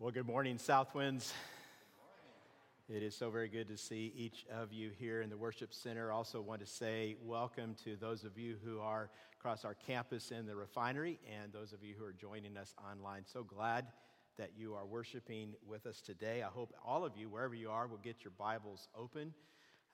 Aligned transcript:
Well, 0.00 0.12
good 0.12 0.28
morning, 0.28 0.58
Southwinds. 0.58 1.32
It 2.88 3.02
is 3.02 3.16
so 3.16 3.30
very 3.30 3.48
good 3.48 3.66
to 3.66 3.76
see 3.76 4.12
each 4.16 4.46
of 4.48 4.72
you 4.72 4.92
here 4.96 5.22
in 5.22 5.28
the 5.28 5.36
worship 5.36 5.74
center. 5.74 6.12
Also, 6.12 6.40
want 6.40 6.60
to 6.60 6.68
say 6.68 7.16
welcome 7.20 7.74
to 7.82 7.96
those 7.96 8.22
of 8.22 8.38
you 8.38 8.58
who 8.64 8.78
are 8.78 9.10
across 9.36 9.64
our 9.64 9.74
campus 9.74 10.30
in 10.30 10.46
the 10.46 10.54
refinery 10.54 11.18
and 11.42 11.52
those 11.52 11.72
of 11.72 11.82
you 11.82 11.96
who 11.98 12.04
are 12.04 12.12
joining 12.12 12.56
us 12.56 12.76
online. 12.88 13.24
So 13.26 13.42
glad 13.42 13.86
that 14.36 14.52
you 14.56 14.72
are 14.74 14.86
worshiping 14.86 15.54
with 15.66 15.84
us 15.84 16.00
today. 16.00 16.44
I 16.44 16.48
hope 16.48 16.72
all 16.86 17.04
of 17.04 17.16
you, 17.16 17.28
wherever 17.28 17.56
you 17.56 17.68
are, 17.68 17.88
will 17.88 17.96
get 17.96 18.22
your 18.22 18.34
Bibles 18.38 18.86
open 18.96 19.34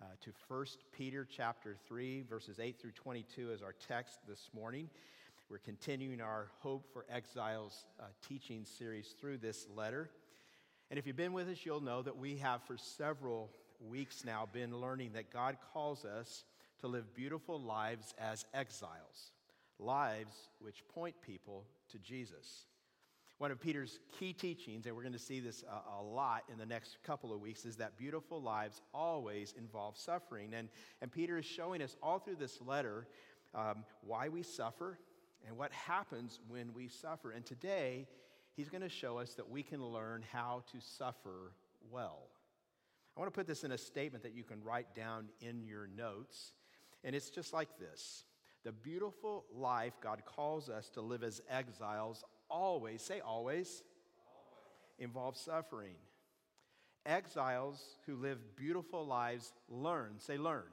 uh, 0.02 0.04
to 0.20 0.32
1 0.48 0.66
Peter 0.92 1.26
chapter 1.34 1.78
3, 1.88 2.24
verses 2.28 2.60
8 2.60 2.78
through 2.78 2.92
22 2.92 3.52
as 3.52 3.62
our 3.62 3.74
text 3.88 4.18
this 4.28 4.50
morning. 4.54 4.90
We're 5.50 5.58
continuing 5.58 6.22
our 6.22 6.48
Hope 6.60 6.86
for 6.90 7.04
Exiles 7.12 7.84
uh, 8.00 8.04
teaching 8.26 8.64
series 8.64 9.14
through 9.20 9.38
this 9.38 9.66
letter. 9.76 10.08
And 10.90 10.98
if 10.98 11.06
you've 11.06 11.16
been 11.16 11.34
with 11.34 11.48
us, 11.48 11.58
you'll 11.64 11.82
know 11.82 12.00
that 12.00 12.16
we 12.16 12.38
have 12.38 12.62
for 12.62 12.78
several 12.78 13.50
weeks 13.78 14.24
now 14.24 14.48
been 14.50 14.80
learning 14.80 15.12
that 15.12 15.30
God 15.30 15.58
calls 15.74 16.06
us 16.06 16.44
to 16.80 16.86
live 16.86 17.14
beautiful 17.14 17.60
lives 17.60 18.14
as 18.18 18.46
exiles, 18.54 19.32
lives 19.78 20.48
which 20.60 20.82
point 20.88 21.14
people 21.20 21.66
to 21.90 21.98
Jesus. 21.98 22.64
One 23.36 23.50
of 23.50 23.60
Peter's 23.60 23.98
key 24.18 24.32
teachings, 24.32 24.86
and 24.86 24.96
we're 24.96 25.02
going 25.02 25.12
to 25.12 25.18
see 25.18 25.40
this 25.40 25.62
a, 25.62 26.00
a, 26.00 26.02
lot 26.02 26.44
in 26.50 26.56
the 26.56 26.64
next 26.64 26.96
couple 27.04 27.34
of 27.34 27.40
weeks, 27.42 27.66
is 27.66 27.76
that 27.76 27.98
beautiful 27.98 28.40
lives 28.40 28.80
always 28.94 29.52
involve 29.58 29.98
suffering. 29.98 30.54
And, 30.54 30.70
and 31.02 31.12
Peter 31.12 31.36
is 31.36 31.44
showing 31.44 31.82
us 31.82 31.96
all 32.02 32.18
through 32.18 32.36
this 32.36 32.62
letter 32.62 33.06
um, 33.54 33.84
why 34.00 34.30
we 34.30 34.42
suffer, 34.42 34.98
and 35.46 35.56
what 35.56 35.72
happens 35.72 36.40
when 36.48 36.72
we 36.74 36.88
suffer. 36.88 37.30
And 37.30 37.44
today, 37.44 38.06
he's 38.56 38.68
going 38.68 38.82
to 38.82 38.88
show 38.88 39.18
us 39.18 39.34
that 39.34 39.48
we 39.48 39.62
can 39.62 39.84
learn 39.84 40.24
how 40.32 40.64
to 40.72 40.80
suffer 40.80 41.52
well. 41.90 42.28
I 43.16 43.20
want 43.20 43.32
to 43.32 43.38
put 43.38 43.46
this 43.46 43.64
in 43.64 43.72
a 43.72 43.78
statement 43.78 44.24
that 44.24 44.34
you 44.34 44.42
can 44.42 44.62
write 44.62 44.94
down 44.94 45.28
in 45.40 45.62
your 45.62 45.86
notes. 45.86 46.52
And 47.04 47.14
it's 47.14 47.30
just 47.30 47.52
like 47.52 47.78
this 47.78 48.24
The 48.64 48.72
beautiful 48.72 49.44
life 49.54 49.94
God 50.02 50.22
calls 50.24 50.68
us 50.68 50.88
to 50.90 51.00
live 51.00 51.22
as 51.22 51.40
exiles 51.48 52.24
always, 52.48 53.02
say 53.02 53.20
always, 53.20 53.68
always. 53.68 53.82
involves 54.98 55.40
suffering. 55.40 55.94
Exiles 57.06 57.98
who 58.06 58.16
live 58.16 58.56
beautiful 58.56 59.06
lives 59.06 59.52
learn, 59.68 60.14
say 60.18 60.38
learn, 60.38 60.64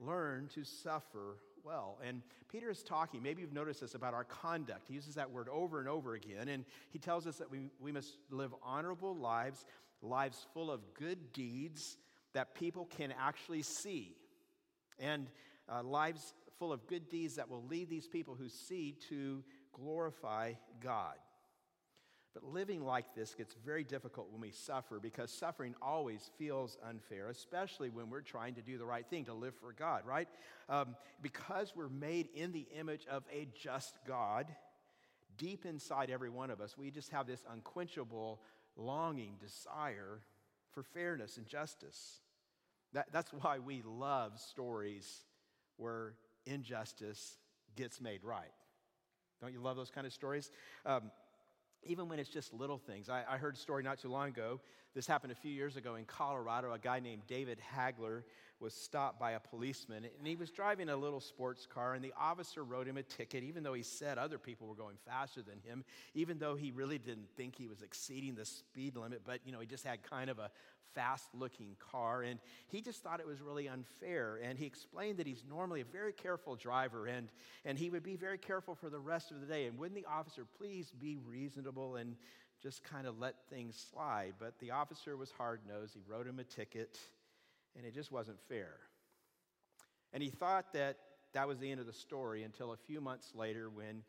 learn, 0.00 0.08
learn 0.08 0.48
to 0.54 0.64
suffer 0.64 1.36
well. 1.64 1.98
And 2.06 2.22
Peter 2.48 2.70
is 2.70 2.82
talking, 2.82 3.22
maybe 3.22 3.42
you've 3.42 3.52
noticed 3.52 3.80
this 3.80 3.94
about 3.94 4.14
our 4.14 4.24
conduct. 4.24 4.86
He 4.88 4.94
uses 4.94 5.14
that 5.14 5.30
word 5.30 5.48
over 5.48 5.80
and 5.80 5.88
over 5.88 6.14
again. 6.14 6.48
And 6.48 6.64
he 6.90 6.98
tells 6.98 7.26
us 7.26 7.36
that 7.36 7.50
we, 7.50 7.70
we 7.80 7.90
must 7.90 8.16
live 8.30 8.54
honorable 8.62 9.16
lives, 9.16 9.64
lives 10.02 10.46
full 10.52 10.70
of 10.70 10.80
good 10.94 11.32
deeds 11.32 11.96
that 12.34 12.54
people 12.54 12.86
can 12.86 13.12
actually 13.18 13.62
see, 13.62 14.16
and 14.98 15.28
uh, 15.72 15.82
lives 15.82 16.34
full 16.58 16.72
of 16.72 16.86
good 16.86 17.08
deeds 17.08 17.36
that 17.36 17.48
will 17.48 17.64
lead 17.64 17.88
these 17.88 18.08
people 18.08 18.34
who 18.34 18.48
see 18.48 18.96
to 19.08 19.42
glorify 19.72 20.52
God. 20.80 21.14
But 22.34 22.44
living 22.44 22.84
like 22.84 23.14
this 23.14 23.32
gets 23.34 23.54
very 23.64 23.84
difficult 23.84 24.32
when 24.32 24.40
we 24.40 24.50
suffer 24.50 24.98
because 24.98 25.30
suffering 25.30 25.76
always 25.80 26.30
feels 26.36 26.76
unfair, 26.86 27.28
especially 27.28 27.90
when 27.90 28.10
we're 28.10 28.22
trying 28.22 28.56
to 28.56 28.62
do 28.62 28.76
the 28.76 28.84
right 28.84 29.06
thing, 29.08 29.24
to 29.26 29.34
live 29.34 29.54
for 29.60 29.72
God, 29.72 30.02
right? 30.04 30.28
Um, 30.68 30.96
because 31.22 31.72
we're 31.76 31.88
made 31.88 32.28
in 32.34 32.50
the 32.50 32.66
image 32.76 33.06
of 33.08 33.22
a 33.32 33.46
just 33.56 33.94
God, 34.06 34.46
deep 35.38 35.64
inside 35.64 36.10
every 36.10 36.28
one 36.28 36.50
of 36.50 36.60
us, 36.60 36.76
we 36.76 36.90
just 36.90 37.10
have 37.10 37.28
this 37.28 37.44
unquenchable 37.52 38.40
longing, 38.76 39.36
desire 39.40 40.18
for 40.72 40.82
fairness 40.82 41.36
and 41.36 41.46
justice. 41.46 42.20
That, 42.94 43.06
that's 43.12 43.32
why 43.32 43.60
we 43.60 43.82
love 43.84 44.40
stories 44.40 45.24
where 45.76 46.14
injustice 46.46 47.38
gets 47.76 48.00
made 48.00 48.24
right. 48.24 48.52
Don't 49.40 49.52
you 49.52 49.60
love 49.60 49.76
those 49.76 49.90
kind 49.90 50.06
of 50.06 50.12
stories? 50.12 50.50
Um, 50.84 51.10
even 51.86 52.08
when 52.08 52.18
it's 52.18 52.30
just 52.30 52.52
little 52.52 52.78
things. 52.78 53.08
I, 53.08 53.24
I, 53.28 53.36
heard 53.36 53.54
a 53.54 53.58
story 53.58 53.82
not 53.82 53.98
too 53.98 54.08
long 54.08 54.28
ago. 54.28 54.60
This 54.94 55.08
happened 55.08 55.32
a 55.32 55.36
few 55.36 55.50
years 55.50 55.76
ago 55.76 55.96
in 55.96 56.04
Colorado. 56.04 56.72
A 56.72 56.78
guy 56.78 57.00
named 57.00 57.22
David 57.26 57.58
Hagler 57.76 58.22
was 58.60 58.72
stopped 58.72 59.18
by 59.18 59.32
a 59.32 59.40
policeman, 59.40 60.04
and 60.04 60.26
he 60.26 60.36
was 60.36 60.50
driving 60.50 60.88
a 60.88 60.96
little 60.96 61.20
sports 61.20 61.66
car, 61.66 61.94
and 61.94 62.04
the 62.04 62.14
officer 62.16 62.62
wrote 62.62 62.86
him 62.86 62.96
a 62.96 63.02
ticket, 63.02 63.42
even 63.42 63.64
though 63.64 63.74
he 63.74 63.82
said 63.82 64.18
other 64.18 64.38
people 64.38 64.68
were 64.68 64.76
going 64.76 64.96
faster 65.04 65.42
than 65.42 65.58
him, 65.58 65.84
even 66.14 66.38
though 66.38 66.54
he 66.54 66.70
really 66.70 66.98
didn't 66.98 67.28
think 67.36 67.56
he 67.56 67.66
was 67.66 67.82
exceeding 67.82 68.36
the 68.36 68.44
speed 68.44 68.96
limit, 68.96 69.22
but 69.24 69.40
you 69.44 69.50
know, 69.50 69.58
he 69.58 69.66
just 69.66 69.84
had 69.84 70.02
kind 70.04 70.30
of 70.30 70.38
a 70.38 70.48
fast-looking 70.94 71.74
car, 71.90 72.22
and 72.22 72.38
he 72.68 72.80
just 72.80 73.02
thought 73.02 73.18
it 73.18 73.26
was 73.26 73.40
really 73.40 73.68
unfair. 73.68 74.38
And 74.40 74.56
he 74.56 74.64
explained 74.64 75.18
that 75.18 75.26
he's 75.26 75.42
normally 75.48 75.80
a 75.80 75.84
very 75.84 76.12
careful 76.12 76.54
driver, 76.54 77.06
and, 77.06 77.28
and 77.64 77.76
he 77.76 77.90
would 77.90 78.04
be 78.04 78.14
very 78.14 78.38
careful 78.38 78.76
for 78.76 78.88
the 78.88 79.00
rest 79.00 79.32
of 79.32 79.40
the 79.40 79.46
day. 79.46 79.66
And 79.66 79.76
wouldn't 79.76 80.00
the 80.00 80.08
officer 80.08 80.46
please 80.56 80.92
be 80.92 81.16
reasonable? 81.16 81.96
and 81.96 82.14
just 82.64 82.82
kind 82.82 83.06
of 83.06 83.18
let 83.18 83.34
things 83.50 83.86
slide. 83.92 84.32
But 84.40 84.58
the 84.58 84.70
officer 84.70 85.16
was 85.16 85.30
hard 85.30 85.60
nosed. 85.68 85.92
He 85.94 86.00
wrote 86.10 86.26
him 86.26 86.38
a 86.38 86.44
ticket, 86.44 86.98
and 87.76 87.84
it 87.84 87.94
just 87.94 88.10
wasn't 88.10 88.40
fair. 88.48 88.72
And 90.14 90.22
he 90.22 90.30
thought 90.30 90.72
that 90.72 90.96
that 91.34 91.46
was 91.46 91.58
the 91.58 91.70
end 91.70 91.80
of 91.80 91.86
the 91.86 91.92
story 91.92 92.42
until 92.42 92.72
a 92.72 92.76
few 92.76 93.02
months 93.02 93.32
later 93.34 93.68
when 93.68 94.02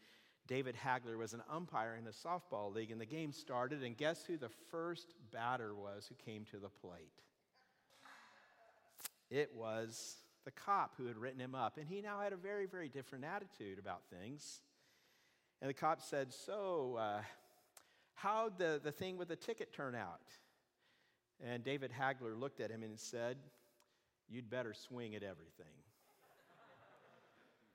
David 0.48 0.76
Hagler 0.76 1.18
was 1.18 1.34
an 1.34 1.42
umpire 1.52 1.98
in 2.00 2.08
a 2.08 2.12
softball 2.12 2.74
league, 2.74 2.92
and 2.92 3.02
the 3.02 3.06
game 3.06 3.34
started. 3.34 3.84
And 3.84 3.98
guess 3.98 4.24
who 4.26 4.38
the 4.38 4.52
first 4.72 5.14
batter 5.34 5.76
was 5.76 6.08
who 6.08 6.16
came 6.32 6.46
to 6.52 6.58
the 6.58 6.70
plate? 6.70 7.12
It 9.30 9.52
was 9.54 10.16
the 10.46 10.52
cop 10.52 10.94
who 10.98 11.08
had 11.08 11.18
written 11.18 11.42
him 11.42 11.56
up. 11.56 11.78
And 11.78 11.88
he 11.90 12.00
now 12.00 12.22
had 12.22 12.32
a 12.32 12.38
very, 12.38 12.68
very 12.68 12.88
different 12.88 13.26
attitude 13.26 13.80
about 13.80 14.04
things. 14.10 14.62
And 15.62 15.70
the 15.70 15.74
cop 15.74 16.00
said, 16.02 16.32
So, 16.32 16.98
uh, 17.00 17.22
How'd 18.16 18.58
the, 18.58 18.80
the 18.84 18.92
thing 18.92 19.18
with 19.18 19.28
the 19.28 19.36
ticket 19.36 19.74
turn 19.74 19.94
out? 19.96 20.22
And 21.44 21.64
David 21.64 21.92
Hagler 21.92 22.40
looked 22.40 22.62
at 22.62 22.72
him 22.72 22.84
and 22.84 23.00
said, 23.00 23.38
You'd 24.28 24.50
better 24.50 24.74
swing 24.74 25.14
at 25.14 25.22
everything. 25.22 25.66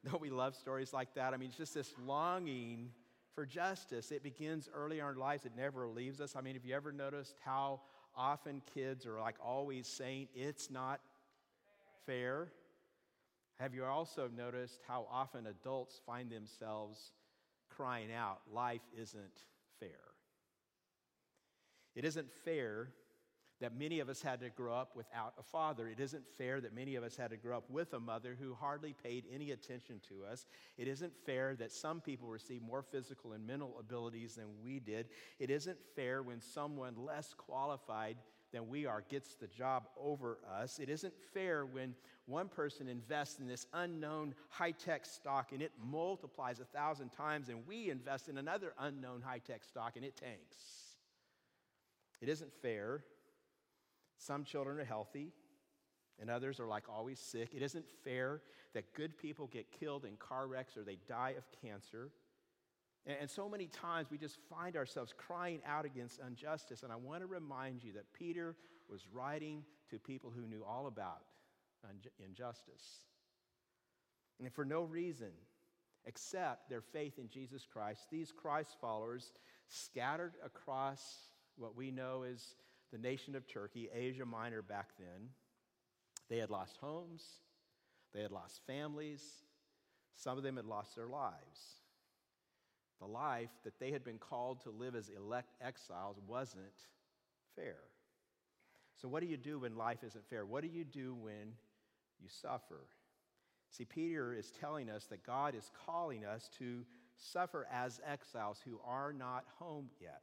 Don't 0.11 0.21
we 0.21 0.31
love 0.31 0.57
stories 0.57 0.93
like 0.93 1.15
that? 1.15 1.33
I 1.33 1.37
mean, 1.37 1.51
it's 1.51 1.59
just 1.59 1.75
this 1.75 1.93
longing 2.05 2.91
for 3.35 3.47
justice. 3.47 4.11
It 4.11 4.25
begins 4.25 4.69
early 4.75 4.99
in 4.99 5.05
our 5.05 5.15
lives, 5.15 5.45
it 5.45 5.53
never 5.57 5.87
leaves 5.87 6.21
us. 6.21 6.35
I 6.35 6.41
mean, 6.41 6.55
have 6.55 6.65
you 6.65 6.75
ever 6.75 6.91
noticed 6.91 7.37
how 7.45 7.83
often 8.17 8.63
kids 8.75 9.07
are 9.07 9.21
like 9.21 9.37
always 9.45 9.87
saying, 9.87 10.29
It's 10.35 10.71
not 10.71 11.01
fair? 12.07 12.49
Have 13.61 13.75
you 13.75 13.85
also 13.85 14.29
noticed 14.35 14.81
how 14.89 15.07
often 15.11 15.47
adults 15.47 16.01
find 16.07 16.31
themselves 16.31 17.13
crying 17.69 18.13
out, 18.13 18.41
Life 18.53 18.83
isn't 18.99 19.45
fair? 19.79 20.10
It 22.01 22.07
isn't 22.07 22.33
fair 22.47 22.89
that 23.61 23.77
many 23.77 24.01
of 24.01 24.09
us 24.09 24.23
had 24.23 24.41
to 24.41 24.49
grow 24.49 24.75
up 24.75 24.97
without 24.97 25.35
a 25.39 25.43
father. 25.43 25.87
It 25.87 26.01
isn't 26.01 26.25
fair 26.39 26.59
that 26.63 26.75
many 26.75 26.95
of 26.95 27.05
us 27.05 27.15
had 27.15 27.29
to 27.29 27.37
grow 27.37 27.59
up 27.59 27.69
with 27.69 27.93
a 27.93 28.01
mother 28.01 28.39
who 28.41 28.55
hardly 28.55 28.95
paid 28.95 29.27
any 29.31 29.51
attention 29.51 30.01
to 30.09 30.25
us. 30.25 30.47
It 30.79 30.89
isn't 30.89 31.13
fair 31.27 31.57
that 31.57 31.73
some 31.73 32.01
people 32.01 32.27
receive 32.29 32.63
more 32.63 32.81
physical 32.81 33.33
and 33.33 33.47
mental 33.47 33.77
abilities 33.79 34.37
than 34.37 34.47
we 34.65 34.81
did. 34.81 35.09
It 35.39 35.51
isn't 35.51 35.77
fair 35.95 36.23
when 36.23 36.41
someone 36.41 36.95
less 36.97 37.35
qualified 37.37 38.17
than 38.51 38.71
we 38.71 38.87
are 38.87 39.05
gets 39.11 39.35
the 39.35 39.49
job 39.49 39.83
over 39.95 40.39
us. 40.51 40.79
It 40.79 40.89
isn't 40.89 41.13
fair 41.35 41.67
when 41.67 41.95
one 42.25 42.49
person 42.49 42.89
invests 42.89 43.41
in 43.41 43.47
this 43.47 43.67
unknown 43.75 44.35
high 44.49 44.71
tech 44.71 45.05
stock 45.05 45.53
and 45.53 45.61
it 45.61 45.73
multiplies 45.85 46.61
a 46.61 46.65
thousand 46.65 47.11
times, 47.11 47.51
and 47.51 47.67
we 47.67 47.91
invest 47.91 48.31
in 48.31 48.39
another 48.39 48.73
unknown 48.79 49.21
high 49.21 49.41
tech 49.47 49.65
stock 49.65 49.97
and 49.97 50.05
it 50.07 50.17
tanks. 50.17 50.90
It 52.21 52.29
isn't 52.29 52.53
fair. 52.63 53.05
Some 54.19 54.45
children 54.45 54.79
are 54.79 54.85
healthy 54.85 55.33
and 56.21 56.29
others 56.29 56.61
are 56.61 56.67
like 56.67 56.85
always 56.89 57.19
sick. 57.19 57.55
It 57.55 57.63
isn't 57.63 57.87
fair 58.05 58.43
that 58.75 58.95
good 58.95 59.17
people 59.17 59.47
get 59.47 59.73
killed 59.73 60.05
in 60.05 60.17
car 60.17 60.47
wrecks 60.47 60.77
or 60.77 60.85
they 60.85 60.99
die 61.09 61.35
of 61.37 61.45
cancer. 61.63 62.11
And 63.07 63.31
so 63.31 63.49
many 63.49 63.67
times 63.67 64.09
we 64.11 64.19
just 64.19 64.39
find 64.51 64.77
ourselves 64.77 65.15
crying 65.17 65.61
out 65.67 65.87
against 65.87 66.21
injustice. 66.27 66.83
And 66.83 66.93
I 66.93 66.97
want 66.97 67.23
to 67.23 67.27
remind 67.27 67.83
you 67.83 67.95
that 67.95 68.13
Peter 68.13 68.57
was 68.91 69.07
writing 69.11 69.65
to 69.89 69.99
people 69.99 70.31
who 70.31 70.47
knew 70.47 70.63
all 70.63 70.87
about 70.87 71.23
injustice. 72.19 73.07
And 74.39 74.53
for 74.53 74.67
no 74.67 74.83
reason 74.83 75.31
except 76.05 76.69
their 76.69 76.83
faith 76.83 77.19
in 77.19 77.29
Jesus 77.29 77.67
Christ, 77.71 78.07
these 78.11 78.33
Christ 78.33 78.77
followers 78.81 79.33
scattered 79.69 80.35
across 80.45 81.31
what 81.61 81.77
we 81.77 81.91
know 81.91 82.23
is 82.23 82.55
the 82.91 82.99
nation 82.99 83.37
of 83.37 83.47
Turkey, 83.47 83.89
Asia 83.95 84.25
Minor 84.25 84.63
back 84.63 84.89
then. 84.99 85.29
They 86.29 86.39
had 86.39 86.51
lost 86.51 86.77
homes, 86.81 87.23
they 88.15 88.23
had 88.23 88.33
lost 88.33 88.61
families, 88.67 89.23
some 90.15 90.37
of 90.39 90.45
them 90.45 90.57
had 90.57 90.65
lost 90.65 90.97
their 90.97 91.09
lives. 91.09 91.81
the 93.01 93.07
life 93.07 93.51
that 93.65 93.79
they 93.81 93.91
had 93.91 94.05
been 94.05 94.19
called 94.19 94.61
to 94.61 94.71
live 94.71 94.95
as 94.95 95.09
elect 95.09 95.55
exiles 95.63 96.19
wasn't 96.27 96.87
fair. 97.57 97.79
So, 99.01 99.09
what 99.09 99.23
do 99.23 99.27
you 99.27 99.39
do 99.39 99.61
when 99.61 99.77
life 99.77 100.05
isn't 100.05 100.29
fair? 100.29 100.45
What 100.45 100.63
do 100.63 100.69
you 100.69 100.85
do 100.85 101.15
when 101.15 101.55
you 102.21 102.29
suffer? 102.29 102.87
See, 103.71 103.87
Peter 103.87 104.35
is 104.35 104.51
telling 104.51 104.91
us 104.91 105.07
that 105.07 105.25
God 105.25 105.55
is 105.55 105.71
calling 105.87 106.27
us 106.27 106.51
to 106.59 106.85
suffer 107.17 107.67
as 107.73 108.01
exiles 108.07 108.61
who 108.65 108.79
are 108.85 109.13
not 109.15 109.45
home 109.59 109.89
yet. 110.01 110.23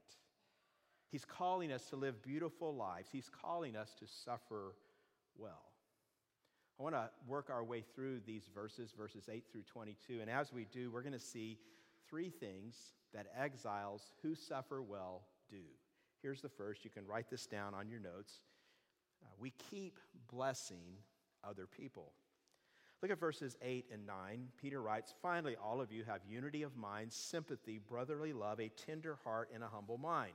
He's 1.09 1.25
calling 1.25 1.71
us 1.71 1.86
to 1.89 1.95
live 1.95 2.21
beautiful 2.21 2.75
lives, 2.75 3.09
He's 3.12 3.30
calling 3.30 3.75
us 3.75 3.94
to 4.00 4.06
suffer 4.07 4.75
well. 5.38 5.63
I 6.80 6.83
want 6.83 6.95
to 6.95 7.09
work 7.27 7.50
our 7.50 7.63
way 7.63 7.83
through 7.95 8.19
these 8.25 8.48
verses, 8.54 8.94
verses 8.95 9.27
8 9.31 9.45
through 9.51 9.63
22. 9.63 10.19
And 10.21 10.30
as 10.30 10.54
we 10.54 10.65
do, 10.71 10.92
we're 10.92 11.01
going 11.01 11.13
to 11.13 11.19
see 11.19 11.57
three 12.07 12.30
things 12.30 12.75
that 13.15 13.27
exiles 13.36 14.13
who 14.21 14.36
suffer 14.36 14.83
well 14.83 15.24
do. 15.50 15.63
Here's 16.21 16.42
the 16.42 16.50
first. 16.50 16.83
You 16.83 16.92
can 16.92 17.07
write 17.07 17.31
this 17.31 17.48
down 17.48 17.74
on 17.74 17.89
your 17.89 18.00
notes. 18.00 18.42
Uh, 19.24 19.27
we 19.39 19.54
keep 19.71 19.98
blessing 20.31 20.98
other 21.44 21.65
people. 21.65 22.12
Look 23.01 23.12
at 23.12 23.19
verses 23.19 23.56
8 23.62 23.86
and 23.92 24.06
9. 24.06 24.48
Peter 24.62 24.81
writes 24.81 25.13
Finally, 25.21 25.56
all 25.56 25.81
of 25.81 25.92
you 25.92 26.04
have 26.04 26.21
unity 26.27 26.63
of 26.63 26.75
mind, 26.75 27.12
sympathy, 27.12 27.80
brotherly 27.80 28.33
love, 28.33 28.59
a 28.59 28.69
tender 28.69 29.18
heart, 29.24 29.50
and 29.54 29.63
a 29.63 29.68
humble 29.68 29.98
mind. 29.98 30.33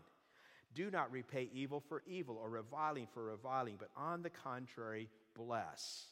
Do 0.74 0.90
not 0.90 1.12
repay 1.12 1.50
evil 1.52 1.80
for 1.80 2.02
evil 2.06 2.38
or 2.42 2.48
reviling 2.48 3.06
for 3.12 3.24
reviling, 3.24 3.76
but 3.78 3.90
on 3.96 4.22
the 4.22 4.30
contrary, 4.30 5.08
bless. 5.36 6.06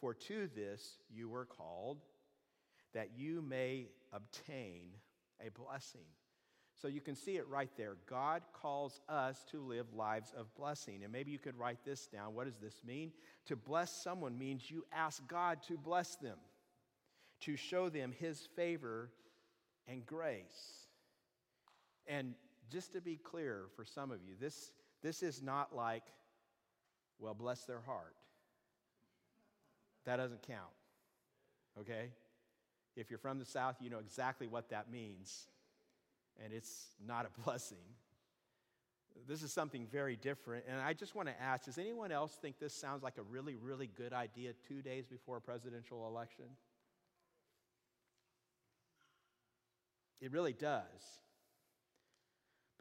For 0.00 0.14
to 0.14 0.48
this 0.54 0.98
you 1.10 1.28
were 1.28 1.44
called, 1.44 1.98
that 2.94 3.10
you 3.16 3.42
may 3.42 3.88
obtain 4.12 4.88
a 5.44 5.50
blessing. 5.50 6.06
So 6.80 6.88
you 6.88 7.00
can 7.00 7.14
see 7.14 7.36
it 7.36 7.46
right 7.48 7.70
there. 7.76 7.96
God 8.08 8.42
calls 8.52 9.00
us 9.08 9.44
to 9.50 9.60
live 9.60 9.86
lives 9.94 10.32
of 10.36 10.52
blessing. 10.56 11.04
And 11.04 11.12
maybe 11.12 11.30
you 11.30 11.38
could 11.38 11.58
write 11.58 11.78
this 11.84 12.06
down. 12.06 12.34
What 12.34 12.46
does 12.46 12.56
this 12.56 12.82
mean? 12.84 13.12
To 13.46 13.56
bless 13.56 14.02
someone 14.02 14.36
means 14.38 14.70
you 14.70 14.84
ask 14.92 15.24
God 15.28 15.62
to 15.68 15.76
bless 15.76 16.16
them, 16.16 16.38
to 17.42 17.56
show 17.56 17.88
them 17.88 18.12
his 18.18 18.48
favor 18.56 19.10
and 19.86 20.04
grace. 20.04 20.86
And 22.06 22.34
just 22.70 22.92
to 22.92 23.00
be 23.00 23.16
clear 23.16 23.64
for 23.76 23.84
some 23.84 24.10
of 24.10 24.18
you, 24.26 24.34
this, 24.40 24.72
this 25.02 25.22
is 25.22 25.42
not 25.42 25.74
like, 25.74 26.04
well, 27.18 27.34
bless 27.34 27.64
their 27.64 27.80
heart. 27.80 28.14
That 30.04 30.16
doesn't 30.16 30.42
count. 30.42 30.60
Okay? 31.80 32.10
If 32.96 33.10
you're 33.10 33.18
from 33.18 33.38
the 33.38 33.44
South, 33.44 33.76
you 33.80 33.90
know 33.90 33.98
exactly 33.98 34.46
what 34.46 34.70
that 34.70 34.90
means 34.90 35.46
and 36.42 36.52
it's 36.52 36.86
not 37.06 37.26
a 37.26 37.40
blessing. 37.44 37.78
This 39.28 39.42
is 39.42 39.52
something 39.52 39.86
very 39.90 40.16
different. 40.16 40.64
And 40.68 40.80
I 40.80 40.94
just 40.94 41.14
want 41.14 41.28
to 41.28 41.40
ask 41.40 41.66
does 41.66 41.78
anyone 41.78 42.12
else 42.12 42.32
think 42.40 42.58
this 42.58 42.74
sounds 42.74 43.02
like 43.02 43.18
a 43.18 43.22
really, 43.22 43.56
really 43.56 43.88
good 43.94 44.12
idea 44.12 44.52
two 44.66 44.82
days 44.82 45.06
before 45.06 45.36
a 45.36 45.40
presidential 45.40 46.06
election? 46.08 46.46
It 50.20 50.32
really 50.32 50.52
does. 50.52 50.82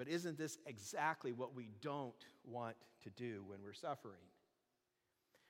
But 0.01 0.07
isn't 0.07 0.35
this 0.35 0.57
exactly 0.65 1.31
what 1.31 1.53
we 1.53 1.69
don't 1.79 2.15
want 2.43 2.75
to 3.03 3.11
do 3.11 3.43
when 3.45 3.59
we're 3.63 3.71
suffering? 3.71 4.23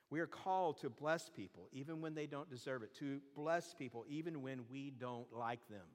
We 0.10 0.20
are 0.20 0.28
called 0.28 0.82
to 0.82 0.90
bless 0.90 1.30
people 1.30 1.70
even 1.72 2.02
when 2.02 2.16
they 2.16 2.26
don't 2.26 2.50
deserve 2.50 2.84
it, 2.84 2.94
to 2.96 3.22
bless 3.34 3.74
people 3.74 4.04
even 4.10 4.42
when 4.42 4.64
we 4.70 4.90
don't 4.90 5.32
like 5.32 5.66
them. 5.70 5.86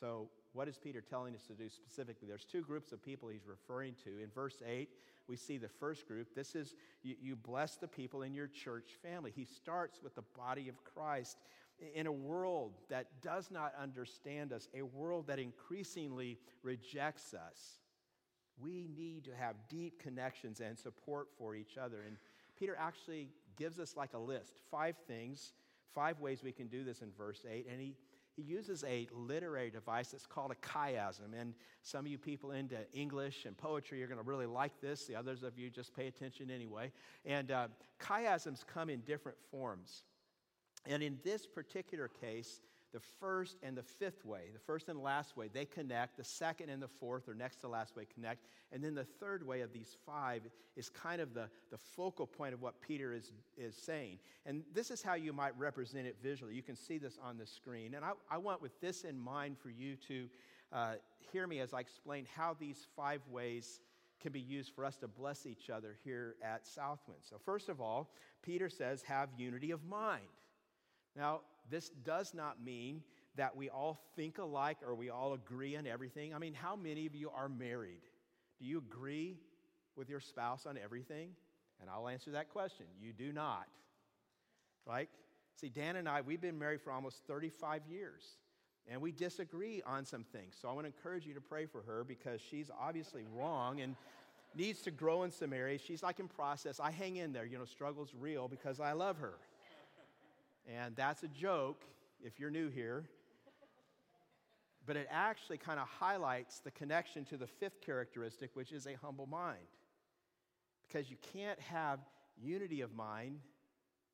So, 0.00 0.30
what 0.54 0.66
is 0.66 0.78
Peter 0.78 1.02
telling 1.02 1.34
us 1.34 1.42
to 1.48 1.52
do 1.52 1.68
specifically? 1.68 2.28
There's 2.28 2.46
two 2.46 2.62
groups 2.62 2.92
of 2.92 3.02
people 3.02 3.28
he's 3.28 3.46
referring 3.46 3.94
to. 4.04 4.22
In 4.22 4.30
verse 4.34 4.62
8, 4.66 4.88
we 5.28 5.36
see 5.36 5.58
the 5.58 5.68
first 5.68 6.08
group. 6.08 6.34
This 6.34 6.54
is 6.54 6.74
you, 7.02 7.14
you 7.20 7.36
bless 7.36 7.76
the 7.76 7.88
people 7.88 8.22
in 8.22 8.32
your 8.32 8.46
church 8.46 8.92
family. 9.02 9.34
He 9.36 9.44
starts 9.44 10.00
with 10.02 10.14
the 10.14 10.24
body 10.34 10.70
of 10.70 10.82
Christ 10.82 11.36
in 11.94 12.06
a 12.06 12.12
world 12.12 12.72
that 12.88 13.06
does 13.22 13.50
not 13.50 13.72
understand 13.80 14.52
us, 14.52 14.68
a 14.74 14.82
world 14.82 15.26
that 15.26 15.38
increasingly 15.38 16.38
rejects 16.62 17.34
us. 17.34 17.78
We 18.58 18.88
need 18.96 19.24
to 19.24 19.34
have 19.34 19.56
deep 19.68 20.00
connections 20.00 20.60
and 20.60 20.78
support 20.78 21.28
for 21.36 21.54
each 21.54 21.76
other. 21.76 22.02
And 22.06 22.16
Peter 22.58 22.76
actually 22.78 23.28
gives 23.56 23.78
us 23.78 23.96
like 23.96 24.14
a 24.14 24.18
list 24.18 24.54
five 24.70 24.96
things, 25.08 25.52
five 25.94 26.20
ways 26.20 26.42
we 26.42 26.52
can 26.52 26.68
do 26.68 26.84
this 26.84 27.02
in 27.02 27.10
verse 27.16 27.44
8. 27.50 27.66
And 27.70 27.80
he 27.80 27.96
he 28.36 28.42
uses 28.42 28.82
a 28.84 29.08
literary 29.12 29.70
device 29.70 30.08
that's 30.08 30.26
called 30.26 30.50
a 30.50 30.66
chiasm. 30.66 31.38
And 31.38 31.54
some 31.82 32.04
of 32.04 32.10
you 32.10 32.18
people 32.18 32.50
into 32.50 32.76
English 32.92 33.44
and 33.44 33.56
poetry 33.56 34.02
are 34.02 34.08
going 34.08 34.18
to 34.18 34.24
really 34.24 34.46
like 34.46 34.80
this. 34.80 35.06
The 35.06 35.14
others 35.14 35.44
of 35.44 35.56
you 35.56 35.70
just 35.70 35.94
pay 35.94 36.08
attention 36.08 36.50
anyway. 36.50 36.90
And 37.24 37.52
uh, 37.52 37.68
chiasms 38.02 38.66
come 38.66 38.90
in 38.90 39.00
different 39.00 39.38
forms. 39.50 40.02
And 40.86 41.02
in 41.02 41.18
this 41.24 41.46
particular 41.46 42.08
case, 42.08 42.60
the 42.94 43.00
first 43.18 43.56
and 43.64 43.76
the 43.76 43.82
fifth 43.82 44.24
way, 44.24 44.42
the 44.52 44.60
first 44.60 44.88
and 44.88 45.02
last 45.02 45.36
way, 45.36 45.48
they 45.52 45.64
connect. 45.64 46.16
The 46.16 46.22
second 46.22 46.70
and 46.70 46.80
the 46.80 46.88
fourth, 46.88 47.28
or 47.28 47.34
next 47.34 47.56
to 47.56 47.68
last 47.68 47.96
way, 47.96 48.06
connect. 48.14 48.44
And 48.70 48.84
then 48.84 48.94
the 48.94 49.04
third 49.04 49.44
way 49.44 49.62
of 49.62 49.72
these 49.72 49.96
five 50.06 50.42
is 50.76 50.90
kind 50.90 51.20
of 51.20 51.34
the, 51.34 51.48
the 51.72 51.76
focal 51.76 52.24
point 52.24 52.54
of 52.54 52.62
what 52.62 52.80
Peter 52.80 53.12
is, 53.12 53.32
is 53.58 53.74
saying. 53.74 54.20
And 54.46 54.62
this 54.72 54.92
is 54.92 55.02
how 55.02 55.14
you 55.14 55.32
might 55.32 55.58
represent 55.58 56.06
it 56.06 56.16
visually. 56.22 56.54
You 56.54 56.62
can 56.62 56.76
see 56.76 56.98
this 56.98 57.18
on 57.20 57.36
the 57.36 57.46
screen. 57.46 57.94
And 57.94 58.04
I, 58.04 58.12
I 58.30 58.38
want, 58.38 58.62
with 58.62 58.80
this 58.80 59.02
in 59.02 59.18
mind, 59.18 59.56
for 59.58 59.70
you 59.70 59.96
to 60.06 60.28
uh, 60.72 60.92
hear 61.32 61.48
me 61.48 61.58
as 61.58 61.74
I 61.74 61.80
explain 61.80 62.28
how 62.36 62.56
these 62.60 62.86
five 62.94 63.22
ways 63.28 63.80
can 64.20 64.30
be 64.30 64.40
used 64.40 64.72
for 64.72 64.84
us 64.84 64.96
to 64.98 65.08
bless 65.08 65.46
each 65.46 65.68
other 65.68 65.96
here 66.04 66.36
at 66.42 66.64
Southwind. 66.64 67.20
So, 67.28 67.38
first 67.44 67.68
of 67.68 67.80
all, 67.80 68.12
Peter 68.40 68.68
says, 68.68 69.02
have 69.02 69.30
unity 69.36 69.72
of 69.72 69.84
mind. 69.84 70.22
Now, 71.16 71.40
this 71.70 71.90
does 72.04 72.34
not 72.34 72.62
mean 72.62 73.02
that 73.36 73.56
we 73.56 73.68
all 73.68 73.98
think 74.16 74.38
alike 74.38 74.78
or 74.86 74.94
we 74.94 75.10
all 75.10 75.32
agree 75.34 75.76
on 75.76 75.86
everything. 75.86 76.34
I 76.34 76.38
mean, 76.38 76.54
how 76.54 76.76
many 76.76 77.06
of 77.06 77.14
you 77.14 77.30
are 77.30 77.48
married? 77.48 78.02
Do 78.58 78.66
you 78.66 78.78
agree 78.78 79.36
with 79.96 80.08
your 80.08 80.20
spouse 80.20 80.66
on 80.66 80.78
everything? 80.82 81.30
And 81.80 81.90
I'll 81.90 82.08
answer 82.08 82.30
that 82.32 82.48
question. 82.50 82.86
You 83.00 83.12
do 83.12 83.32
not. 83.32 83.66
Right? 84.86 85.08
See, 85.60 85.68
Dan 85.68 85.96
and 85.96 86.08
I, 86.08 86.20
we've 86.20 86.40
been 86.40 86.58
married 86.58 86.80
for 86.80 86.92
almost 86.92 87.22
35 87.26 87.82
years, 87.88 88.22
and 88.88 89.00
we 89.00 89.12
disagree 89.12 89.82
on 89.86 90.04
some 90.04 90.24
things. 90.24 90.56
So 90.60 90.68
I 90.68 90.72
want 90.72 90.86
to 90.86 90.92
encourage 90.96 91.26
you 91.26 91.34
to 91.34 91.40
pray 91.40 91.66
for 91.66 91.82
her 91.82 92.04
because 92.04 92.40
she's 92.40 92.70
obviously 92.80 93.24
wrong 93.32 93.80
and 93.80 93.96
needs 94.54 94.82
to 94.82 94.90
grow 94.90 95.22
in 95.22 95.30
some 95.30 95.52
areas. 95.52 95.80
She's 95.80 96.02
like 96.02 96.20
in 96.20 96.28
process. 96.28 96.80
I 96.80 96.90
hang 96.90 97.16
in 97.16 97.32
there. 97.32 97.44
You 97.44 97.58
know, 97.58 97.64
struggle's 97.64 98.12
real 98.18 98.48
because 98.48 98.80
I 98.80 98.92
love 98.92 99.18
her. 99.18 99.34
And 100.66 100.96
that's 100.96 101.22
a 101.22 101.28
joke 101.28 101.84
if 102.22 102.40
you're 102.40 102.50
new 102.50 102.68
here. 102.68 103.04
But 104.86 104.96
it 104.96 105.06
actually 105.10 105.58
kind 105.58 105.80
of 105.80 105.86
highlights 105.88 106.60
the 106.60 106.70
connection 106.70 107.24
to 107.26 107.36
the 107.36 107.46
fifth 107.46 107.80
characteristic, 107.80 108.50
which 108.54 108.72
is 108.72 108.86
a 108.86 108.94
humble 109.02 109.26
mind. 109.26 109.66
Because 110.86 111.10
you 111.10 111.16
can't 111.32 111.58
have 111.60 112.00
unity 112.40 112.82
of 112.82 112.94
mind 112.94 113.40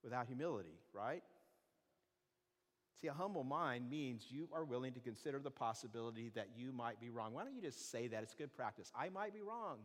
without 0.03 0.27
humility, 0.27 0.79
right? 0.93 1.23
See, 3.01 3.09
a 3.09 3.13
humble 3.13 3.45
mind 3.45 3.89
means 3.91 4.27
you 4.29 4.49
are 4.53 4.65
willing 4.65 4.93
to 4.93 5.01
consider 5.01 5.39
the 5.39 5.51
possibility 5.51 6.31
that 6.35 6.49
you 6.57 6.71
might 6.73 7.01
be 7.01 7.09
wrong. 7.11 7.33
Why 7.33 7.45
don't 7.45 7.55
you 7.55 7.63
just 7.63 7.91
say 7.91 8.09
that? 8.09 8.23
It's 8.23 8.35
good 8.35 8.55
practice. 8.55 8.93
I 8.95 9.09
might 9.09 9.33
be 9.33 9.41
wrong. 9.41 9.79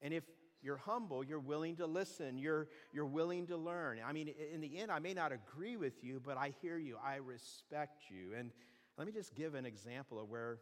And 0.00 0.14
if 0.14 0.22
you're 0.62 0.76
humble, 0.76 1.22
you're 1.22 1.38
willing 1.38 1.76
to 1.76 1.86
listen, 1.86 2.38
you're, 2.38 2.68
you're 2.92 3.06
willing 3.06 3.46
to 3.46 3.56
learn. 3.56 3.98
I 4.04 4.12
mean, 4.12 4.32
in 4.52 4.60
the 4.60 4.78
end, 4.78 4.90
I 4.90 4.98
may 4.98 5.14
not 5.14 5.32
agree 5.32 5.76
with 5.76 6.02
you, 6.02 6.20
but 6.24 6.36
I 6.36 6.52
hear 6.60 6.78
you, 6.78 6.96
I 7.04 7.16
respect 7.16 8.04
you. 8.10 8.34
And 8.36 8.50
let 8.96 9.06
me 9.06 9.12
just 9.12 9.34
give 9.34 9.54
an 9.54 9.64
example 9.64 10.20
of 10.20 10.28
where 10.28 10.58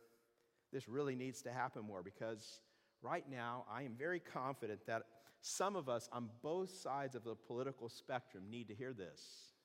this 0.72 0.88
really 0.88 1.14
needs 1.14 1.42
to 1.42 1.52
happen 1.52 1.82
more 1.82 2.02
because 2.02 2.60
right 3.02 3.24
now 3.30 3.64
I 3.70 3.82
am 3.82 3.94
very 3.96 4.20
confident 4.20 4.86
that 4.86 5.02
some 5.40 5.76
of 5.76 5.88
us 5.88 6.08
on 6.12 6.28
both 6.42 6.70
sides 6.70 7.14
of 7.14 7.24
the 7.24 7.34
political 7.34 7.88
spectrum 7.88 8.44
need 8.50 8.68
to 8.68 8.74
hear 8.74 8.92
this. 8.92 9.55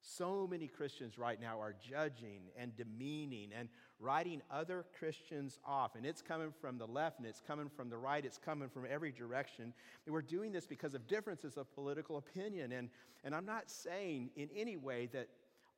So 0.00 0.46
many 0.48 0.68
Christians 0.68 1.18
right 1.18 1.40
now 1.40 1.60
are 1.60 1.74
judging 1.88 2.42
and 2.56 2.76
demeaning 2.76 3.50
and 3.58 3.68
writing 4.00 4.42
other 4.50 4.84
Christians 4.98 5.58
off. 5.66 5.96
And 5.96 6.06
it's 6.06 6.22
coming 6.22 6.52
from 6.60 6.78
the 6.78 6.86
left 6.86 7.18
and 7.18 7.26
it's 7.26 7.42
coming 7.44 7.68
from 7.68 7.90
the 7.90 7.96
right, 7.96 8.24
it's 8.24 8.38
coming 8.38 8.68
from 8.68 8.86
every 8.88 9.10
direction. 9.10 9.72
And 10.06 10.12
we're 10.12 10.22
doing 10.22 10.52
this 10.52 10.66
because 10.66 10.94
of 10.94 11.06
differences 11.08 11.56
of 11.56 11.72
political 11.74 12.18
opinion. 12.18 12.72
And, 12.72 12.90
and 13.24 13.34
I'm 13.34 13.46
not 13.46 13.70
saying 13.70 14.30
in 14.36 14.48
any 14.54 14.76
way 14.76 15.08
that 15.12 15.28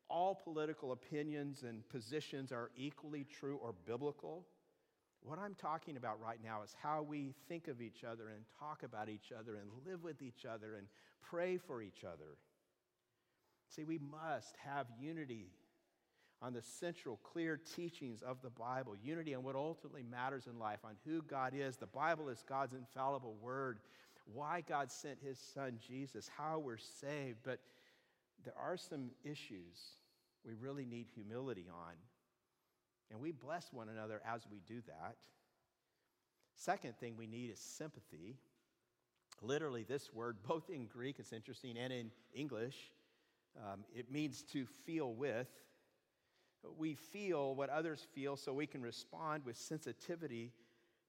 all 0.08 0.34
political 0.34 0.92
opinions 0.92 1.62
and 1.62 1.88
positions 1.88 2.52
are 2.52 2.70
equally 2.76 3.24
true 3.24 3.58
or 3.62 3.74
biblical. 3.86 4.44
What 5.22 5.38
I'm 5.38 5.54
talking 5.54 5.96
about 5.96 6.20
right 6.20 6.38
now 6.42 6.62
is 6.62 6.74
how 6.82 7.02
we 7.02 7.34
think 7.48 7.68
of 7.68 7.80
each 7.80 8.04
other 8.04 8.28
and 8.28 8.44
talk 8.58 8.82
about 8.82 9.08
each 9.08 9.32
other 9.38 9.56
and 9.56 9.70
live 9.86 10.02
with 10.02 10.20
each 10.20 10.44
other 10.44 10.74
and 10.76 10.86
pray 11.22 11.58
for 11.58 11.80
each 11.80 12.04
other. 12.04 12.36
See, 13.74 13.84
we 13.84 13.98
must 13.98 14.56
have 14.64 14.86
unity 15.00 15.52
on 16.42 16.52
the 16.52 16.62
central, 16.62 17.20
clear 17.22 17.56
teachings 17.76 18.22
of 18.22 18.42
the 18.42 18.50
Bible, 18.50 18.96
unity 19.00 19.34
on 19.34 19.44
what 19.44 19.54
ultimately 19.54 20.02
matters 20.02 20.46
in 20.46 20.58
life, 20.58 20.80
on 20.84 20.96
who 21.04 21.22
God 21.22 21.52
is. 21.54 21.76
The 21.76 21.86
Bible 21.86 22.28
is 22.28 22.42
God's 22.48 22.74
infallible 22.74 23.36
word, 23.40 23.78
why 24.32 24.62
God 24.66 24.90
sent 24.90 25.18
his 25.22 25.38
son 25.38 25.78
Jesus, 25.86 26.30
how 26.36 26.58
we're 26.58 26.78
saved. 26.78 27.38
But 27.44 27.60
there 28.44 28.54
are 28.58 28.76
some 28.76 29.10
issues 29.22 29.78
we 30.44 30.54
really 30.54 30.86
need 30.86 31.06
humility 31.14 31.66
on. 31.70 31.94
And 33.10 33.20
we 33.20 33.32
bless 33.32 33.72
one 33.72 33.88
another 33.88 34.20
as 34.26 34.42
we 34.50 34.60
do 34.66 34.80
that. 34.86 35.16
Second 36.54 36.96
thing 36.98 37.16
we 37.16 37.26
need 37.26 37.50
is 37.50 37.60
sympathy. 37.60 38.36
Literally, 39.42 39.84
this 39.84 40.12
word, 40.12 40.38
both 40.46 40.70
in 40.70 40.86
Greek, 40.86 41.16
it's 41.18 41.32
interesting, 41.32 41.76
and 41.76 41.92
in 41.92 42.10
English, 42.34 42.76
um, 43.56 43.84
it 43.94 44.10
means 44.10 44.42
to 44.52 44.66
feel 44.86 45.12
with. 45.14 45.48
We 46.78 46.94
feel 46.94 47.54
what 47.54 47.70
others 47.70 48.06
feel 48.14 48.36
so 48.36 48.52
we 48.52 48.66
can 48.66 48.82
respond 48.82 49.44
with 49.44 49.56
sensitivity 49.56 50.52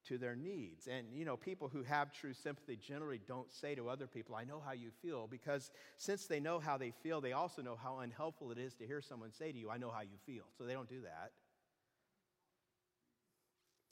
to 0.08 0.18
their 0.18 0.34
needs. 0.34 0.88
And, 0.88 1.06
you 1.12 1.24
know, 1.24 1.36
people 1.36 1.68
who 1.68 1.82
have 1.82 2.12
true 2.12 2.32
sympathy 2.32 2.76
generally 2.76 3.20
don't 3.28 3.52
say 3.52 3.74
to 3.74 3.88
other 3.88 4.06
people, 4.06 4.34
I 4.34 4.44
know 4.44 4.60
how 4.64 4.72
you 4.72 4.90
feel, 5.02 5.28
because 5.28 5.70
since 5.96 6.26
they 6.26 6.40
know 6.40 6.58
how 6.58 6.76
they 6.76 6.90
feel, 6.90 7.20
they 7.20 7.32
also 7.32 7.62
know 7.62 7.76
how 7.80 7.98
unhelpful 7.98 8.50
it 8.50 8.58
is 8.58 8.74
to 8.76 8.86
hear 8.86 9.00
someone 9.00 9.30
say 9.30 9.52
to 9.52 9.58
you, 9.58 9.70
I 9.70 9.76
know 9.76 9.90
how 9.90 10.00
you 10.00 10.16
feel. 10.26 10.44
So 10.58 10.64
they 10.64 10.72
don't 10.72 10.88
do 10.88 11.02
that. 11.02 11.32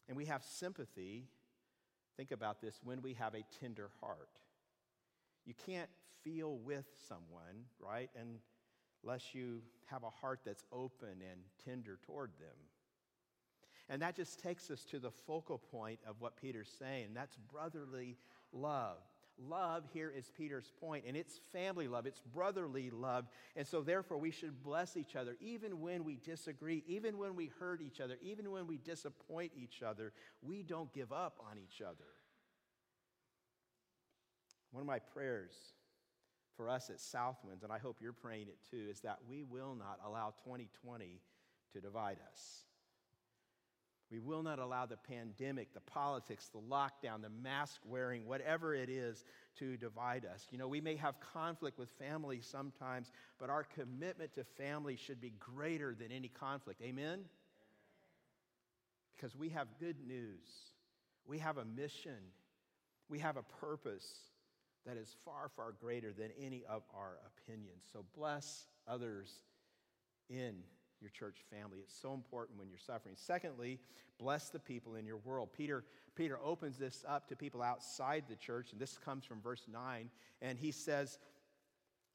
And 0.09 0.17
we 0.17 0.25
have 0.25 0.43
sympathy, 0.43 1.29
think 2.17 2.33
about 2.33 2.61
this, 2.61 2.81
when 2.83 3.03
we 3.03 3.15
have 3.15 3.35
a 3.35 3.45
tender 3.61 3.91
heart. 4.01 4.29
You 5.45 5.55
can't 5.67 5.91
feel 6.25 6.57
with 6.59 6.87
someone, 7.09 7.65
right? 7.79 8.11
Unless 9.03 9.35
you 9.35 9.63
have 9.87 10.03
a 10.03 10.11
heart 10.11 10.41
that's 10.45 10.65
open 10.73 11.09
and 11.09 11.41
tender 11.65 11.99
toward 12.07 12.31
them. 12.39 12.57
And 13.89 14.03
that 14.03 14.15
just 14.15 14.39
takes 14.39 14.71
us 14.71 14.85
to 14.87 15.01
the 15.01 15.11
focal 15.11 15.59
point 15.59 15.99
of 16.07 16.21
what 16.21 16.41
Peter's 16.41 16.73
saying. 16.79 17.09
That's 17.13 17.37
brotherly 17.53 18.17
love. 18.53 18.99
Love 19.49 19.85
here 19.93 20.13
is 20.15 20.31
Peter's 20.37 20.71
point, 20.81 21.05
and 21.09 21.17
it's 21.17 21.41
family 21.51 21.89
love, 21.89 22.05
it's 22.05 22.21
brotherly 22.21 22.91
love. 22.91 23.27
And 23.57 23.67
so, 23.67 23.81
therefore, 23.81 24.19
we 24.19 24.31
should 24.31 24.63
bless 24.63 24.99
each 24.99 25.17
other, 25.17 25.37
even 25.41 25.81
when 25.81 26.05
we 26.05 26.17
disagree, 26.17 26.85
even 26.87 27.17
when 27.17 27.35
we 27.35 27.51
hurt 27.59 27.81
each 27.81 28.01
other, 28.01 28.19
even 28.23 28.51
when 28.51 28.67
we 28.67 28.77
disappoint 28.77 29.53
each 29.57 29.83
other. 29.83 30.13
We 30.43 30.63
don't 30.63 30.93
give 30.93 31.11
up 31.11 31.41
on 31.51 31.57
each 31.59 31.81
other. 31.81 32.05
One 34.73 34.83
of 34.83 34.87
my 34.87 34.99
prayers 34.99 35.55
for 36.61 36.69
us 36.69 36.91
at 36.91 36.99
Southwinds, 36.99 37.63
and 37.63 37.73
I 37.73 37.79
hope 37.79 37.97
you're 38.03 38.13
praying 38.13 38.49
it 38.49 38.59
too, 38.71 38.89
is 38.91 39.01
that 39.01 39.21
we 39.27 39.43
will 39.43 39.75
not 39.75 39.99
allow 40.05 40.35
2020 40.45 41.19
to 41.73 41.81
divide 41.81 42.19
us. 42.31 42.65
We 44.11 44.19
will 44.19 44.43
not 44.43 44.59
allow 44.59 44.85
the 44.85 44.99
pandemic, 44.99 45.73
the 45.73 45.81
politics, 45.81 46.51
the 46.53 46.59
lockdown, 46.59 47.23
the 47.23 47.31
mask 47.31 47.81
wearing, 47.87 48.27
whatever 48.27 48.75
it 48.75 48.91
is, 48.91 49.25
to 49.59 49.79
divide 49.79 50.27
us. 50.27 50.49
You 50.51 50.59
know, 50.59 50.69
we 50.69 50.83
may 50.83 50.97
have 50.97 51.15
conflict 51.33 51.79
with 51.79 51.89
family 51.99 52.43
sometimes, 52.43 53.11
but 53.39 53.49
our 53.49 53.65
commitment 53.65 54.35
to 54.35 54.45
family 54.45 54.97
should 54.97 55.21
be 55.21 55.33
greater 55.39 55.95
than 55.99 56.13
any 56.13 56.29
conflict. 56.29 56.83
Amen? 56.83 57.21
Because 59.17 59.35
we 59.35 59.49
have 59.49 59.69
good 59.79 59.97
news. 60.07 60.47
We 61.25 61.39
have 61.39 61.57
a 61.57 61.65
mission. 61.65 62.19
We 63.09 63.21
have 63.21 63.39
a 63.39 63.45
purpose 63.61 64.30
that 64.87 64.97
is 64.97 65.17
far, 65.25 65.51
far 65.55 65.73
greater 65.73 66.13
than 66.13 66.31
any 66.41 66.65
of 66.69 66.83
our 66.95 67.19
opinions. 67.27 67.85
So 67.93 68.05
bless 68.17 68.67
others 68.89 69.31
in 70.29 70.57
your 71.01 71.11
church 71.11 71.39
family. 71.51 71.79
It's 71.83 71.95
so 71.95 72.15
important 72.15 72.59
when 72.59 72.69
you're 72.69 72.79
suffering. 72.79 73.15
Secondly, 73.17 73.79
bless 74.19 74.51
the 74.51 74.59
people 74.59 74.95
in 74.95 75.07
your 75.07 75.17
world. 75.19 75.51
Peter, 75.57 75.85
Peter 76.15 76.39
opens 76.43 76.79
this 76.79 77.05
up 77.09 77.29
to 77.29 77.37
people 77.37 77.63
outside 77.63 78.25
the 78.29 78.37
church, 78.37 78.73
and 78.73 78.81
this 78.81 78.99
comes 78.99 79.25
from 79.25 79.41
verse 79.41 79.67
9. 79.71 80.11
And 80.43 80.59
he 80.59 80.71
says, 80.71 81.19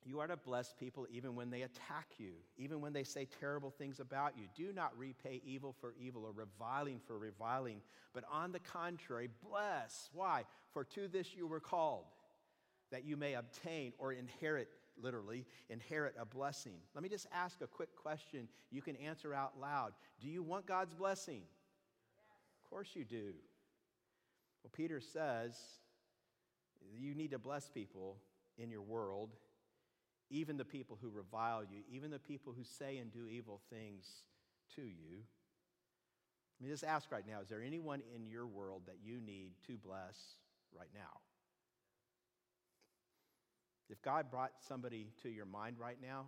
You 0.06 0.20
are 0.20 0.28
to 0.28 0.38
bless 0.38 0.74
people 0.74 1.08
even 1.12 1.36
when 1.36 1.50
they 1.50 1.64
attack 1.64 2.08
you, 2.18 2.34
even 2.58 2.80
when 2.82 2.94
they 2.94 3.04
say 3.04 3.28
terrible 3.40 3.72
things 3.72 4.00
about 4.00 4.34
you. 4.38 4.46
Do 4.56 4.72
not 4.72 4.98
repay 4.98 5.42
evil 5.46 5.76
for 5.80 5.96
evil 6.00 6.24
or 6.26 6.32
reviling 6.32 7.00
for 7.06 7.18
reviling, 7.18 7.82
but 8.14 8.24
on 8.32 8.52
the 8.52 8.60
contrary, 8.60 9.30
bless. 9.50 10.10
Why? 10.14 10.44
For 10.74 10.84
to 10.84 11.08
this 11.08 11.36
you 11.36 11.48
were 11.48 11.60
called, 11.60 12.06
that 12.92 13.06
you 13.06 13.18
may 13.18 13.34
obtain 13.34 13.94
or 13.98 14.14
inherit 14.14 14.70
literally, 15.02 15.46
inherit 15.70 16.16
a 16.20 16.26
blessing. 16.26 16.78
Let 16.94 17.04
me 17.04 17.10
just 17.10 17.28
ask 17.34 17.62
a 17.62 17.68
quick 17.68 17.96
question 17.96 18.48
you 18.72 18.82
can 18.82 18.96
answer 18.98 19.34
out 19.34 19.54
loud. 19.60 19.94
Do 20.22 20.28
you 20.28 20.44
want 20.44 20.66
God's 20.66 20.94
blessing? 20.94 21.42
Yes. 21.42 22.64
Of 22.64 22.70
course 22.70 22.90
you 22.94 23.04
do. 23.04 23.34
Well, 24.64 24.72
Peter 24.74 25.00
says 25.00 25.58
you 26.98 27.16
need 27.16 27.32
to 27.32 27.40
bless 27.40 27.70
people 27.70 28.18
in 28.58 28.70
your 28.70 28.82
world, 28.82 29.32
even 30.30 30.58
the 30.58 30.66
people 30.66 30.98
who 31.02 31.10
revile 31.10 31.64
you, 31.64 31.82
even 31.90 32.12
the 32.12 32.20
people 32.20 32.54
who 32.54 32.64
say 32.64 32.98
and 32.98 33.12
do 33.12 33.28
evil 33.28 33.62
things 33.70 34.08
to 34.76 34.82
you. 34.82 35.24
Let 36.60 36.66
me 36.66 36.72
just 36.72 36.84
ask 36.84 37.12
right 37.12 37.26
now 37.28 37.42
is 37.42 37.50
there 37.50 37.62
anyone 37.62 38.02
in 38.16 38.26
your 38.26 38.48
world 38.48 38.84
that 38.88 38.98
you 39.04 39.20
need 39.20 39.52
to 39.68 39.78
bless 39.78 40.18
right 40.74 40.90
now? 40.94 41.20
If 43.90 44.02
God 44.02 44.32
brought 44.32 44.52
somebody 44.68 45.12
to 45.22 45.30
your 45.30 45.46
mind 45.46 45.78
right 45.80 45.98
now, 46.02 46.26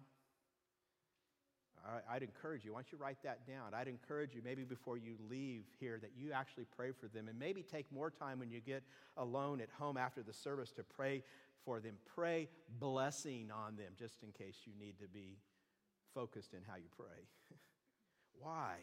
I'd 2.10 2.24
encourage 2.24 2.66
you, 2.66 2.74
why 2.74 2.80
don't 2.80 2.92
you 2.92 2.98
write 2.98 3.24
that 3.24 3.48
down? 3.48 3.74
I'd 3.74 3.88
encourage 3.88 4.36
you, 4.36 4.42
maybe 4.44 4.64
before 4.64 4.98
you 4.98 5.16
leave 5.30 5.64
here, 5.80 5.98
that 6.02 6.12
you 6.18 6.32
actually 6.34 6.66
pray 6.76 6.92
for 6.92 7.08
them 7.08 7.28
and 7.28 7.40
maybe 7.40 7.64
take 7.64 7.92
more 7.92 8.12
time 8.12 8.40
when 8.40 8.52
you 8.52 8.60
get 8.60 8.84
alone 9.16 9.62
at 9.62 9.70
home 9.70 9.96
after 9.96 10.22
the 10.22 10.34
service 10.34 10.72
to 10.74 10.84
pray 10.84 11.24
for 11.64 11.80
them. 11.80 11.94
Pray 12.14 12.50
blessing 12.80 13.52
on 13.52 13.78
them 13.78 13.94
just 13.98 14.22
in 14.24 14.32
case 14.32 14.58
you 14.66 14.74
need 14.78 15.00
to 15.00 15.08
be 15.08 15.38
focused 16.14 16.54
in 16.54 16.60
how 16.68 16.76
you 16.76 16.90
pray. 16.98 17.28
Why? 18.40 18.76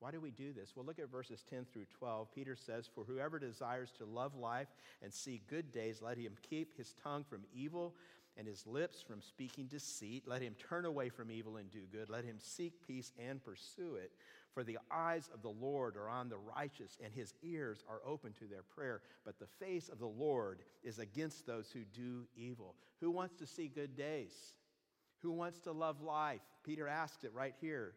Why 0.00 0.12
do 0.12 0.20
we 0.20 0.30
do 0.30 0.52
this? 0.52 0.74
Well, 0.76 0.86
look 0.86 1.00
at 1.00 1.10
verses 1.10 1.44
10 1.50 1.66
through 1.72 1.86
12. 1.98 2.32
Peter 2.32 2.54
says, 2.54 2.88
For 2.94 3.04
whoever 3.04 3.38
desires 3.38 3.92
to 3.98 4.04
love 4.04 4.36
life 4.36 4.68
and 5.02 5.12
see 5.12 5.42
good 5.48 5.72
days, 5.72 6.00
let 6.00 6.16
him 6.16 6.34
keep 6.48 6.76
his 6.76 6.94
tongue 7.02 7.24
from 7.28 7.42
evil 7.52 7.94
and 8.36 8.46
his 8.46 8.64
lips 8.66 9.02
from 9.02 9.20
speaking 9.20 9.66
deceit. 9.66 10.22
Let 10.26 10.40
him 10.40 10.54
turn 10.68 10.84
away 10.84 11.08
from 11.08 11.30
evil 11.32 11.56
and 11.56 11.68
do 11.70 11.80
good. 11.90 12.08
Let 12.08 12.24
him 12.24 12.36
seek 12.38 12.86
peace 12.86 13.12
and 13.18 13.44
pursue 13.44 13.96
it. 13.96 14.12
For 14.54 14.62
the 14.62 14.78
eyes 14.90 15.28
of 15.34 15.42
the 15.42 15.50
Lord 15.50 15.96
are 15.96 16.08
on 16.08 16.28
the 16.28 16.38
righteous, 16.38 16.96
and 17.04 17.12
his 17.12 17.34
ears 17.42 17.84
are 17.88 18.00
open 18.06 18.32
to 18.34 18.46
their 18.46 18.62
prayer. 18.62 19.02
But 19.24 19.38
the 19.38 19.46
face 19.46 19.88
of 19.88 19.98
the 19.98 20.06
Lord 20.06 20.60
is 20.84 21.00
against 21.00 21.46
those 21.46 21.70
who 21.72 21.80
do 21.92 22.26
evil. 22.36 22.76
Who 23.00 23.10
wants 23.10 23.34
to 23.36 23.46
see 23.46 23.68
good 23.68 23.96
days? 23.96 24.32
Who 25.22 25.32
wants 25.32 25.58
to 25.60 25.72
love 25.72 26.00
life? 26.00 26.40
Peter 26.64 26.86
asks 26.86 27.24
it 27.24 27.34
right 27.34 27.54
here. 27.60 27.94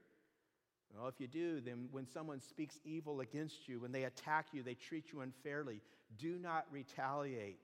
Well, 0.97 1.07
if 1.07 1.19
you 1.19 1.27
do, 1.27 1.61
then 1.61 1.87
when 1.91 2.05
someone 2.05 2.41
speaks 2.41 2.79
evil 2.83 3.21
against 3.21 3.67
you, 3.67 3.79
when 3.79 3.91
they 3.91 4.03
attack 4.03 4.47
you, 4.51 4.61
they 4.61 4.73
treat 4.73 5.11
you 5.13 5.21
unfairly, 5.21 5.81
do 6.17 6.37
not 6.37 6.65
retaliate. 6.71 7.59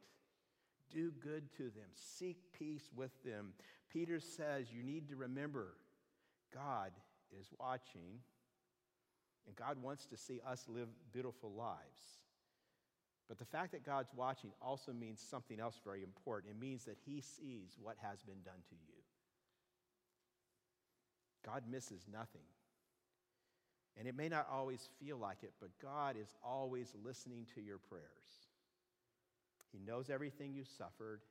Do 0.90 1.12
good 1.22 1.52
to 1.58 1.64
them. 1.64 1.90
Seek 1.94 2.38
peace 2.58 2.90
with 2.96 3.12
them. 3.24 3.54
Peter 3.92 4.20
says 4.20 4.68
you 4.72 4.84
need 4.84 5.10
to 5.10 5.16
remember 5.16 5.74
God 6.54 6.92
is 7.38 7.48
watching, 7.60 8.22
and 9.46 9.56
God 9.56 9.82
wants 9.82 10.06
to 10.08 10.18
see 10.18 10.40
us 10.50 10.66
live 10.70 10.88
beautiful 11.12 11.52
lives. 11.52 12.22
But 13.28 13.38
the 13.38 13.46
fact 13.46 13.74
that 13.74 13.86
God's 13.86 14.14
watching 14.16 14.52
also 14.62 14.94
means 14.94 15.20
something 15.20 15.60
else 15.60 15.80
very 15.84 16.04
important. 16.04 16.54
It 16.54 16.62
means 16.62 16.86
that 16.86 16.98
He 17.06 17.20
sees 17.20 17.78
what 17.82 17.98
has 18.02 18.24
been 18.24 18.42
done 18.46 18.62
to 18.70 18.76
you. 18.76 18.94
God 21.46 21.64
misses 21.70 22.06
nothing. 22.12 22.42
And 23.98 24.08
it 24.08 24.16
may 24.16 24.30
not 24.30 24.48
always 24.52 24.90
feel 25.00 25.18
like 25.18 25.40
it, 25.42 25.54
but 25.60 25.70
God 25.82 26.16
is 26.22 26.34
always 26.44 26.94
listening 27.04 27.48
to 27.56 27.62
your 27.62 27.80
prayers. 27.80 28.04
He 29.72 29.80
knows 29.80 30.10
everything 30.10 30.54
you 30.54 30.64
suffered, 30.64 31.22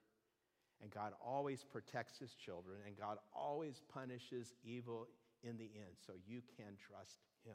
and 0.82 0.90
God 0.90 1.12
always 1.24 1.64
protects 1.64 2.18
his 2.18 2.34
children, 2.34 2.78
and 2.86 2.98
God 2.98 3.18
always 3.32 3.82
punishes 3.92 4.52
evil 4.64 5.06
in 5.42 5.56
the 5.56 5.70
end, 5.74 5.94
so 6.04 6.14
you 6.26 6.42
can 6.56 6.76
trust 6.76 7.20
him. 7.44 7.54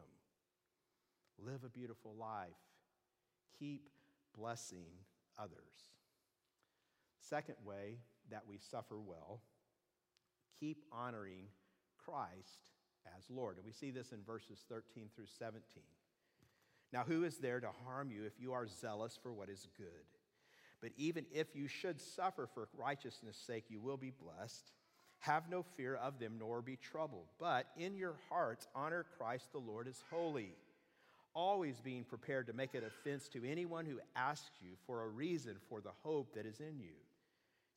Live 1.38 1.64
a 1.66 1.70
beautiful 1.70 2.16
life. 2.18 2.50
Keep 3.60 3.90
blessing 4.38 4.88
others. 5.38 5.92
Second 7.20 7.56
way 7.66 7.98
that 8.30 8.44
we 8.48 8.58
suffer 8.58 9.00
well, 9.00 9.42
keep 10.60 10.84
honoring 10.92 11.46
Christ 11.98 12.70
as 13.18 13.30
Lord. 13.30 13.58
And 13.58 13.66
we 13.66 13.72
see 13.72 13.92
this 13.92 14.12
in 14.12 14.20
verses 14.26 14.64
13 14.70 15.10
through 15.16 15.26
17. 15.40 15.62
Now, 16.94 17.04
who 17.08 17.24
is 17.24 17.38
there 17.38 17.60
to 17.60 17.70
harm 17.86 18.12
you 18.12 18.26
if 18.26 18.34
you 18.40 18.54
are 18.54 18.68
zealous 18.68 19.18
for 19.22 19.32
what 19.32 19.50
is 19.50 19.68
good? 19.78 19.88
But 20.82 20.92
even 20.98 21.26
if 21.32 21.56
you 21.56 21.68
should 21.68 22.02
suffer 22.02 22.48
for 22.54 22.68
righteousness' 22.78 23.38
sake, 23.38 23.66
you 23.70 23.80
will 23.80 23.98
be 23.98 24.12
blessed. 24.12 24.72
Have 25.20 25.50
no 25.50 25.64
fear 25.78 25.96
of 25.96 26.20
them, 26.20 26.34
nor 26.40 26.62
be 26.62 26.76
troubled. 26.76 27.28
But 27.40 27.68
in 27.78 27.96
your 27.96 28.16
hearts, 28.30 28.68
honor 28.74 29.06
Christ 29.18 29.52
the 29.52 29.60
Lord 29.60 29.88
as 29.88 30.04
holy, 30.10 30.56
always 31.36 31.80
being 31.80 32.04
prepared 32.04 32.48
to 32.48 32.54
make 32.54 32.74
an 32.74 32.84
offense 32.84 33.30
to 33.30 33.50
anyone 33.50 33.86
who 33.86 34.00
asks 34.16 34.50
you 34.62 34.72
for 34.88 35.04
a 35.04 35.08
reason 35.08 35.56
for 35.70 35.80
the 35.80 35.92
hope 36.04 36.34
that 36.34 36.48
is 36.48 36.60
in 36.60 36.80
you. 36.80 36.96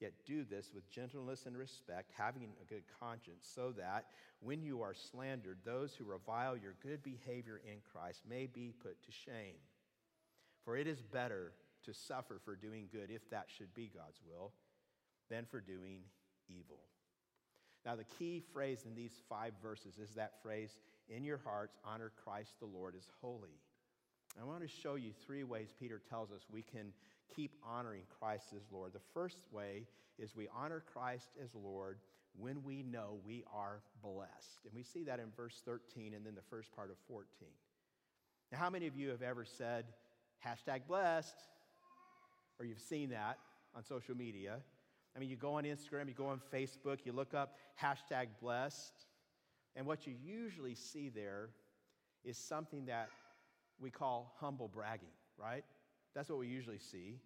Yet 0.01 0.13
do 0.27 0.45
this 0.45 0.71
with 0.75 0.91
gentleness 0.91 1.47
and 1.47 1.57
respect, 1.57 2.11
having 2.17 2.43
a 2.61 2.65
good 2.65 2.83
conscience, 3.01 3.49
so 3.55 3.73
that 3.79 4.07
when 4.41 4.63
you 4.63 4.83
are 4.83 4.95
slandered, 4.95 5.59
those 5.65 5.95
who 5.95 6.05
revile 6.05 6.57
your 6.57 6.75
good 6.83 7.03
behavior 7.03 7.61
in 7.65 7.79
Christ 7.93 8.23
may 8.29 8.47
be 8.47 8.75
put 8.83 9.03
to 9.05 9.13
shame. 9.13 9.57
For 10.65 10.77
it 10.77 10.87
is 10.87 11.01
better 11.01 11.53
to 11.85 11.95
suffer 11.95 12.41
for 12.45 12.57
doing 12.57 12.89
good, 12.91 13.11
if 13.11 13.29
that 13.31 13.47
should 13.57 13.73
be 13.75 13.91
God's 13.95 14.21
will, 14.27 14.53
than 15.31 15.45
for 15.45 15.61
doing 15.61 16.01
evil. 16.49 16.81
Now, 17.85 17.97
the 17.97 18.05
key 18.05 18.43
phrase 18.53 18.85
in 18.87 18.95
these 18.95 19.21
five 19.29 19.53
verses 19.63 19.99
is 19.99 20.15
that 20.15 20.43
phrase, 20.43 20.79
in 21.09 21.23
your 21.25 21.41
hearts, 21.45 21.77
honor 21.85 22.11
Christ 22.25 22.55
the 22.59 22.67
Lord 22.67 22.95
as 22.97 23.09
holy. 23.21 23.61
I 24.41 24.45
want 24.45 24.63
to 24.63 24.69
show 24.69 24.95
you 24.97 25.13
three 25.27 25.45
ways 25.45 25.69
Peter 25.79 26.01
tells 26.11 26.33
us 26.33 26.41
we 26.51 26.63
can 26.63 26.93
keep 27.35 27.53
honoring 27.65 28.03
Christ 28.19 28.47
as 28.55 28.63
Lord. 28.71 28.93
The 28.93 29.01
first 29.13 29.39
way 29.51 29.87
is 30.19 30.37
we 30.37 30.49
honor 30.55 30.83
Christ 30.93 31.31
as 31.43 31.51
Lord 31.55 31.99
when 32.37 32.63
we 32.63 32.83
know 32.83 33.19
we 33.25 33.45
are 33.53 33.81
blessed. 34.03 34.65
And 34.65 34.75
we 34.75 34.83
see 34.83 35.05
that 35.05 35.21
in 35.21 35.27
verse 35.37 35.63
13 35.65 36.15
and 36.15 36.27
then 36.27 36.35
the 36.35 36.43
first 36.51 36.75
part 36.75 36.91
of 36.91 36.97
14. 37.09 37.27
Now, 38.53 38.59
how 38.59 38.71
many 38.71 38.87
of 38.87 38.97
you 38.97 39.09
have 39.11 39.23
ever 39.23 39.45
said, 39.45 39.87
hashtag 40.45 40.87
blessed? 40.87 41.37
Or 42.59 42.67
you've 42.67 42.81
seen 42.81 43.11
that 43.11 43.39
on 43.75 43.85
social 43.85 44.17
media? 44.17 44.59
I 45.17 45.21
mean, 45.21 45.31
you 45.31 45.37
go 45.37 45.55
on 45.55 45.65
Instagram, 45.65 46.09
you 46.09 46.15
go 46.15 46.27
on 46.27 46.41
Facebook, 46.53 46.99
you 47.05 47.13
look 47.13 47.35
up 47.35 47.57
hashtag 47.81 48.29
blessed, 48.41 48.93
and 49.77 49.87
what 49.87 50.07
you 50.07 50.15
usually 50.25 50.75
see 50.75 51.09
there 51.09 51.51
is 52.25 52.37
something 52.37 52.87
that 52.87 53.11
we 53.79 53.91
call 53.91 54.35
humble 54.39 54.69
bragging, 54.69 55.09
right? 55.37 55.65
That's 56.15 56.29
what 56.29 56.39
we 56.39 56.49
usually 56.49 56.79
see. 56.79 57.19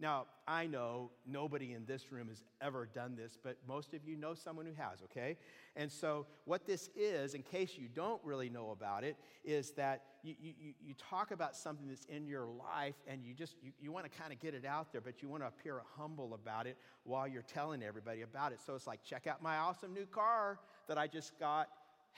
Now, 0.00 0.26
I 0.48 0.66
know 0.66 1.12
nobody 1.24 1.72
in 1.72 1.86
this 1.86 2.10
room 2.10 2.28
has 2.28 2.42
ever 2.60 2.88
done 2.92 3.14
this, 3.14 3.38
but 3.40 3.58
most 3.66 3.94
of 3.94 4.00
you 4.04 4.16
know 4.16 4.34
someone 4.34 4.66
who 4.66 4.72
has, 4.72 5.02
okay? 5.04 5.36
And 5.76 5.90
so, 5.90 6.26
what 6.46 6.66
this 6.66 6.90
is, 6.96 7.34
in 7.34 7.42
case 7.42 7.78
you 7.78 7.86
don't 7.94 8.20
really 8.24 8.50
know 8.50 8.70
about 8.72 9.04
it, 9.04 9.16
is 9.44 9.70
that 9.72 10.02
you, 10.24 10.34
you, 10.40 10.74
you 10.84 10.94
talk 10.94 11.30
about 11.30 11.54
something 11.54 11.86
that's 11.86 12.06
in 12.06 12.26
your 12.26 12.44
life 12.44 12.96
and 13.06 13.24
you 13.24 13.34
just, 13.34 13.54
you, 13.62 13.70
you 13.80 13.92
want 13.92 14.10
to 14.10 14.18
kind 14.18 14.32
of 14.32 14.40
get 14.40 14.52
it 14.52 14.64
out 14.64 14.90
there, 14.90 15.00
but 15.00 15.22
you 15.22 15.28
want 15.28 15.44
to 15.44 15.46
appear 15.46 15.80
humble 15.96 16.34
about 16.34 16.66
it 16.66 16.76
while 17.04 17.28
you're 17.28 17.42
telling 17.42 17.80
everybody 17.80 18.22
about 18.22 18.50
it. 18.50 18.58
So, 18.66 18.74
it's 18.74 18.88
like, 18.88 19.04
check 19.04 19.28
out 19.28 19.42
my 19.42 19.58
awesome 19.58 19.94
new 19.94 20.06
car 20.06 20.58
that 20.88 20.98
I 20.98 21.06
just 21.06 21.38
got, 21.38 21.68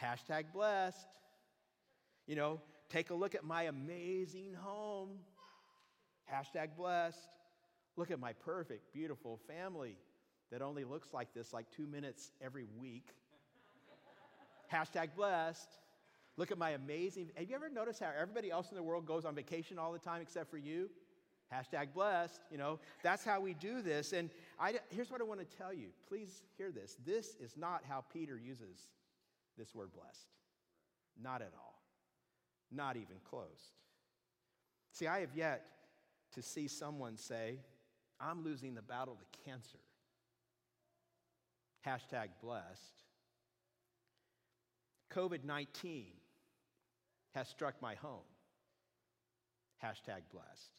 hashtag 0.03 0.45
blessed. 0.55 1.09
You 2.27 2.37
know, 2.37 2.61
take 2.89 3.11
a 3.11 3.15
look 3.15 3.35
at 3.35 3.45
my 3.45 3.65
amazing 3.65 4.55
home, 4.55 5.11
hashtag 6.33 6.77
blessed. 6.77 7.29
Look 7.97 8.11
at 8.11 8.21
my 8.21 8.33
perfect, 8.33 8.93
beautiful 8.93 9.41
family 9.47 9.97
that 10.51 10.63
only 10.63 10.85
looks 10.85 11.09
like 11.13 11.33
this 11.35 11.53
like 11.53 11.67
two 11.71 11.87
minutes 11.87 12.31
every 12.43 12.67
week. 12.79 13.09
Hashtag 14.73 15.11
blessed. 15.17 15.69
Look 16.37 16.51
at 16.53 16.59
my 16.59 16.71
amazing. 16.71 17.31
Have 17.35 17.49
you 17.49 17.55
ever 17.55 17.71
noticed 17.71 18.01
how 18.01 18.11
everybody 18.19 18.51
else 18.51 18.71
in 18.71 18.77
the 18.77 18.83
world 18.83 19.07
goes 19.07 19.25
on 19.25 19.35
vacation 19.35 19.79
all 19.79 19.93
the 19.93 19.99
time 19.99 20.21
except 20.21 20.51
for 20.51 20.59
you? 20.59 20.91
Hashtag 21.55 21.95
blessed. 21.95 22.41
You 22.51 22.59
know, 22.59 22.81
that's 23.03 23.25
how 23.25 23.41
we 23.41 23.55
do 23.55 23.81
this. 23.81 24.13
And 24.13 24.31
I, 24.59 24.75
here's 24.91 25.11
what 25.11 25.21
I 25.21 25.25
want 25.25 25.41
to 25.41 25.57
tell 25.57 25.73
you. 25.73 25.89
Please 26.09 26.43
hear 26.59 26.71
this. 26.71 26.97
This 27.07 27.37
is 27.41 27.57
not 27.57 27.83
how 27.89 28.05
Peter 28.13 28.37
uses 28.37 28.91
this 29.57 29.75
word 29.75 29.91
blessed. 29.95 30.29
Not 31.23 31.41
at 31.41 31.53
all. 31.57 31.81
Not 32.71 32.97
even 32.97 33.17
close. 33.25 33.73
See, 34.93 35.07
I 35.07 35.21
have 35.21 35.35
yet 35.35 35.65
to 36.35 36.43
see 36.43 36.69
someone 36.69 37.17
say, 37.17 37.59
I'm 38.21 38.45
losing 38.45 38.75
the 38.75 38.83
battle 38.83 39.17
to 39.17 39.51
cancer. 39.51 39.79
Hashtag 41.87 42.29
blessed. 42.43 43.03
COVID 45.13 45.45
19 45.45 46.07
has 47.35 47.49
struck 47.49 47.81
my 47.81 47.95
home. 47.97 48.27
Hashtag 49.83 50.23
blessed. 50.33 50.73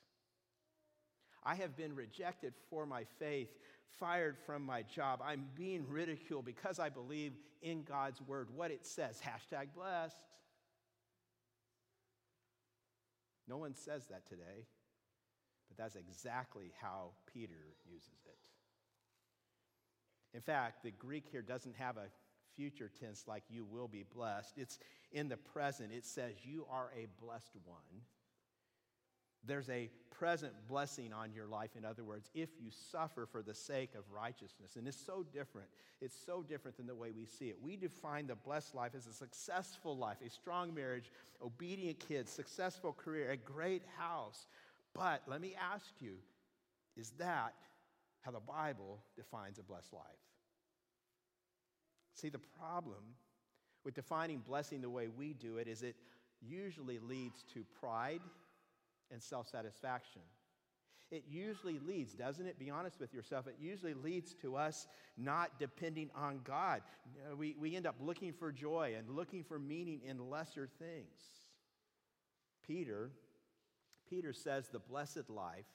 I 1.44 1.56
have 1.56 1.78
been 1.78 1.96
rejected 1.96 2.54
for 2.70 2.86
my 2.86 3.06
faith, 3.20 3.50
fired 4.00 4.38
from 4.46 4.66
my 4.66 4.82
job. 4.84 5.22
I'm 5.24 5.46
being 5.56 5.86
ridiculed 5.88 6.46
because 6.46 6.80
I 6.80 6.90
believe 6.90 7.34
in 7.62 7.84
God's 7.84 8.22
word, 8.22 8.50
what 8.54 8.72
it 8.72 8.86
says. 8.86 9.22
Hashtag 9.24 9.68
blessed. 9.76 10.18
No 13.48 13.58
one 13.58 13.76
says 13.76 14.06
that 14.08 14.28
today. 14.28 14.66
But 15.78 15.84
that's 15.84 15.96
exactly 15.96 16.72
how 16.82 17.12
Peter 17.34 17.54
uses 17.90 18.26
it. 18.26 18.38
In 20.36 20.42
fact, 20.42 20.84
the 20.84 20.92
Greek 20.92 21.26
here 21.32 21.42
doesn't 21.42 21.76
have 21.76 21.98
a 21.98 22.08
future 22.56 22.90
tense 23.00 23.26
like 23.28 23.44
you 23.50 23.64
will 23.64 23.88
be 23.88 24.04
blessed. 24.16 24.58
It's 24.58 24.80
in 25.12 25.30
the 25.30 25.38
present. 25.38 25.94
It 25.94 26.06
says 26.06 26.34
you 26.44 26.66
are 26.72 26.90
a 26.98 27.08
blessed 27.24 27.58
one. 27.66 28.02
There's 29.46 29.70
a 29.70 29.90
present 30.12 30.54
blessing 30.68 31.14
on 31.14 31.32
your 31.32 31.46
life, 31.46 31.72
in 31.78 31.86
other 31.86 32.04
words, 32.04 32.30
if 32.34 32.50
you 32.60 32.72
suffer 32.92 33.26
for 33.26 33.42
the 33.42 33.54
sake 33.54 33.92
of 33.96 34.04
righteousness. 34.12 34.76
And 34.76 34.88
it's 34.88 34.98
so 34.98 35.26
different. 35.32 35.70
It's 36.02 36.16
so 36.26 36.44
different 36.44 36.78
than 36.78 36.88
the 36.88 36.96
way 36.96 37.12
we 37.12 37.26
see 37.26 37.46
it. 37.46 37.58
We 37.62 37.76
define 37.76 38.28
the 38.28 38.36
blessed 38.36 38.76
life 38.76 38.92
as 38.96 39.08
a 39.08 39.14
successful 39.14 39.96
life, 39.96 40.18
a 40.26 40.30
strong 40.30 40.74
marriage, 40.74 41.12
obedient 41.42 42.00
kids, 42.00 42.32
successful 42.32 42.94
career, 42.94 43.32
a 43.32 43.38
great 43.38 43.84
house, 43.98 44.48
but 44.98 45.22
let 45.28 45.40
me 45.40 45.56
ask 45.74 45.86
you 46.00 46.16
is 46.98 47.12
that 47.20 47.54
how 48.22 48.32
the 48.32 48.40
Bible 48.40 49.00
defines 49.16 49.60
a 49.60 49.64
blessed 49.64 49.94
life? 49.94 50.04
See, 52.16 52.30
the 52.30 52.40
problem 52.40 53.04
with 53.86 53.94
defining 53.94 54.40
blessing 54.40 54.82
the 54.82 54.90
way 54.90 55.08
we 55.08 55.34
do 55.34 55.58
it 55.58 55.68
is 55.68 55.84
it 55.84 55.96
usually 56.42 56.98
leads 56.98 57.44
to 57.54 57.64
pride 57.80 58.22
and 59.12 59.22
self 59.22 59.48
satisfaction. 59.48 60.22
It 61.10 61.24
usually 61.30 61.80
leads, 61.80 62.14
doesn't 62.14 62.46
it? 62.46 62.60
Be 62.60 62.70
honest 62.70 63.00
with 63.00 63.14
yourself. 63.14 63.48
It 63.48 63.56
usually 63.62 63.94
leads 63.94 64.34
to 64.42 64.58
us 64.58 64.88
not 65.18 65.52
depending 65.58 66.10
on 66.14 66.42
God. 66.44 66.82
We, 67.38 67.56
we 67.58 67.78
end 67.78 67.88
up 67.88 67.96
looking 68.02 68.34
for 68.34 68.52
joy 68.52 68.96
and 68.98 69.16
looking 69.16 69.44
for 69.44 69.58
meaning 69.58 70.02
in 70.06 70.30
lesser 70.30 70.68
things. 70.80 71.22
Peter 72.66 73.12
Peter 74.10 74.34
says 74.34 74.68
the 74.68 74.80
blessed 74.80 75.30
life 75.30 75.66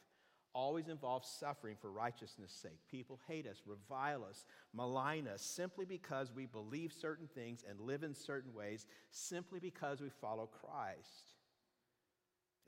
always 0.55 0.89
involves 0.89 1.29
suffering 1.29 1.77
for 1.81 1.91
righteousness' 1.91 2.53
sake. 2.53 2.79
People 2.91 3.19
hate 3.27 3.47
us, 3.47 3.63
revile 3.67 4.25
us, 4.25 4.45
malign 4.75 5.27
us 5.27 5.43
simply 5.43 5.85
because 5.85 6.33
we 6.35 6.47
believe 6.47 6.93
certain 6.93 7.29
things 7.35 7.65
and 7.69 7.81
live 7.81 8.03
in 8.03 8.15
certain 8.15 8.53
ways, 8.53 8.87
simply 9.11 9.61
because 9.61 10.01
we 10.01 10.11
follow 10.21 10.47
Christ. 10.47 11.35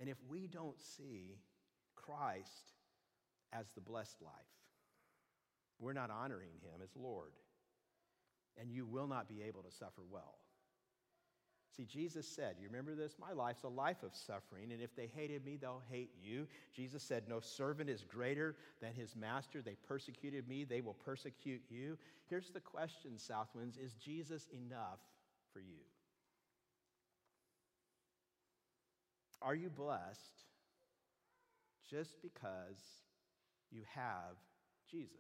And 0.01 0.09
if 0.09 0.17
we 0.29 0.47
don't 0.47 0.81
see 0.81 1.37
Christ 1.95 2.73
as 3.53 3.67
the 3.75 3.81
blessed 3.81 4.21
life, 4.23 4.33
we're 5.79 5.93
not 5.93 6.11
honoring 6.11 6.57
him 6.63 6.81
as 6.83 6.91
Lord. 6.97 7.33
And 8.59 8.71
you 8.71 8.87
will 8.87 9.09
not 9.09 9.29
be 9.29 9.43
able 9.43 9.63
to 9.63 9.71
suffer 9.71 10.03
well. 10.11 10.37
See, 11.77 11.85
Jesus 11.85 12.29
said, 12.29 12.57
you 12.61 12.69
remember 12.69 12.95
this? 12.95 13.17
My 13.21 13.33
life's 13.33 13.65
a 13.65 13.69
life 13.69 14.05
of 14.05 14.15
suffering, 14.15 14.71
and 14.71 14.81
if 14.81 14.95
they 14.95 15.09
hated 15.09 15.45
me, 15.45 15.57
they'll 15.57 15.83
hate 15.91 16.13
you. 16.23 16.47
Jesus 16.73 17.03
said, 17.03 17.25
No 17.29 17.41
servant 17.41 17.91
is 17.91 18.05
greater 18.05 18.55
than 18.81 18.93
his 18.93 19.17
master. 19.17 19.61
They 19.61 19.77
persecuted 19.89 20.49
me, 20.49 20.63
they 20.63 20.81
will 20.81 20.95
persecute 20.95 21.63
you. 21.69 21.99
Here's 22.31 22.51
the 22.51 22.61
question, 22.61 23.13
Southwinds 23.17 23.77
Is 23.83 23.95
Jesus 23.95 24.47
enough 24.53 25.01
for 25.53 25.59
you? 25.59 25.83
Are 29.43 29.55
you 29.57 29.69
blessed 29.69 30.45
just 31.91 32.23
because 32.23 32.81
you 33.73 33.83
have 33.95 34.37
Jesus? 34.89 35.11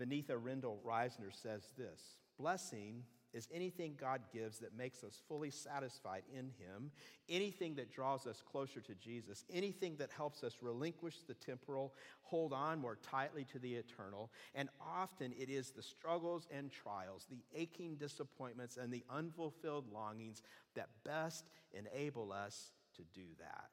Vaneetha 0.00 0.38
Rendall 0.40 0.78
Risner 0.86 1.32
says 1.32 1.62
this 1.78 2.00
Blessing 2.38 3.04
is 3.32 3.48
anything 3.52 3.94
God 3.98 4.20
gives 4.32 4.58
that 4.58 4.76
makes 4.76 5.04
us 5.04 5.20
fully 5.28 5.50
satisfied 5.50 6.22
in 6.32 6.50
Him, 6.58 6.90
anything 7.28 7.74
that 7.76 7.92
draws 7.92 8.26
us 8.26 8.42
closer 8.42 8.80
to 8.80 8.94
Jesus, 8.94 9.44
anything 9.52 9.96
that 9.96 10.10
helps 10.10 10.42
us 10.42 10.56
relinquish 10.60 11.18
the 11.26 11.34
temporal, 11.34 11.94
hold 12.22 12.52
on 12.52 12.78
more 12.78 12.98
tightly 13.02 13.44
to 13.52 13.58
the 13.58 13.74
eternal. 13.74 14.30
And 14.54 14.68
often 14.80 15.32
it 15.38 15.48
is 15.48 15.70
the 15.70 15.82
struggles 15.82 16.48
and 16.50 16.70
trials, 16.70 17.26
the 17.30 17.44
aching 17.54 17.96
disappointments, 17.96 18.76
and 18.76 18.92
the 18.92 19.04
unfulfilled 19.10 19.92
longings 19.92 20.42
that 20.74 20.88
best 21.04 21.50
enable 21.72 22.32
us 22.32 22.72
to 22.96 23.02
do 23.14 23.26
that. 23.38 23.70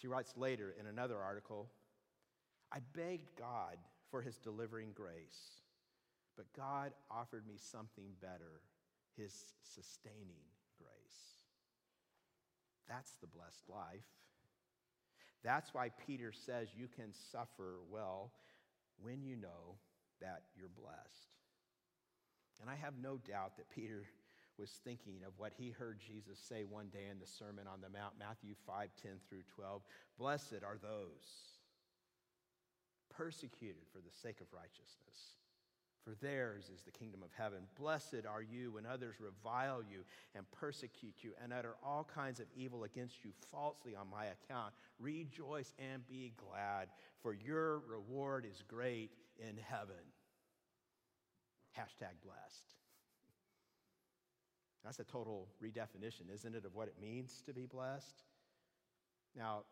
She 0.00 0.08
writes 0.08 0.34
later 0.36 0.74
in 0.80 0.86
another 0.86 1.18
article 1.18 1.68
I 2.72 2.78
begged 2.94 3.36
God 3.36 3.76
for 4.10 4.22
his 4.22 4.36
delivering 4.38 4.92
grace, 4.94 5.59
but 6.40 6.56
God 6.56 6.92
offered 7.10 7.46
me 7.46 7.56
something 7.58 8.16
better 8.22 8.62
his 9.14 9.44
sustaining 9.62 10.48
grace. 10.78 11.36
That's 12.88 13.12
the 13.20 13.26
blessed 13.26 13.68
life. 13.68 14.08
That's 15.44 15.74
why 15.74 15.90
Peter 16.06 16.32
says 16.32 16.68
you 16.74 16.88
can 16.88 17.12
suffer 17.30 17.80
well 17.90 18.32
when 19.02 19.22
you 19.22 19.36
know 19.36 19.76
that 20.22 20.44
you're 20.56 20.72
blessed. 20.74 21.36
And 22.62 22.70
I 22.70 22.74
have 22.76 22.94
no 23.02 23.18
doubt 23.18 23.58
that 23.58 23.68
Peter 23.68 24.04
was 24.58 24.80
thinking 24.82 25.20
of 25.26 25.34
what 25.36 25.52
he 25.58 25.68
heard 25.68 26.00
Jesus 26.00 26.38
say 26.38 26.64
one 26.64 26.88
day 26.88 27.08
in 27.10 27.18
the 27.18 27.26
Sermon 27.26 27.66
on 27.66 27.82
the 27.82 27.90
Mount, 27.90 28.14
Matthew 28.18 28.54
5 28.66 28.88
10 29.02 29.12
through 29.28 29.44
12. 29.54 29.82
Blessed 30.18 30.64
are 30.64 30.78
those 30.80 31.60
persecuted 33.10 33.84
for 33.92 33.98
the 33.98 34.12
sake 34.22 34.40
of 34.40 34.46
righteousness 34.54 35.36
for 36.04 36.14
theirs 36.20 36.70
is 36.74 36.82
the 36.82 36.90
kingdom 36.90 37.22
of 37.22 37.30
heaven. 37.36 37.60
Blessed 37.78 38.26
are 38.28 38.42
you 38.42 38.72
when 38.72 38.86
others 38.86 39.16
revile 39.20 39.82
you 39.82 40.04
and 40.34 40.50
persecute 40.50 41.16
you 41.20 41.32
and 41.42 41.52
utter 41.52 41.74
all 41.84 42.08
kinds 42.14 42.40
of 42.40 42.46
evil 42.56 42.84
against 42.84 43.24
you 43.24 43.32
falsely 43.50 43.94
on 43.94 44.08
my 44.10 44.26
account. 44.26 44.72
Rejoice 44.98 45.74
and 45.78 46.06
be 46.08 46.32
glad, 46.36 46.88
for 47.22 47.34
your 47.34 47.80
reward 47.80 48.46
is 48.50 48.62
great 48.66 49.10
in 49.38 49.56
heaven. 49.56 49.96
Hashtag 51.78 52.16
blessed. 52.24 52.74
That's 54.84 54.98
a 54.98 55.04
total 55.04 55.48
redefinition, 55.62 56.32
isn't 56.32 56.54
it, 56.54 56.64
of 56.64 56.74
what 56.74 56.88
it 56.88 56.94
means 57.00 57.42
to 57.46 57.52
be 57.52 57.66
blessed? 57.66 58.24
Now, 59.36 59.64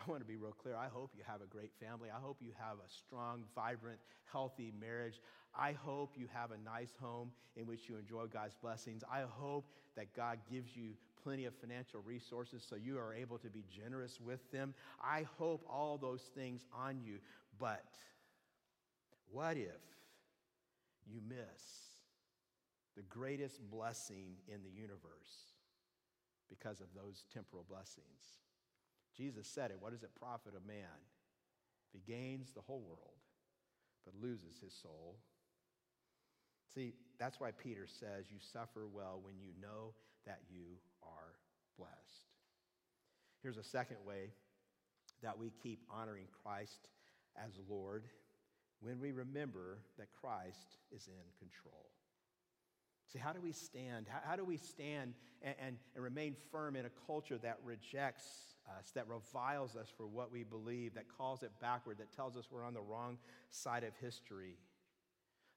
I 0.00 0.10
want 0.10 0.22
to 0.22 0.26
be 0.26 0.36
real 0.36 0.52
clear. 0.52 0.76
I 0.76 0.88
hope 0.88 1.12
you 1.14 1.22
have 1.26 1.42
a 1.42 1.46
great 1.46 1.72
family. 1.78 2.08
I 2.10 2.18
hope 2.18 2.38
you 2.40 2.52
have 2.58 2.78
a 2.78 2.88
strong, 2.88 3.44
vibrant, 3.54 3.98
healthy 4.32 4.72
marriage. 4.80 5.20
I 5.58 5.72
hope 5.72 6.14
you 6.16 6.26
have 6.32 6.52
a 6.52 6.58
nice 6.58 6.96
home 7.00 7.32
in 7.56 7.66
which 7.66 7.88
you 7.88 7.96
enjoy 7.96 8.26
God's 8.26 8.54
blessings. 8.54 9.02
I 9.10 9.22
hope 9.28 9.66
that 9.96 10.14
God 10.14 10.38
gives 10.50 10.74
you 10.74 10.92
plenty 11.22 11.44
of 11.44 11.54
financial 11.54 12.00
resources 12.00 12.64
so 12.66 12.76
you 12.76 12.98
are 12.98 13.12
able 13.12 13.36
to 13.38 13.48
be 13.50 13.64
generous 13.68 14.20
with 14.20 14.50
them. 14.52 14.74
I 15.02 15.26
hope 15.38 15.66
all 15.68 15.98
those 15.98 16.22
things 16.34 16.64
on 16.74 17.00
you. 17.02 17.18
But 17.58 17.84
what 19.30 19.56
if 19.58 19.82
you 21.06 21.20
miss 21.28 21.62
the 22.96 23.02
greatest 23.02 23.60
blessing 23.70 24.36
in 24.48 24.62
the 24.62 24.70
universe 24.70 25.52
because 26.48 26.80
of 26.80 26.86
those 26.94 27.24
temporal 27.34 27.66
blessings? 27.68 28.40
Jesus 29.16 29.46
said 29.46 29.70
it 29.70 29.78
What 29.80 29.92
does 29.92 30.02
it 30.02 30.10
profit 30.18 30.52
a 30.56 30.66
man 30.66 31.00
if 31.86 32.00
he 32.00 32.12
gains 32.12 32.52
the 32.52 32.60
whole 32.60 32.82
world 32.86 33.18
but 34.04 34.14
loses 34.20 34.60
his 34.62 34.72
soul? 34.72 35.16
See, 36.74 36.94
that's 37.18 37.40
why 37.40 37.50
Peter 37.50 37.86
says 37.86 38.26
you 38.30 38.38
suffer 38.40 38.86
well 38.86 39.20
when 39.22 39.34
you 39.40 39.50
know 39.60 39.94
that 40.26 40.40
you 40.48 40.78
are 41.02 41.34
blessed. 41.76 42.30
Here's 43.42 43.56
a 43.56 43.64
second 43.64 43.96
way 44.06 44.30
that 45.22 45.38
we 45.38 45.50
keep 45.62 45.80
honoring 45.90 46.26
Christ 46.42 46.88
as 47.36 47.52
Lord 47.68 48.04
when 48.80 49.00
we 49.00 49.12
remember 49.12 49.78
that 49.98 50.08
Christ 50.20 50.78
is 50.94 51.08
in 51.08 51.38
control. 51.38 51.90
See, 53.12 53.18
how 53.18 53.32
do 53.32 53.40
we 53.40 53.52
stand? 53.52 54.06
How, 54.08 54.20
how 54.24 54.36
do 54.36 54.44
we 54.44 54.56
stand 54.56 55.14
and, 55.42 55.54
and, 55.60 55.76
and, 55.94 56.04
remain 56.04 56.36
firm 56.52 56.76
in 56.76 56.86
a 56.86 56.90
culture 57.06 57.38
that 57.38 57.58
rejects 57.64 58.49
us, 58.78 58.90
that 58.94 59.08
reviles 59.08 59.76
us 59.76 59.88
for 59.96 60.06
what 60.06 60.32
we 60.32 60.44
believe, 60.44 60.94
that 60.94 61.06
calls 61.16 61.42
it 61.42 61.50
backward, 61.60 61.98
that 61.98 62.12
tells 62.14 62.36
us 62.36 62.48
we're 62.50 62.64
on 62.64 62.74
the 62.74 62.80
wrong 62.80 63.18
side 63.50 63.84
of 63.84 63.92
history? 64.00 64.56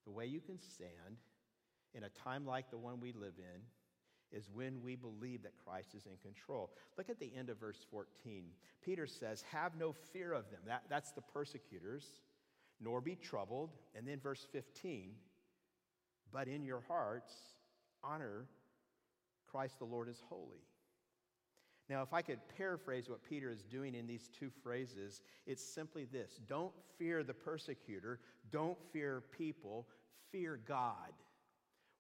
The 0.06 0.12
way 0.12 0.26
you 0.26 0.42
can 0.42 0.60
stand 0.60 1.18
in 1.94 2.04
a 2.04 2.10
time 2.10 2.46
like 2.46 2.70
the 2.70 2.78
one 2.78 3.00
we 3.00 3.14
live 3.14 3.36
in 3.38 3.62
is 4.38 4.50
when 4.52 4.82
we 4.82 4.96
believe 4.96 5.44
that 5.44 5.54
Christ 5.64 5.94
is 5.96 6.06
in 6.06 6.18
control. 6.22 6.72
Look 6.98 7.10
at 7.10 7.20
the 7.20 7.32
end 7.38 7.50
of 7.50 7.60
verse 7.60 7.86
14. 7.92 8.46
Peter 8.84 9.06
says, 9.06 9.44
Have 9.52 9.78
no 9.78 9.94
fear 9.94 10.34
of 10.34 10.50
them. 10.50 10.62
That, 10.66 10.84
that's 10.90 11.12
the 11.12 11.22
persecutors, 11.22 12.06
nor 12.82 13.00
be 13.00 13.16
troubled. 13.16 13.70
And 13.96 14.08
then 14.08 14.20
verse 14.20 14.46
15, 14.52 15.12
but 16.32 16.48
in 16.48 16.64
your 16.64 16.82
hearts, 16.88 17.34
honor 18.04 18.48
Christ 19.54 19.78
the 19.78 19.86
Lord 19.86 20.10
is 20.10 20.22
holy. 20.28 20.66
Now, 21.90 22.02
if 22.02 22.14
I 22.14 22.22
could 22.22 22.40
paraphrase 22.58 23.10
what 23.10 23.24
Peter 23.24 23.50
is 23.52 23.64
doing 23.64 23.94
in 23.94 24.08
these 24.08 24.30
two 24.40 24.50
phrases, 24.64 25.22
it's 25.46 25.64
simply 25.64 26.06
this. 26.06 26.40
Don't 26.48 26.72
fear 26.98 27.24
the 27.24 27.34
persecutor, 27.34 28.20
don't 28.52 28.78
fear 28.92 29.24
people, 29.38 29.86
fear 30.32 30.60
God. 30.66 31.12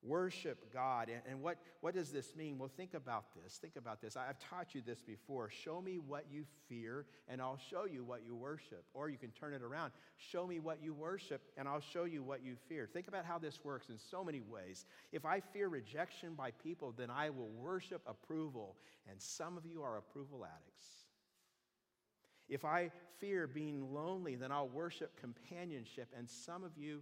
Worship 0.05 0.73
God. 0.73 1.09
And 1.29 1.41
what, 1.41 1.57
what 1.79 1.93
does 1.93 2.11
this 2.11 2.35
mean? 2.35 2.57
Well, 2.57 2.69
think 2.75 2.93
about 2.93 3.25
this. 3.41 3.57
Think 3.57 3.77
about 3.77 4.01
this. 4.01 4.17
I've 4.17 4.39
taught 4.39 4.75
you 4.75 4.81
this 4.85 5.01
before. 5.01 5.49
Show 5.49 5.81
me 5.81 5.97
what 5.97 6.25
you 6.29 6.43
fear, 6.67 7.05
and 7.29 7.41
I'll 7.41 7.59
show 7.69 7.85
you 7.85 8.03
what 8.03 8.25
you 8.25 8.35
worship. 8.35 8.83
Or 8.93 9.09
you 9.09 9.17
can 9.17 9.31
turn 9.31 9.53
it 9.53 9.61
around. 9.61 9.93
Show 10.17 10.45
me 10.45 10.59
what 10.59 10.83
you 10.83 10.93
worship, 10.93 11.41
and 11.57 11.69
I'll 11.69 11.79
show 11.79 12.03
you 12.03 12.21
what 12.21 12.43
you 12.43 12.57
fear. 12.67 12.89
Think 12.91 13.07
about 13.07 13.23
how 13.23 13.39
this 13.39 13.63
works 13.63 13.89
in 13.89 13.97
so 13.97 14.25
many 14.25 14.41
ways. 14.41 14.85
If 15.13 15.25
I 15.25 15.39
fear 15.39 15.69
rejection 15.69 16.33
by 16.35 16.51
people, 16.51 16.93
then 16.97 17.09
I 17.09 17.29
will 17.29 17.49
worship 17.49 18.01
approval. 18.05 18.75
And 19.09 19.21
some 19.21 19.57
of 19.57 19.65
you 19.65 19.83
are 19.83 19.97
approval 19.97 20.45
addicts. 20.45 20.85
If 22.49 22.65
I 22.65 22.91
fear 23.19 23.47
being 23.47 23.93
lonely, 23.93 24.35
then 24.35 24.51
I'll 24.51 24.67
worship 24.67 25.15
companionship. 25.17 26.09
And 26.17 26.29
some 26.29 26.65
of 26.65 26.77
you 26.77 27.01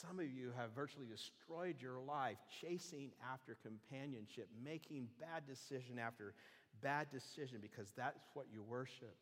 some 0.00 0.18
of 0.18 0.26
you 0.26 0.52
have 0.56 0.72
virtually 0.74 1.06
destroyed 1.06 1.76
your 1.80 1.98
life 1.98 2.36
chasing 2.60 3.10
after 3.32 3.56
companionship, 3.62 4.48
making 4.62 5.08
bad 5.20 5.46
decision 5.46 5.98
after 5.98 6.34
bad 6.82 7.06
decision 7.10 7.58
because 7.62 7.90
that's 7.96 8.28
what 8.34 8.46
you 8.52 8.62
worship. 8.62 9.16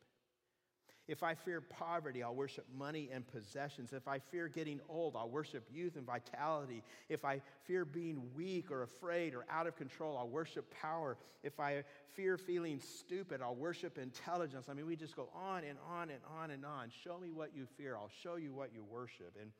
If 1.06 1.22
I 1.22 1.34
fear 1.34 1.60
poverty, 1.60 2.22
I'll 2.22 2.34
worship 2.34 2.64
money 2.74 3.10
and 3.12 3.26
possessions. 3.26 3.92
If 3.92 4.08
I 4.08 4.18
fear 4.18 4.48
getting 4.48 4.80
old, 4.88 5.16
I'll 5.16 5.28
worship 5.28 5.68
youth 5.70 5.96
and 5.96 6.06
vitality. 6.06 6.82
If 7.10 7.26
I 7.26 7.42
fear 7.64 7.84
being 7.84 8.22
weak 8.34 8.70
or 8.70 8.82
afraid 8.82 9.34
or 9.34 9.44
out 9.50 9.66
of 9.66 9.76
control, 9.76 10.16
I'll 10.16 10.28
worship 10.28 10.72
power. 10.80 11.18
If 11.42 11.60
I 11.60 11.84
fear 12.14 12.38
feeling 12.38 12.80
stupid, 12.80 13.42
I'll 13.42 13.54
worship 13.54 13.98
intelligence. 13.98 14.68
I 14.70 14.72
mean, 14.72 14.86
we 14.86 14.96
just 14.96 15.14
go 15.14 15.28
on 15.34 15.62
and 15.64 15.78
on 15.86 16.08
and 16.08 16.20
on 16.40 16.50
and 16.50 16.64
on. 16.64 16.90
Show 17.04 17.18
me 17.18 17.30
what 17.30 17.54
you 17.54 17.66
fear, 17.76 17.96
I'll 17.96 18.10
show 18.22 18.36
you 18.36 18.54
what 18.54 18.72
you 18.72 18.82
worship. 18.82 19.36
And 19.38 19.50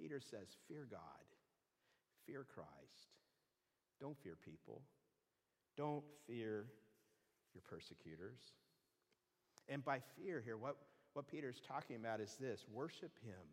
Peter 0.00 0.20
says, 0.20 0.56
Fear 0.68 0.86
God, 0.90 1.00
fear 2.26 2.46
Christ. 2.54 3.10
Don't 4.00 4.16
fear 4.22 4.36
people, 4.42 4.80
don't 5.76 6.04
fear 6.26 6.66
your 7.52 7.62
persecutors. 7.68 8.38
And 9.68 9.84
by 9.84 10.00
fear 10.16 10.42
here, 10.44 10.56
what, 10.56 10.76
what 11.12 11.28
Peter's 11.28 11.60
talking 11.66 11.96
about 11.96 12.20
is 12.20 12.36
this 12.40 12.64
worship 12.72 13.12
him. 13.24 13.44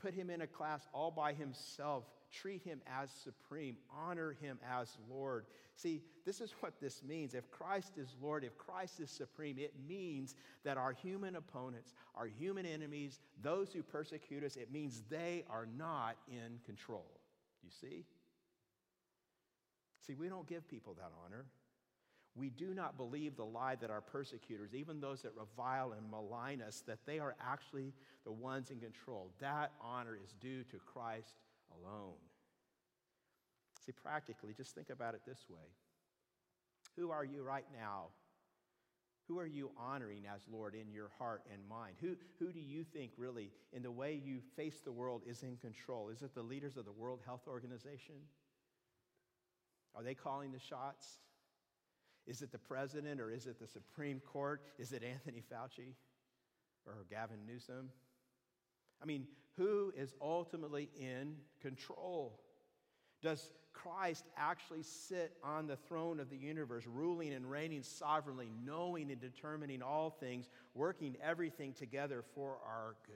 Put 0.00 0.14
him 0.14 0.30
in 0.30 0.42
a 0.42 0.46
class 0.46 0.86
all 0.92 1.10
by 1.10 1.32
himself. 1.32 2.04
Treat 2.30 2.62
him 2.62 2.80
as 2.86 3.10
supreme. 3.10 3.76
Honor 3.90 4.36
him 4.40 4.58
as 4.68 4.96
Lord. 5.10 5.46
See, 5.74 6.02
this 6.24 6.40
is 6.40 6.54
what 6.60 6.80
this 6.80 7.02
means. 7.02 7.34
If 7.34 7.50
Christ 7.50 7.96
is 7.96 8.14
Lord, 8.20 8.44
if 8.44 8.56
Christ 8.58 9.00
is 9.00 9.10
supreme, 9.10 9.58
it 9.58 9.74
means 9.88 10.34
that 10.64 10.76
our 10.76 10.92
human 10.92 11.36
opponents, 11.36 11.94
our 12.14 12.26
human 12.26 12.66
enemies, 12.66 13.20
those 13.42 13.72
who 13.72 13.82
persecute 13.82 14.44
us, 14.44 14.56
it 14.56 14.70
means 14.70 15.02
they 15.08 15.44
are 15.48 15.66
not 15.76 16.16
in 16.28 16.58
control. 16.64 17.06
You 17.62 17.70
see? 17.70 18.04
See, 20.06 20.14
we 20.14 20.28
don't 20.28 20.46
give 20.46 20.68
people 20.68 20.94
that 20.94 21.10
honor. 21.24 21.46
We 22.36 22.50
do 22.50 22.74
not 22.74 22.98
believe 22.98 23.36
the 23.36 23.44
lie 23.44 23.76
that 23.76 23.90
our 23.90 24.02
persecutors, 24.02 24.74
even 24.74 25.00
those 25.00 25.22
that 25.22 25.32
revile 25.36 25.92
and 25.92 26.10
malign 26.10 26.60
us, 26.60 26.82
that 26.86 26.98
they 27.06 27.18
are 27.18 27.34
actually 27.40 27.94
the 28.24 28.32
ones 28.32 28.70
in 28.70 28.78
control. 28.78 29.30
That 29.40 29.72
honor 29.80 30.18
is 30.22 30.34
due 30.40 30.62
to 30.64 30.76
Christ 30.78 31.36
alone. 31.72 32.18
See, 33.84 33.92
practically, 33.92 34.52
just 34.52 34.74
think 34.74 34.90
about 34.90 35.14
it 35.14 35.22
this 35.26 35.46
way 35.48 35.64
Who 36.96 37.10
are 37.10 37.24
you 37.24 37.42
right 37.42 37.66
now? 37.72 38.08
Who 39.28 39.40
are 39.40 39.46
you 39.46 39.70
honoring 39.76 40.24
as 40.32 40.42
Lord 40.48 40.74
in 40.74 40.92
your 40.92 41.10
heart 41.18 41.42
and 41.52 41.66
mind? 41.68 41.96
Who, 42.00 42.16
who 42.38 42.52
do 42.52 42.60
you 42.60 42.84
think 42.84 43.10
really, 43.16 43.50
in 43.72 43.82
the 43.82 43.90
way 43.90 44.20
you 44.24 44.40
face 44.54 44.80
the 44.84 44.92
world, 44.92 45.22
is 45.26 45.42
in 45.42 45.56
control? 45.56 46.10
Is 46.10 46.22
it 46.22 46.32
the 46.34 46.42
leaders 46.42 46.76
of 46.76 46.84
the 46.84 46.92
World 46.92 47.20
Health 47.26 47.48
Organization? 47.48 48.14
Are 49.96 50.04
they 50.04 50.14
calling 50.14 50.52
the 50.52 50.60
shots? 50.60 51.18
Is 52.26 52.42
it 52.42 52.50
the 52.50 52.58
president 52.58 53.20
or 53.20 53.30
is 53.30 53.46
it 53.46 53.60
the 53.60 53.66
Supreme 53.66 54.20
Court? 54.20 54.62
Is 54.78 54.92
it 54.92 55.02
Anthony 55.02 55.42
Fauci 55.52 55.94
or 56.86 56.94
Gavin 57.08 57.38
Newsom? 57.46 57.90
I 59.02 59.06
mean, 59.06 59.26
who 59.56 59.92
is 59.96 60.14
ultimately 60.20 60.88
in 60.98 61.36
control? 61.60 62.40
Does 63.22 63.50
Christ 63.72 64.24
actually 64.36 64.82
sit 64.82 65.36
on 65.44 65.66
the 65.66 65.76
throne 65.76 66.18
of 66.18 66.30
the 66.30 66.36
universe, 66.36 66.84
ruling 66.86 67.32
and 67.32 67.50
reigning 67.50 67.82
sovereignly, 67.82 68.50
knowing 68.64 69.10
and 69.10 69.20
determining 69.20 69.82
all 69.82 70.10
things, 70.10 70.48
working 70.74 71.16
everything 71.22 71.72
together 71.72 72.24
for 72.34 72.58
our 72.66 72.96
good? 73.06 73.14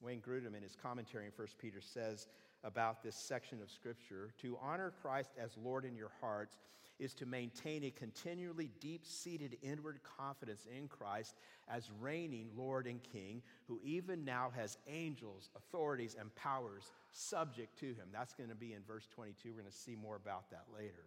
Wayne 0.00 0.20
Grudem, 0.20 0.54
in 0.54 0.62
his 0.62 0.76
commentary 0.76 1.26
in 1.26 1.32
1 1.36 1.48
Peter, 1.58 1.80
says 1.80 2.26
about 2.66 3.02
this 3.02 3.14
section 3.14 3.62
of 3.62 3.70
Scripture 3.70 4.30
to 4.42 4.58
honor 4.60 4.92
Christ 5.00 5.30
as 5.42 5.56
Lord 5.62 5.84
in 5.84 5.94
your 5.94 6.10
hearts 6.20 6.58
is 6.98 7.14
to 7.14 7.26
maintain 7.26 7.84
a 7.84 7.90
continually 7.90 8.70
deep 8.80 9.04
seated 9.04 9.56
inward 9.62 10.00
confidence 10.18 10.66
in 10.76 10.88
Christ 10.88 11.36
as 11.68 11.90
reigning 12.00 12.48
Lord 12.56 12.86
and 12.86 13.02
King, 13.02 13.42
who 13.68 13.78
even 13.84 14.24
now 14.24 14.50
has 14.56 14.78
angels, 14.88 15.50
authorities, 15.56 16.16
and 16.18 16.34
powers 16.34 16.90
subject 17.12 17.78
to 17.80 17.86
him. 17.86 18.08
That's 18.12 18.34
going 18.34 18.48
to 18.48 18.56
be 18.56 18.72
in 18.72 18.82
verse 18.86 19.06
22. 19.14 19.50
We're 19.50 19.60
going 19.60 19.70
to 19.70 19.76
see 19.76 19.94
more 19.94 20.16
about 20.16 20.50
that 20.50 20.64
later. 20.74 21.04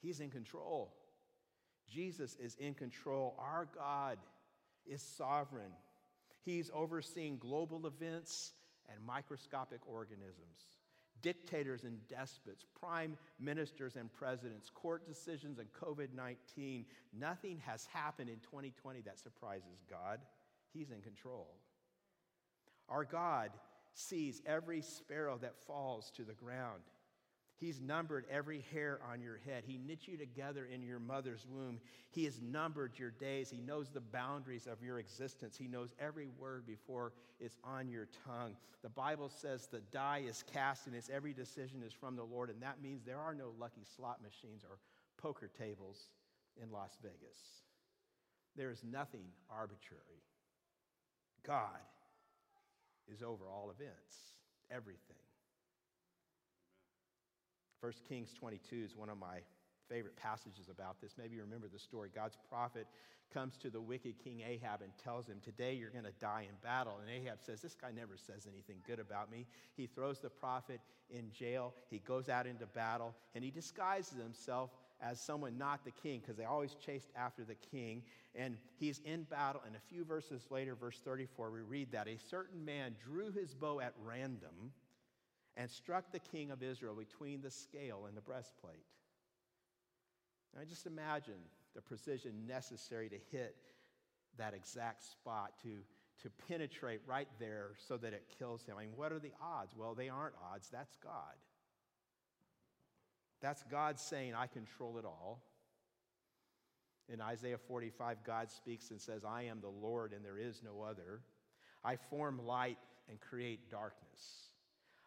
He's 0.00 0.20
in 0.20 0.30
control. 0.30 0.94
Jesus 1.92 2.36
is 2.40 2.54
in 2.56 2.74
control. 2.74 3.34
Our 3.38 3.68
God 3.76 4.18
is 4.86 5.02
sovereign. 5.02 5.72
He's 6.44 6.70
overseeing 6.72 7.38
global 7.38 7.86
events 7.86 8.52
and 8.92 9.04
microscopic 9.04 9.80
organisms, 9.86 10.78
dictators 11.22 11.84
and 11.84 11.98
despots, 12.08 12.64
prime 12.78 13.16
ministers 13.38 13.96
and 13.96 14.12
presidents, 14.12 14.70
court 14.70 15.06
decisions 15.06 15.58
and 15.58 15.68
COVID 15.72 16.14
19. 16.14 16.84
Nothing 17.18 17.60
has 17.64 17.86
happened 17.86 18.28
in 18.28 18.38
2020 18.40 19.00
that 19.02 19.18
surprises 19.18 19.84
God. 19.88 20.20
He's 20.72 20.90
in 20.90 21.00
control. 21.00 21.54
Our 22.88 23.04
God 23.04 23.50
sees 23.94 24.42
every 24.44 24.82
sparrow 24.82 25.38
that 25.38 25.56
falls 25.66 26.10
to 26.16 26.24
the 26.24 26.34
ground. 26.34 26.82
He's 27.56 27.80
numbered 27.80 28.26
every 28.30 28.64
hair 28.72 29.00
on 29.10 29.20
your 29.20 29.38
head. 29.46 29.62
He 29.66 29.78
knit 29.78 30.08
you 30.08 30.16
together 30.16 30.66
in 30.66 30.82
your 30.82 30.98
mother's 30.98 31.46
womb. 31.48 31.78
He 32.10 32.24
has 32.24 32.40
numbered 32.42 32.98
your 32.98 33.12
days. 33.12 33.48
He 33.48 33.60
knows 33.60 33.88
the 33.88 34.00
boundaries 34.00 34.66
of 34.66 34.82
your 34.82 34.98
existence. 34.98 35.56
He 35.56 35.68
knows 35.68 35.94
every 36.00 36.28
word 36.38 36.66
before 36.66 37.12
it's 37.38 37.56
on 37.62 37.88
your 37.88 38.08
tongue. 38.26 38.56
The 38.82 38.88
Bible 38.88 39.28
says 39.28 39.66
the 39.66 39.80
die 39.92 40.24
is 40.28 40.44
cast 40.52 40.86
and 40.86 40.96
its 40.96 41.08
every 41.08 41.32
decision 41.32 41.82
is 41.82 41.92
from 41.92 42.16
the 42.16 42.24
Lord, 42.24 42.50
and 42.50 42.60
that 42.62 42.82
means 42.82 43.02
there 43.02 43.20
are 43.20 43.34
no 43.34 43.52
lucky 43.58 43.84
slot 43.96 44.20
machines 44.20 44.64
or 44.68 44.78
poker 45.16 45.48
tables 45.56 46.08
in 46.60 46.70
Las 46.70 46.98
Vegas. 47.02 47.38
There 48.56 48.70
is 48.70 48.82
nothing 48.84 49.26
arbitrary. 49.48 50.22
God 51.46 51.80
is 53.12 53.22
over 53.22 53.44
all 53.48 53.70
events, 53.70 54.16
everything. 54.70 55.23
1 57.84 57.92
Kings 58.08 58.32
22 58.32 58.76
is 58.82 58.96
one 58.96 59.10
of 59.10 59.18
my 59.18 59.40
favorite 59.90 60.16
passages 60.16 60.70
about 60.70 61.02
this. 61.02 61.16
Maybe 61.18 61.34
you 61.36 61.42
remember 61.42 61.68
the 61.70 61.78
story. 61.78 62.08
God's 62.14 62.38
prophet 62.48 62.86
comes 63.30 63.58
to 63.58 63.68
the 63.68 63.78
wicked 63.78 64.14
king 64.24 64.40
Ahab 64.40 64.80
and 64.80 64.90
tells 64.96 65.28
him, 65.28 65.36
Today 65.44 65.74
you're 65.74 65.90
going 65.90 66.06
to 66.06 66.18
die 66.18 66.46
in 66.48 66.54
battle. 66.62 66.98
And 67.02 67.10
Ahab 67.10 67.42
says, 67.42 67.60
This 67.60 67.74
guy 67.74 67.90
never 67.94 68.16
says 68.16 68.48
anything 68.50 68.76
good 68.86 69.00
about 69.00 69.30
me. 69.30 69.44
He 69.76 69.86
throws 69.86 70.18
the 70.18 70.30
prophet 70.30 70.80
in 71.10 71.30
jail. 71.30 71.74
He 71.90 71.98
goes 71.98 72.30
out 72.30 72.46
into 72.46 72.64
battle 72.64 73.14
and 73.34 73.44
he 73.44 73.50
disguises 73.50 74.16
himself 74.16 74.70
as 75.02 75.20
someone 75.20 75.58
not 75.58 75.84
the 75.84 75.90
king 75.90 76.20
because 76.20 76.38
they 76.38 76.46
always 76.46 76.76
chased 76.76 77.10
after 77.14 77.44
the 77.44 77.56
king. 77.70 78.02
And 78.34 78.56
he's 78.80 79.02
in 79.04 79.24
battle. 79.24 79.60
And 79.66 79.76
a 79.76 79.94
few 79.94 80.06
verses 80.06 80.46
later, 80.48 80.74
verse 80.74 81.02
34, 81.04 81.50
we 81.50 81.60
read 81.60 81.92
that 81.92 82.08
a 82.08 82.16
certain 82.30 82.64
man 82.64 82.94
drew 83.04 83.30
his 83.30 83.52
bow 83.52 83.80
at 83.80 83.92
random 84.02 84.72
and 85.56 85.70
struck 85.70 86.10
the 86.12 86.18
king 86.18 86.50
of 86.50 86.62
Israel 86.62 86.94
between 86.94 87.40
the 87.40 87.50
scale 87.50 88.06
and 88.06 88.16
the 88.16 88.20
breastplate. 88.20 88.84
Now, 90.54 90.62
just 90.68 90.86
imagine 90.86 91.40
the 91.74 91.82
precision 91.82 92.46
necessary 92.46 93.08
to 93.08 93.16
hit 93.30 93.56
that 94.38 94.54
exact 94.54 95.04
spot, 95.04 95.52
to, 95.62 95.78
to 96.22 96.30
penetrate 96.48 97.00
right 97.06 97.28
there 97.38 97.70
so 97.88 97.96
that 97.96 98.12
it 98.12 98.24
kills 98.38 98.64
him. 98.64 98.76
I 98.78 98.82
mean, 98.82 98.92
what 98.96 99.12
are 99.12 99.18
the 99.18 99.32
odds? 99.42 99.74
Well, 99.76 99.94
they 99.94 100.08
aren't 100.08 100.34
odds, 100.52 100.68
that's 100.70 100.96
God. 101.02 101.34
That's 103.40 103.62
God 103.70 103.98
saying, 103.98 104.34
I 104.34 104.46
control 104.46 104.98
it 104.98 105.04
all. 105.04 105.42
In 107.12 107.20
Isaiah 107.20 107.58
45, 107.58 108.24
God 108.24 108.50
speaks 108.50 108.90
and 108.90 109.00
says, 109.00 109.24
I 109.24 109.42
am 109.42 109.60
the 109.60 109.68
Lord 109.68 110.12
and 110.12 110.24
there 110.24 110.38
is 110.38 110.62
no 110.64 110.82
other. 110.82 111.20
I 111.84 111.96
form 111.96 112.40
light 112.46 112.78
and 113.10 113.20
create 113.20 113.70
darkness. 113.70 114.48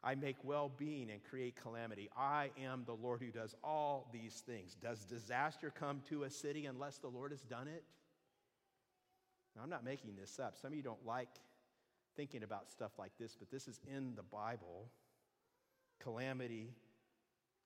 I 0.07 0.15
make 0.15 0.37
well 0.41 0.71
being 0.77 1.11
and 1.11 1.21
create 1.21 1.57
calamity. 1.61 2.09
I 2.17 2.51
am 2.63 2.83
the 2.85 2.93
Lord 2.93 3.19
who 3.21 3.29
does 3.29 3.53
all 3.61 4.09
these 4.13 4.41
things. 4.47 4.77
Does 4.81 5.03
disaster 5.03 5.69
come 5.69 6.01
to 6.07 6.23
a 6.23 6.29
city 6.29 6.65
unless 6.65 6.97
the 6.99 7.09
Lord 7.09 7.31
has 7.31 7.41
done 7.41 7.67
it? 7.67 7.83
Now, 9.53 9.63
I'm 9.63 9.69
not 9.69 9.83
making 9.83 10.15
this 10.17 10.39
up. 10.39 10.55
Some 10.55 10.71
of 10.71 10.77
you 10.77 10.81
don't 10.81 11.05
like 11.05 11.27
thinking 12.15 12.43
about 12.43 12.69
stuff 12.69 12.93
like 12.97 13.11
this, 13.19 13.35
but 13.37 13.51
this 13.51 13.67
is 13.67 13.81
in 13.93 14.15
the 14.15 14.23
Bible. 14.23 14.87
Calamity, 15.99 16.69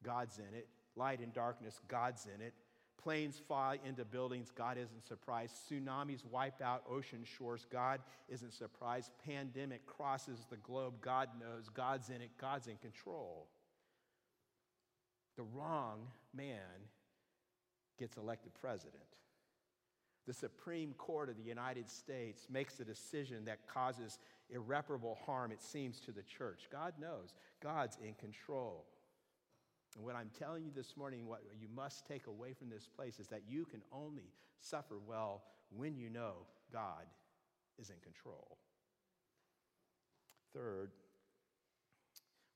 God's 0.01 0.39
in 0.39 0.57
it. 0.57 0.67
Light 0.95 1.19
and 1.19 1.31
darkness, 1.35 1.79
God's 1.87 2.25
in 2.25 2.41
it. 2.41 2.55
Planes 3.03 3.41
fly 3.47 3.79
into 3.85 4.05
buildings, 4.05 4.51
God 4.55 4.77
isn't 4.77 5.05
surprised. 5.07 5.55
Tsunamis 5.69 6.23
wipe 6.29 6.61
out 6.61 6.83
ocean 6.89 7.23
shores, 7.23 7.65
God 7.71 7.99
isn't 8.29 8.53
surprised. 8.53 9.11
Pandemic 9.25 9.85
crosses 9.87 10.45
the 10.49 10.57
globe, 10.57 10.93
God 11.01 11.29
knows, 11.39 11.69
God's 11.73 12.09
in 12.09 12.21
it, 12.21 12.29
God's 12.39 12.67
in 12.67 12.77
control. 12.77 13.47
The 15.37 15.43
wrong 15.43 16.07
man 16.35 16.59
gets 17.97 18.17
elected 18.17 18.53
president. 18.53 19.01
The 20.27 20.33
Supreme 20.33 20.93
Court 20.93 21.29
of 21.29 21.37
the 21.37 21.43
United 21.43 21.89
States 21.89 22.45
makes 22.49 22.79
a 22.79 22.85
decision 22.85 23.45
that 23.45 23.67
causes 23.67 24.19
irreparable 24.49 25.17
harm, 25.25 25.51
it 25.51 25.61
seems, 25.61 25.99
to 26.01 26.11
the 26.11 26.21
church. 26.21 26.67
God 26.71 26.93
knows. 26.99 27.33
God's 27.61 27.97
in 28.05 28.13
control. 28.13 28.85
And 29.95 30.05
what 30.05 30.15
I'm 30.15 30.29
telling 30.37 30.63
you 30.63 30.71
this 30.73 30.95
morning, 30.95 31.27
what 31.27 31.41
you 31.59 31.67
must 31.75 32.05
take 32.05 32.27
away 32.27 32.53
from 32.53 32.69
this 32.69 32.87
place 32.87 33.19
is 33.19 33.27
that 33.27 33.43
you 33.47 33.65
can 33.65 33.81
only 33.91 34.31
suffer 34.59 34.95
well 35.05 35.43
when 35.75 35.97
you 35.97 36.09
know 36.09 36.33
God 36.71 37.05
is 37.77 37.89
in 37.89 37.97
control. 38.03 38.57
Third, 40.53 40.91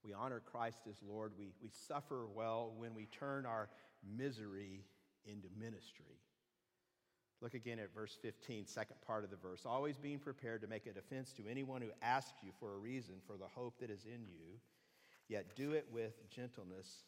we 0.03 0.13
honor 0.13 0.41
Christ 0.45 0.79
as 0.89 0.97
Lord. 1.01 1.33
We, 1.37 1.51
we 1.61 1.69
suffer 1.87 2.27
well 2.33 2.73
when 2.77 2.93
we 2.93 3.07
turn 3.07 3.45
our 3.45 3.69
misery 4.17 4.85
into 5.25 5.47
ministry. 5.59 6.19
Look 7.41 7.53
again 7.53 7.79
at 7.79 7.93
verse 7.93 8.17
15, 8.21 8.65
second 8.65 8.95
part 9.05 9.23
of 9.23 9.29
the 9.29 9.35
verse. 9.35 9.65
Always 9.65 9.97
being 9.97 10.19
prepared 10.19 10.61
to 10.61 10.67
make 10.67 10.85
a 10.85 10.93
defense 10.93 11.33
to 11.33 11.43
anyone 11.49 11.81
who 11.81 11.89
asks 12.01 12.43
you 12.43 12.51
for 12.59 12.73
a 12.73 12.77
reason 12.77 13.15
for 13.27 13.35
the 13.35 13.47
hope 13.47 13.79
that 13.79 13.89
is 13.89 14.05
in 14.05 14.21
you, 14.27 14.59
yet 15.27 15.55
do 15.55 15.73
it 15.73 15.85
with 15.91 16.13
gentleness 16.29 17.03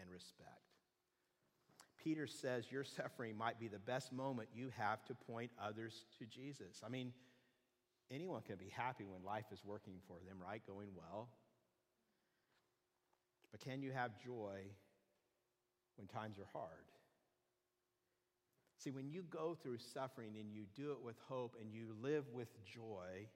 and 0.00 0.10
respect. 0.10 0.48
Peter 2.02 2.26
says 2.26 2.70
your 2.70 2.84
suffering 2.84 3.36
might 3.36 3.60
be 3.60 3.68
the 3.68 3.78
best 3.78 4.12
moment 4.12 4.48
you 4.54 4.70
have 4.76 5.04
to 5.04 5.14
point 5.14 5.50
others 5.62 6.04
to 6.18 6.26
Jesus. 6.26 6.80
I 6.84 6.88
mean, 6.88 7.12
anyone 8.10 8.42
can 8.42 8.56
be 8.56 8.72
happy 8.74 9.04
when 9.04 9.22
life 9.24 9.46
is 9.52 9.60
working 9.64 9.94
for 10.08 10.16
them, 10.26 10.38
right? 10.44 10.62
Going 10.66 10.88
well. 10.96 11.28
But 13.52 13.60
can 13.60 13.82
you 13.82 13.92
have 13.92 14.10
joy 14.24 14.60
when 15.96 16.08
times 16.08 16.38
are 16.38 16.48
hard? 16.52 16.86
See, 18.78 18.90
when 18.90 19.08
you 19.08 19.22
go 19.30 19.56
through 19.62 19.78
suffering 19.78 20.32
and 20.40 20.50
you 20.52 20.64
do 20.74 20.90
it 20.90 20.98
with 21.04 21.16
hope 21.28 21.54
and 21.60 21.72
you 21.72 21.94
live 22.02 22.24
with 22.32 22.48
joy, 22.64 23.28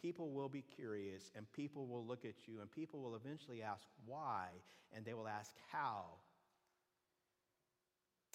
people 0.00 0.30
will 0.30 0.48
be 0.48 0.62
curious 0.62 1.30
and 1.36 1.50
people 1.52 1.86
will 1.86 2.04
look 2.04 2.24
at 2.24 2.46
you 2.46 2.60
and 2.60 2.70
people 2.70 3.00
will 3.00 3.16
eventually 3.16 3.62
ask 3.62 3.86
why 4.06 4.46
and 4.94 5.04
they 5.04 5.14
will 5.14 5.28
ask 5.28 5.54
how. 5.70 6.04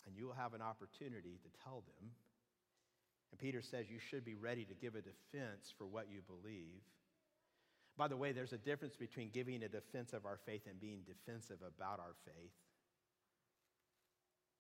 And 0.08 0.16
you 0.16 0.26
will 0.26 0.34
have 0.34 0.54
an 0.54 0.62
opportunity 0.62 1.40
to 1.42 1.64
tell 1.64 1.84
them. 1.88 2.12
And 3.32 3.40
Peter 3.40 3.62
says 3.62 3.90
you 3.90 4.00
should 4.00 4.24
be 4.24 4.36
ready 4.36 4.66
to 4.66 4.74
give 4.76 4.96
a 4.96 5.02
defense 5.02 5.74
for 5.78 5.86
what 5.86 6.08
you 6.12 6.22
believe. 6.22 6.82
By 7.98 8.08
the 8.08 8.18
way, 8.18 8.32
there's 8.32 8.54
a 8.54 8.58
difference 8.58 8.96
between 8.96 9.30
giving 9.30 9.64
a 9.64 9.70
defense 9.70 10.14
of 10.14 10.26
our 10.26 10.38
faith 10.46 10.62
and 10.70 10.80
being 10.80 11.00
defensive 11.06 11.60
about 11.62 12.00
our 12.00 12.14
faith. 12.26 12.52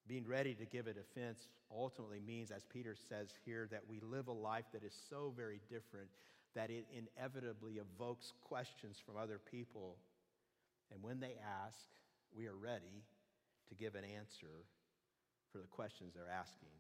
Being 0.08 0.28
ready 0.28 0.54
to 0.56 0.66
give 0.66 0.88
a 0.88 0.94
defense 0.94 1.48
ultimately 1.72 2.20
means, 2.20 2.52
as 2.52 2.64
Peter 2.64 2.96
says 3.10 3.30
here, 3.44 3.68
that 3.72 3.82
we 3.90 4.00
live 4.00 4.28
a 4.28 4.32
life 4.32 4.66
that 4.74 4.84
is 4.84 4.94
so 5.10 5.34
very 5.36 5.60
different 5.70 6.10
that 6.56 6.70
it 6.70 6.86
inevitably 6.92 7.80
evokes 7.80 8.34
questions 8.44 8.98
from 9.06 9.18
other 9.18 9.40
people. 9.40 9.98
And 10.92 11.04
when 11.04 11.20
they 11.20 11.36
ask, 11.66 11.78
we 12.36 12.48
are 12.48 12.56
ready 12.56 13.04
to 13.70 13.76
give 13.76 13.96
an 13.96 14.04
answer 14.04 14.64
for 15.52 15.60
the 15.60 15.68
questions 15.68 16.14
they're 16.14 16.32
asking. 16.32 16.76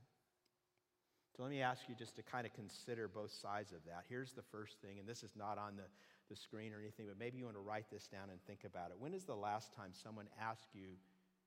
So 1.35 1.43
let 1.43 1.51
me 1.51 1.61
ask 1.61 1.89
you 1.89 1.95
just 1.95 2.15
to 2.15 2.23
kind 2.23 2.45
of 2.45 2.53
consider 2.53 3.09
both 3.09 3.31
sides 3.31 3.73
of 3.73 3.79
that. 3.85 4.05
Here's 4.07 4.31
the 4.31 4.41
first 4.41 4.79
thing, 4.81 4.99
and 4.99 5.07
this 5.07 5.21
is 5.23 5.31
not 5.35 5.57
on 5.57 5.75
the, 5.75 5.83
the 6.29 6.35
screen 6.35 6.71
or 6.73 6.79
anything, 6.79 7.07
but 7.07 7.19
maybe 7.19 7.37
you 7.37 7.43
want 7.43 7.57
to 7.57 7.61
write 7.61 7.91
this 7.91 8.07
down 8.07 8.29
and 8.31 8.39
think 8.47 8.63
about 8.63 8.91
it. 8.91 8.95
When 8.97 9.13
is 9.13 9.25
the 9.25 9.35
last 9.35 9.75
time 9.75 9.91
someone 9.91 10.27
asked 10.39 10.69
you 10.73 10.95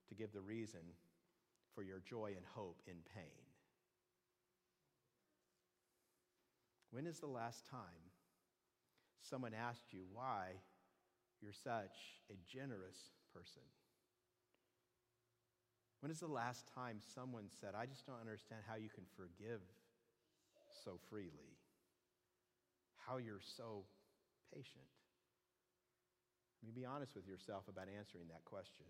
to 0.09 0.14
give 0.14 0.33
the 0.33 0.43
reason 0.43 0.81
for 1.75 1.83
your 1.83 2.01
joy 2.07 2.35
and 2.37 2.45
hope 2.55 2.83
in 2.87 2.97
pain? 3.14 3.41
When 6.91 7.07
is 7.07 7.21
the 7.21 7.27
last 7.27 7.67
time 7.71 8.08
someone 9.21 9.53
asked 9.55 9.93
you 9.93 10.05
why 10.13 10.61
you're 11.41 11.53
such 11.53 12.23
a 12.31 12.37
generous 12.47 13.13
person? 13.35 13.63
When 16.01 16.13
is 16.13 16.21
the 16.21 16.29
last 16.31 16.69
time 16.75 16.99
someone 17.15 17.51
said, 17.61 17.75
I 17.75 17.87
just 17.87 18.07
don't 18.07 18.21
understand 18.21 18.63
how 18.69 18.77
you 18.77 18.89
can 18.89 19.05
forgive 19.17 19.61
so 20.85 20.99
freely? 21.11 21.59
How 23.07 23.17
you're 23.17 23.43
so 23.43 23.85
patient? 24.55 24.87
I 26.63 26.67
mean, 26.67 26.75
be 26.75 26.85
honest 26.85 27.15
with 27.15 27.27
yourself 27.27 27.65
about 27.69 27.87
answering 27.89 28.29
that 28.29 28.45
question. 28.45 28.87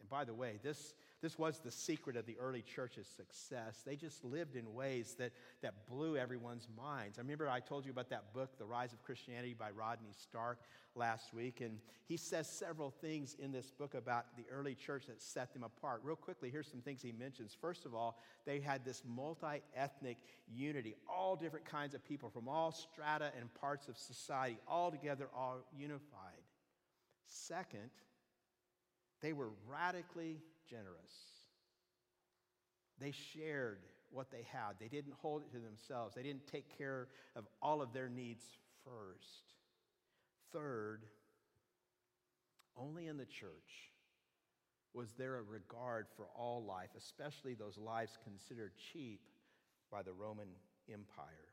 And 0.00 0.08
by 0.08 0.24
the 0.24 0.34
way, 0.34 0.58
this, 0.62 0.94
this 1.22 1.38
was 1.38 1.58
the 1.58 1.70
secret 1.70 2.16
of 2.16 2.24
the 2.24 2.36
early 2.40 2.62
church's 2.62 3.06
success. 3.06 3.82
They 3.84 3.96
just 3.96 4.24
lived 4.24 4.56
in 4.56 4.72
ways 4.72 5.14
that, 5.18 5.32
that 5.60 5.86
blew 5.86 6.16
everyone's 6.16 6.66
minds. 6.76 7.18
I 7.18 7.22
remember 7.22 7.48
I 7.48 7.60
told 7.60 7.84
you 7.84 7.90
about 7.90 8.08
that 8.10 8.32
book, 8.32 8.56
The 8.58 8.64
Rise 8.64 8.94
of 8.94 9.02
Christianity 9.02 9.54
by 9.58 9.70
Rodney 9.70 10.12
Stark, 10.18 10.60
last 10.94 11.34
week. 11.34 11.60
And 11.60 11.78
he 12.06 12.16
says 12.16 12.48
several 12.48 12.90
things 12.90 13.36
in 13.38 13.52
this 13.52 13.70
book 13.70 13.94
about 13.94 14.36
the 14.36 14.44
early 14.50 14.74
church 14.74 15.06
that 15.06 15.20
set 15.20 15.52
them 15.52 15.62
apart. 15.62 16.00
Real 16.02 16.16
quickly, 16.16 16.50
here's 16.50 16.68
some 16.68 16.80
things 16.80 17.02
he 17.02 17.12
mentions. 17.12 17.56
First 17.60 17.84
of 17.84 17.94
all, 17.94 18.18
they 18.46 18.60
had 18.60 18.84
this 18.84 19.02
multi 19.06 19.62
ethnic 19.76 20.18
unity, 20.48 20.94
all 21.08 21.36
different 21.36 21.66
kinds 21.66 21.94
of 21.94 22.04
people 22.04 22.30
from 22.30 22.48
all 22.48 22.72
strata 22.72 23.30
and 23.38 23.52
parts 23.54 23.88
of 23.88 23.98
society, 23.98 24.58
all 24.66 24.90
together, 24.90 25.28
all 25.36 25.58
unified. 25.76 26.42
Second, 27.26 27.90
they 29.20 29.32
were 29.32 29.50
radically 29.68 30.38
generous. 30.70 31.12
They 33.00 33.12
shared 33.34 33.80
what 34.10 34.30
they 34.30 34.46
had, 34.52 34.74
they 34.80 34.88
didn't 34.88 35.14
hold 35.20 35.42
it 35.42 35.52
to 35.52 35.58
themselves, 35.58 36.14
they 36.14 36.22
didn't 36.22 36.46
take 36.46 36.76
care 36.76 37.08
of 37.36 37.44
all 37.62 37.82
of 37.82 37.92
their 37.92 38.08
needs 38.08 38.44
first. 38.84 39.54
Third, 40.52 41.04
only 42.76 43.06
in 43.06 43.16
the 43.16 43.26
church 43.26 43.90
was 44.92 45.12
there 45.16 45.36
a 45.36 45.42
regard 45.42 46.06
for 46.16 46.26
all 46.34 46.64
life, 46.64 46.90
especially 46.96 47.54
those 47.54 47.78
lives 47.78 48.18
considered 48.24 48.72
cheap 48.92 49.20
by 49.90 50.02
the 50.02 50.12
Roman 50.12 50.48
Empire. 50.92 51.50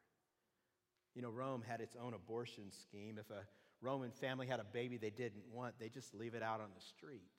You 1.13 1.21
know, 1.21 1.29
Rome 1.29 1.63
had 1.67 1.81
its 1.81 1.95
own 2.01 2.13
abortion 2.13 2.71
scheme. 2.71 3.17
If 3.19 3.29
a 3.29 3.43
Roman 3.81 4.11
family 4.11 4.47
had 4.47 4.59
a 4.59 4.63
baby 4.63 4.97
they 4.97 5.09
didn't 5.09 5.43
want, 5.51 5.75
they 5.79 5.89
just 5.89 6.13
leave 6.13 6.33
it 6.33 6.43
out 6.43 6.61
on 6.61 6.69
the 6.75 6.81
street. 6.81 7.29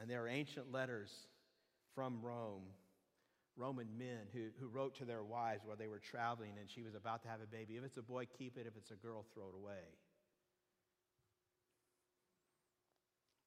And 0.00 0.10
there 0.10 0.22
are 0.22 0.28
ancient 0.28 0.72
letters 0.72 1.10
from 1.94 2.20
Rome, 2.20 2.64
Roman 3.56 3.88
men 3.98 4.28
who, 4.32 4.48
who 4.60 4.68
wrote 4.68 4.94
to 4.96 5.04
their 5.04 5.22
wives 5.22 5.62
while 5.64 5.76
they 5.76 5.88
were 5.88 5.98
traveling 5.98 6.52
and 6.60 6.68
she 6.68 6.82
was 6.82 6.94
about 6.94 7.22
to 7.22 7.28
have 7.28 7.40
a 7.40 7.46
baby. 7.46 7.76
If 7.76 7.84
it's 7.84 7.96
a 7.96 8.02
boy, 8.02 8.26
keep 8.38 8.58
it. 8.58 8.66
If 8.66 8.76
it's 8.76 8.90
a 8.90 8.96
girl, 8.96 9.24
throw 9.34 9.48
it 9.48 9.54
away. 9.56 9.84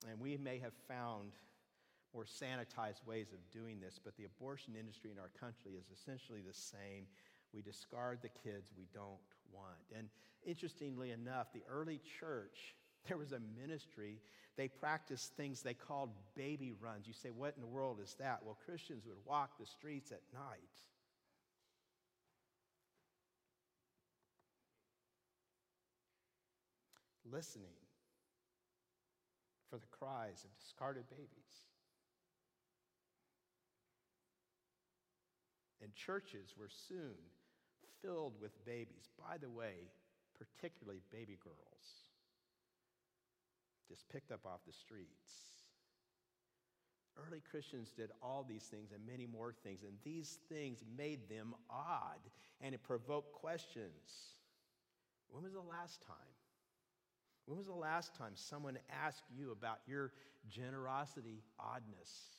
And 0.10 0.20
we 0.20 0.38
may 0.38 0.60
have 0.60 0.74
found 0.88 1.34
more 2.14 2.26
sanitized 2.26 3.06
ways 3.06 3.28
of 3.34 3.40
doing 3.52 3.80
this, 3.80 4.00
but 4.04 4.16
the 4.18 4.26
abortion 4.26 4.74
industry 4.80 5.12
in 5.12 5.20
our 5.20 5.30
country 5.40 5.74
is 5.78 5.86
essentially 5.94 6.42
the 6.42 6.54
same. 6.54 7.06
We 7.54 7.62
discard 7.62 8.20
the 8.22 8.30
kids 8.30 8.72
we 8.76 8.88
don't 8.94 9.20
want. 9.52 9.86
And 9.96 10.08
interestingly 10.44 11.12
enough, 11.12 11.54
the 11.54 11.64
early 11.70 12.00
church 12.20 12.76
there 13.08 13.18
was 13.18 13.32
a 13.32 13.40
ministry. 13.60 14.20
They 14.58 14.68
practiced 14.68 15.36
things 15.36 15.62
they 15.62 15.74
called 15.74 16.10
baby 16.36 16.74
runs. 16.82 17.08
You 17.08 17.14
say, 17.14 17.30
what 17.30 17.54
in 17.56 17.62
the 17.62 17.68
world 17.68 18.00
is 18.04 18.16
that? 18.20 18.40
Well, 18.44 18.58
Christians 18.66 19.06
would 19.06 19.18
walk 19.26 19.58
the 19.60 19.66
streets 19.66 20.12
at 20.12 20.22
night. 20.34 20.60
Listening 27.32 27.78
for 29.70 29.78
the 29.78 29.88
cries 29.92 30.44
of 30.44 30.50
discarded 30.60 31.10
babies. 31.10 31.30
And 35.82 35.94
churches 35.94 36.56
were 36.60 36.70
soon 36.88 37.16
filled 38.02 38.34
with 38.42 38.66
babies. 38.66 39.10
By 39.18 39.38
the 39.38 39.50
way, 39.50 39.92
particularly 40.38 41.02
baby 41.12 41.38
girls 41.42 42.09
just 43.90 44.08
picked 44.10 44.32
up 44.32 44.46
off 44.46 44.60
the 44.66 44.74
streets. 44.74 45.50
Early 47.28 47.42
Christians 47.52 47.92
did 47.92 48.12
all 48.22 48.46
these 48.48 48.64
things 48.64 48.92
and 48.94 49.06
many 49.06 49.26
more 49.26 49.54
things, 49.64 49.84
and 49.84 49.94
these 50.04 50.38
things 50.48 50.84
made 50.98 51.28
them 51.28 51.54
odd 51.70 52.20
and 52.62 52.74
it 52.74 52.84
provoked 52.84 53.34
questions. 53.34 54.36
When 55.30 55.44
was 55.44 55.54
the 55.54 55.60
last 55.60 56.02
time? 56.06 56.16
When 57.46 57.58
was 57.58 57.68
the 57.68 57.74
last 57.74 58.16
time 58.16 58.34
someone 58.36 58.78
asked 59.06 59.24
you 59.36 59.52
about 59.52 59.80
your 59.88 60.12
generosity 60.48 61.42
oddness, 61.60 62.38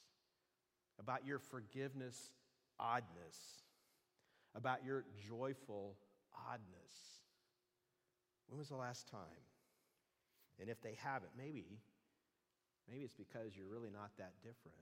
about 0.98 1.26
your 1.26 1.38
forgiveness 1.38 2.30
oddness, 2.78 3.36
about 4.54 4.84
your 4.84 5.04
joyful 5.28 5.96
oddness? 6.48 6.92
When 8.46 8.58
was 8.58 8.68
the 8.68 8.76
last 8.76 9.08
time? 9.08 9.49
And 10.60 10.68
if 10.68 10.82
they 10.82 10.96
haven't, 11.02 11.32
maybe, 11.36 11.78
maybe 12.90 13.04
it's 13.04 13.14
because 13.14 13.56
you're 13.56 13.66
really 13.66 13.90
not 13.90 14.10
that 14.18 14.32
different. 14.42 14.76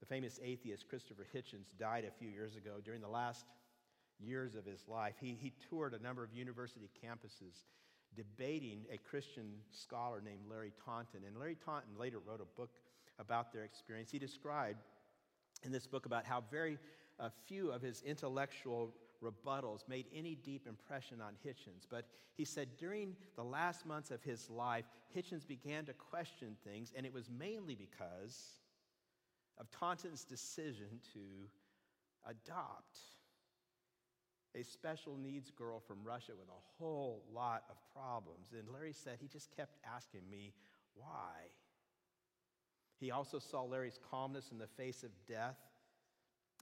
The 0.00 0.06
famous 0.06 0.38
atheist 0.42 0.88
Christopher 0.88 1.26
Hitchens 1.34 1.76
died 1.78 2.04
a 2.04 2.10
few 2.18 2.28
years 2.28 2.56
ago. 2.56 2.76
During 2.84 3.00
the 3.00 3.08
last 3.08 3.44
years 4.20 4.54
of 4.54 4.64
his 4.64 4.86
life, 4.88 5.14
he, 5.20 5.36
he 5.40 5.52
toured 5.68 5.94
a 5.94 6.02
number 6.02 6.22
of 6.22 6.32
university 6.32 6.88
campuses 7.04 7.64
debating 8.16 8.84
a 8.92 8.96
Christian 8.96 9.52
scholar 9.70 10.20
named 10.20 10.40
Larry 10.48 10.72
Taunton. 10.84 11.20
And 11.26 11.36
Larry 11.36 11.56
Taunton 11.64 11.98
later 11.98 12.18
wrote 12.18 12.40
a 12.40 12.58
book 12.58 12.70
about 13.18 13.52
their 13.52 13.64
experience. 13.64 14.10
He 14.10 14.18
described 14.18 14.78
in 15.64 15.72
this 15.72 15.86
book 15.86 16.06
about 16.06 16.24
how 16.24 16.44
very 16.50 16.78
uh, 17.18 17.28
few 17.46 17.70
of 17.70 17.82
his 17.82 18.02
intellectual 18.02 18.94
rebuttals 19.22 19.88
made 19.88 20.06
any 20.14 20.34
deep 20.34 20.66
impression 20.66 21.20
on 21.20 21.34
Hitchens. 21.44 21.86
But 21.88 22.06
he 22.34 22.44
said 22.44 22.68
during 22.78 23.16
the 23.36 23.44
last 23.44 23.86
months 23.86 24.10
of 24.10 24.22
his 24.22 24.48
life, 24.48 24.84
Hitchens 25.14 25.46
began 25.46 25.84
to 25.86 25.92
question 25.92 26.56
things, 26.64 26.92
and 26.96 27.04
it 27.04 27.12
was 27.12 27.28
mainly 27.30 27.74
because 27.74 28.60
of 29.58 29.70
Taunton's 29.70 30.24
decision 30.24 31.00
to 31.14 31.20
adopt 32.28 32.98
a 34.54 34.62
special 34.62 35.16
needs 35.16 35.50
girl 35.50 35.80
from 35.80 35.98
Russia 36.04 36.32
with 36.38 36.48
a 36.48 36.82
whole 36.82 37.24
lot 37.32 37.64
of 37.70 37.76
problems. 37.92 38.52
And 38.56 38.68
Larry 38.72 38.92
said 38.92 39.18
he 39.20 39.28
just 39.28 39.54
kept 39.54 39.76
asking 39.84 40.22
me, 40.30 40.52
why? 40.94 41.50
He 42.98 43.10
also 43.10 43.38
saw 43.38 43.62
Larry's 43.62 43.98
calmness 44.10 44.50
in 44.50 44.58
the 44.58 44.66
face 44.66 45.04
of 45.04 45.10
death 45.26 45.56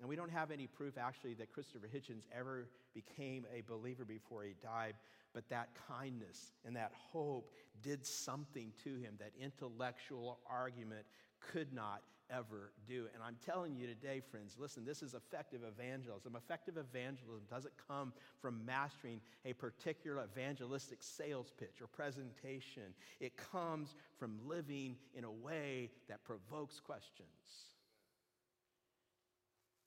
and 0.00 0.08
we 0.08 0.16
don't 0.16 0.30
have 0.30 0.50
any 0.50 0.66
proof 0.66 0.98
actually 0.98 1.34
that 1.34 1.52
Christopher 1.52 1.88
Hitchens 1.92 2.24
ever 2.36 2.68
became 2.94 3.46
a 3.54 3.62
believer 3.62 4.04
before 4.04 4.42
he 4.42 4.54
died, 4.62 4.94
but 5.32 5.48
that 5.48 5.70
kindness 5.88 6.52
and 6.64 6.76
that 6.76 6.92
hope 6.94 7.50
did 7.82 8.04
something 8.04 8.72
to 8.84 8.96
him 8.96 9.14
that 9.18 9.32
intellectual 9.40 10.40
argument 10.48 11.06
could 11.40 11.72
not 11.72 12.02
ever 12.30 12.72
do. 12.86 13.06
And 13.14 13.22
I'm 13.22 13.36
telling 13.44 13.76
you 13.76 13.86
today, 13.86 14.20
friends, 14.20 14.56
listen, 14.58 14.84
this 14.84 15.02
is 15.02 15.14
effective 15.14 15.60
evangelism. 15.62 16.36
Effective 16.36 16.76
evangelism 16.76 17.42
doesn't 17.48 17.74
come 17.88 18.12
from 18.40 18.64
mastering 18.64 19.20
a 19.44 19.52
particular 19.52 20.22
evangelistic 20.24 21.02
sales 21.02 21.52
pitch 21.58 21.80
or 21.80 21.86
presentation, 21.86 22.94
it 23.20 23.36
comes 23.36 23.94
from 24.18 24.38
living 24.46 24.96
in 25.14 25.24
a 25.24 25.30
way 25.30 25.90
that 26.08 26.24
provokes 26.24 26.80
questions. 26.80 27.75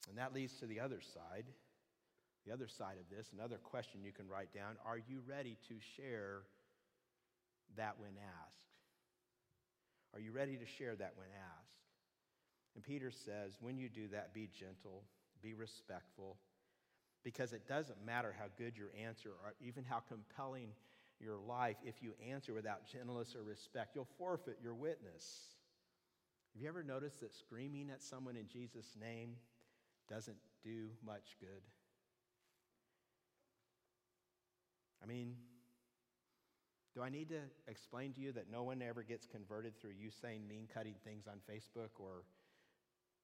And 0.10 0.18
that 0.18 0.34
leads 0.34 0.54
to 0.60 0.66
the 0.66 0.80
other 0.80 1.00
side. 1.02 1.46
The 2.46 2.54
other 2.54 2.68
side 2.68 2.96
of 3.00 3.16
this, 3.16 3.30
another 3.34 3.58
question 3.58 4.02
you 4.04 4.12
can 4.12 4.28
write 4.28 4.54
down 4.54 4.76
Are 4.86 4.98
you 4.98 5.22
ready 5.28 5.58
to 5.68 5.76
share 5.96 6.42
that 7.78 7.96
when 8.00 8.12
asked? 8.18 8.60
Are 10.14 10.20
you 10.20 10.32
ready 10.32 10.58
to 10.58 10.66
share 10.66 10.96
that 10.96 11.14
when 11.16 11.28
asked? 11.28 11.70
And 12.76 12.84
Peter 12.84 13.12
says, 13.12 13.58
When 13.62 13.78
you 13.78 13.90
do 13.90 14.08
that, 14.10 14.34
be 14.34 14.50
gentle, 14.58 15.04
be 15.44 15.54
respectful, 15.54 16.38
because 17.24 17.54
it 17.54 17.68
doesn't 17.68 18.04
matter 18.06 18.34
how 18.38 18.46
good 18.58 18.78
your 18.78 18.90
answer 19.06 19.30
or 19.44 19.54
even 19.62 19.84
how 19.84 20.00
compelling 20.08 20.70
your 21.20 21.38
life, 21.38 21.76
if 21.84 22.02
you 22.02 22.14
answer 22.32 22.54
without 22.54 22.88
gentleness 22.88 23.36
or 23.36 23.44
respect, 23.44 23.94
you'll 23.94 24.08
forfeit 24.18 24.58
your 24.64 24.74
witness. 24.74 25.50
Have 26.54 26.62
you 26.62 26.70
ever 26.70 26.82
noticed 26.82 27.20
that 27.20 27.34
screaming 27.34 27.90
at 27.92 28.02
someone 28.02 28.38
in 28.38 28.48
Jesus' 28.48 28.96
name 29.00 29.36
doesn't 30.10 30.38
do 30.64 30.90
much 31.06 31.38
good. 31.40 31.62
I 35.02 35.06
mean, 35.06 35.36
do 36.96 37.02
I 37.02 37.10
need 37.10 37.30
to 37.30 37.40
explain 37.68 38.14
to 38.14 38.22
you 38.22 38.32
that 38.34 38.52
no 38.52 38.64
one 38.64 38.82
ever 38.82 39.04
gets 39.04 39.26
converted 39.26 39.80
through 39.80 39.92
you 39.92 40.10
saying 40.22 40.48
mean 40.48 40.68
cutting 40.74 40.96
things 41.06 41.26
on 41.28 41.38
Facebook 41.50 41.92
or 42.00 42.24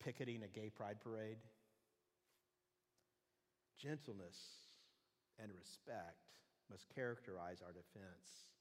picketing 0.04 0.44
a 0.44 0.48
gay 0.48 0.70
pride 0.70 0.98
parade? 1.04 1.38
Gentleness 3.82 4.38
and 5.42 5.52
respect 5.60 6.32
must 6.72 6.88
characterize 6.96 7.62
our 7.62 7.74
defense. 7.74 8.55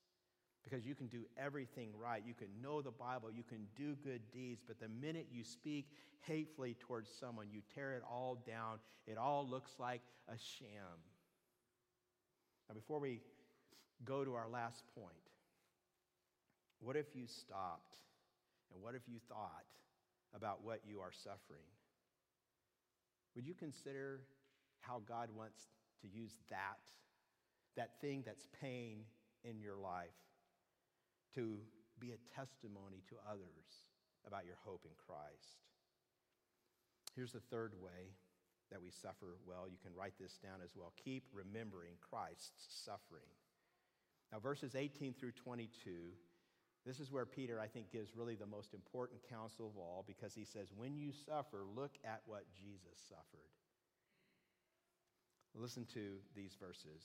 Because 0.65 0.87
you 0.87 0.95
can 0.95 1.09
do 1.09 1.25
everything 1.37 1.91
right. 2.01 2.23
You 2.27 2.35
can 2.35 2.49
know 2.63 2.81
the 2.81 2.91
Bible. 2.91 3.31
You 3.31 3.43
can 3.43 3.67
do 3.77 3.97
good 4.03 4.23
deeds. 4.33 4.63
But 4.67 4.81
the 4.81 4.89
minute 4.89 5.29
you 5.31 5.45
speak 5.45 5.89
hatefully 6.23 6.75
towards 6.81 7.11
someone, 7.11 7.49
you 7.51 7.61
tear 7.75 7.93
it 7.93 8.03
all 8.11 8.43
down. 8.47 8.79
It 9.07 9.19
all 9.19 9.47
looks 9.47 9.73
like 9.79 10.01
a 10.29 10.39
sham. 10.39 10.99
Now, 12.69 12.75
before 12.75 12.99
we 12.99 13.21
go 14.05 14.25
to 14.25 14.35
our 14.35 14.49
last 14.49 14.85
point, 14.95 15.15
what 16.81 16.97
if 16.97 17.07
you 17.15 17.27
stopped 17.27 17.97
and 18.73 18.83
what 18.83 18.95
if 18.95 19.03
you 19.07 19.19
thought 19.29 19.65
about 20.35 20.65
what 20.65 20.81
you 20.87 21.01
are 21.01 21.13
suffering? 21.13 21.69
Would 23.35 23.47
you 23.47 23.55
consider 23.55 24.21
how 24.81 25.03
God 25.07 25.29
wants 25.35 25.69
to 26.03 26.09
use 26.09 26.35
that, 26.51 26.79
that 27.77 28.01
thing 28.01 28.23
that's 28.25 28.47
pain 28.61 29.01
in 29.45 29.61
your 29.61 29.77
life, 29.77 30.15
to 31.35 31.59
be 31.99 32.13
a 32.13 32.25
testimony 32.35 33.03
to 33.09 33.17
others 33.29 33.87
about 34.27 34.45
your 34.45 34.59
hope 34.65 34.85
in 34.85 34.95
Christ? 34.97 35.63
Here's 37.15 37.33
the 37.33 37.41
third 37.41 37.73
way 37.81 38.15
that 38.71 38.83
we 38.83 38.91
suffer 38.91 39.37
well. 39.47 39.69
You 39.69 39.79
can 39.83 39.95
write 39.95 40.15
this 40.19 40.39
down 40.43 40.59
as 40.65 40.75
well. 40.75 40.93
Keep 41.03 41.25
remembering 41.33 41.95
Christ's 42.01 42.67
suffering. 42.85 43.31
Now, 44.33 44.41
verses 44.41 44.75
18 44.75 45.15
through 45.15 45.33
22, 45.33 45.71
this 46.85 46.99
is 47.01 47.11
where 47.11 47.25
Peter, 47.25 47.61
I 47.61 47.67
think, 47.67 47.93
gives 47.93 48.17
really 48.17 48.35
the 48.35 48.47
most 48.47 48.75
important 48.75 49.21
counsel 49.31 49.69
of 49.69 49.77
all 49.77 50.05
because 50.07 50.35
he 50.35 50.45
says, 50.45 50.69
When 50.77 50.97
you 50.97 51.13
suffer, 51.13 51.65
look 51.75 51.93
at 52.05 52.23
what 52.27 52.45
Jesus 52.53 52.99
suffered. 53.09 53.49
Listen 55.55 55.87
to 55.95 56.17
these 56.35 56.57
verses. 56.61 57.05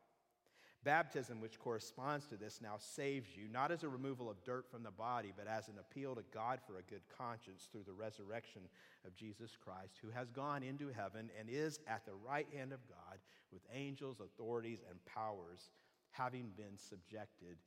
Baptism, 0.83 1.39
which 1.39 1.59
corresponds 1.59 2.25
to 2.25 2.35
this, 2.35 2.59
now 2.59 2.75
saves 2.79 3.29
you, 3.37 3.47
not 3.47 3.71
as 3.71 3.83
a 3.83 3.89
removal 3.89 4.31
of 4.31 4.43
dirt 4.43 4.65
from 4.71 4.81
the 4.81 4.89
body, 4.89 5.31
but 5.35 5.47
as 5.47 5.67
an 5.67 5.75
appeal 5.79 6.15
to 6.15 6.23
God 6.33 6.59
for 6.65 6.77
a 6.77 6.81
good 6.81 7.03
conscience 7.15 7.67
through 7.71 7.83
the 7.83 7.93
resurrection 7.93 8.63
of 9.05 9.15
Jesus 9.15 9.55
Christ, 9.63 9.99
who 10.01 10.09
has 10.09 10.31
gone 10.31 10.63
into 10.63 10.87
heaven 10.87 11.29
and 11.39 11.49
is 11.49 11.79
at 11.87 12.03
the 12.05 12.15
right 12.27 12.47
hand 12.55 12.73
of 12.73 12.79
God 12.87 13.19
with 13.53 13.61
angels, 13.71 14.21
authorities, 14.21 14.79
and 14.89 14.97
powers, 15.05 15.69
having 16.09 16.49
been 16.57 16.77
subjected 16.77 17.57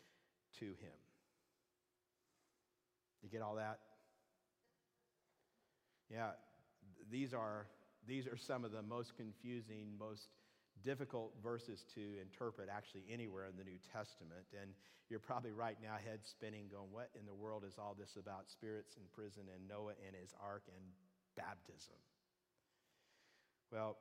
to 0.59 0.67
him. 0.67 0.99
You 3.23 3.31
get 3.31 3.43
all 3.43 3.55
that? 3.55 3.79
Yeah, 6.11 6.31
these 7.11 7.33
are, 7.33 7.67
these 8.07 8.27
are 8.27 8.37
some 8.37 8.65
of 8.65 8.73
the 8.73 8.83
most 8.83 9.17
confusing, 9.17 9.93
most 9.99 10.29
difficult 10.85 11.32
verses 11.43 11.85
to 11.95 12.01
interpret 12.20 12.68
actually 12.70 13.03
anywhere 13.11 13.47
in 13.47 13.57
the 13.57 13.64
New 13.64 13.78
Testament. 13.93 14.45
And 14.61 14.70
you're 15.09 15.18
probably 15.20 15.53
right 15.53 15.76
now 15.82 15.97
head 15.97 16.20
spinning, 16.22 16.66
going, 16.70 16.93
What 16.93 17.11
in 17.18 17.26
the 17.26 17.35
world 17.35 17.64
is 17.66 17.78
all 17.78 17.97
this 17.99 18.16
about 18.16 18.51
spirits 18.51 18.97
in 18.97 19.03
prison 19.12 19.45
and 19.53 19.66
Noah 19.66 19.95
and 20.07 20.14
his 20.14 20.35
ark 20.41 20.62
and 20.68 20.85
baptism? 21.37 21.97
Well, 23.72 23.97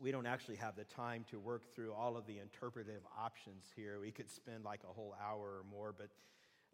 we 0.00 0.10
don't 0.10 0.26
actually 0.26 0.56
have 0.56 0.74
the 0.74 0.84
time 0.84 1.24
to 1.30 1.38
work 1.38 1.74
through 1.74 1.92
all 1.92 2.16
of 2.16 2.26
the 2.26 2.38
interpretive 2.38 3.02
options 3.18 3.66
here. 3.76 4.00
We 4.00 4.10
could 4.10 4.30
spend 4.30 4.64
like 4.64 4.80
a 4.88 4.92
whole 4.92 5.14
hour 5.22 5.60
or 5.60 5.64
more, 5.70 5.94
but 5.96 6.08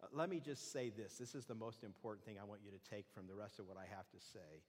uh, 0.01 0.07
let 0.13 0.29
me 0.29 0.39
just 0.39 0.71
say 0.71 0.89
this. 0.89 1.17
This 1.17 1.35
is 1.35 1.45
the 1.45 1.55
most 1.55 1.83
important 1.83 2.25
thing 2.25 2.37
I 2.41 2.45
want 2.45 2.61
you 2.63 2.71
to 2.71 2.89
take 2.89 3.05
from 3.13 3.27
the 3.27 3.35
rest 3.35 3.59
of 3.59 3.67
what 3.67 3.77
I 3.77 3.85
have 3.95 4.09
to 4.09 4.25
say. 4.33 4.63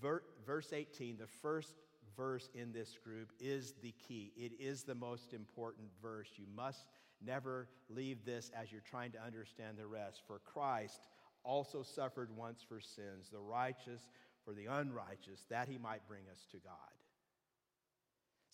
Ver- 0.00 0.24
verse 0.46 0.72
18, 0.72 1.18
the 1.18 1.26
first 1.26 1.74
verse 2.16 2.48
in 2.54 2.72
this 2.72 2.98
group 3.02 3.32
is 3.40 3.74
the 3.82 3.94
key. 4.06 4.32
It 4.36 4.52
is 4.60 4.82
the 4.82 4.94
most 4.94 5.32
important 5.32 5.88
verse. 6.00 6.28
You 6.36 6.46
must 6.54 6.86
never 7.24 7.68
leave 7.88 8.24
this 8.24 8.50
as 8.60 8.72
you're 8.72 8.80
trying 8.80 9.12
to 9.12 9.22
understand 9.22 9.78
the 9.78 9.86
rest. 9.86 10.22
For 10.26 10.40
Christ 10.40 11.08
also 11.44 11.82
suffered 11.82 12.36
once 12.36 12.64
for 12.66 12.80
sins, 12.80 13.28
the 13.30 13.38
righteous 13.38 14.08
for 14.44 14.52
the 14.52 14.66
unrighteous, 14.66 15.46
that 15.50 15.68
he 15.68 15.78
might 15.78 16.06
bring 16.08 16.24
us 16.32 16.46
to 16.50 16.58
God. 16.58 16.74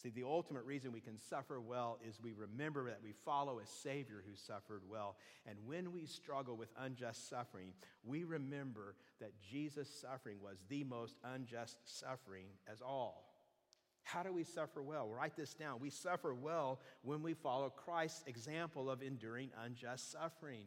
See, 0.03 0.11
the 0.11 0.25
ultimate 0.25 0.65
reason 0.65 0.93
we 0.93 1.01
can 1.01 1.19
suffer 1.19 1.61
well 1.61 1.99
is 2.09 2.21
we 2.23 2.33
remember 2.33 2.85
that 2.85 3.03
we 3.03 3.15
follow 3.25 3.59
a 3.59 3.67
Savior 3.67 4.23
who 4.25 4.37
suffered 4.37 4.83
well. 4.89 5.17
And 5.45 5.57
when 5.67 5.91
we 5.91 6.07
struggle 6.07 6.57
with 6.57 6.69
unjust 6.79 7.29
suffering, 7.29 7.73
we 8.05 8.23
remember 8.23 8.95
that 9.21 9.33
Jesus' 9.51 9.91
suffering 10.01 10.37
was 10.41 10.65
the 10.69 10.85
most 10.85 11.17
unjust 11.25 11.79
suffering 11.85 12.47
as 12.71 12.81
all. 12.81 13.28
How 14.03 14.23
do 14.23 14.33
we 14.33 14.45
suffer 14.45 14.83
well? 14.83 15.09
Write 15.09 15.37
this 15.37 15.55
down. 15.55 15.81
We 15.81 15.91
suffer 15.91 16.35
well 16.35 16.81
when 17.03 17.23
we 17.23 17.35
follow 17.35 17.71
Christ's 17.71 18.25
example 18.27 18.91
of 18.91 19.03
enduring 19.03 19.51
unjust 19.65 20.11
suffering. 20.11 20.67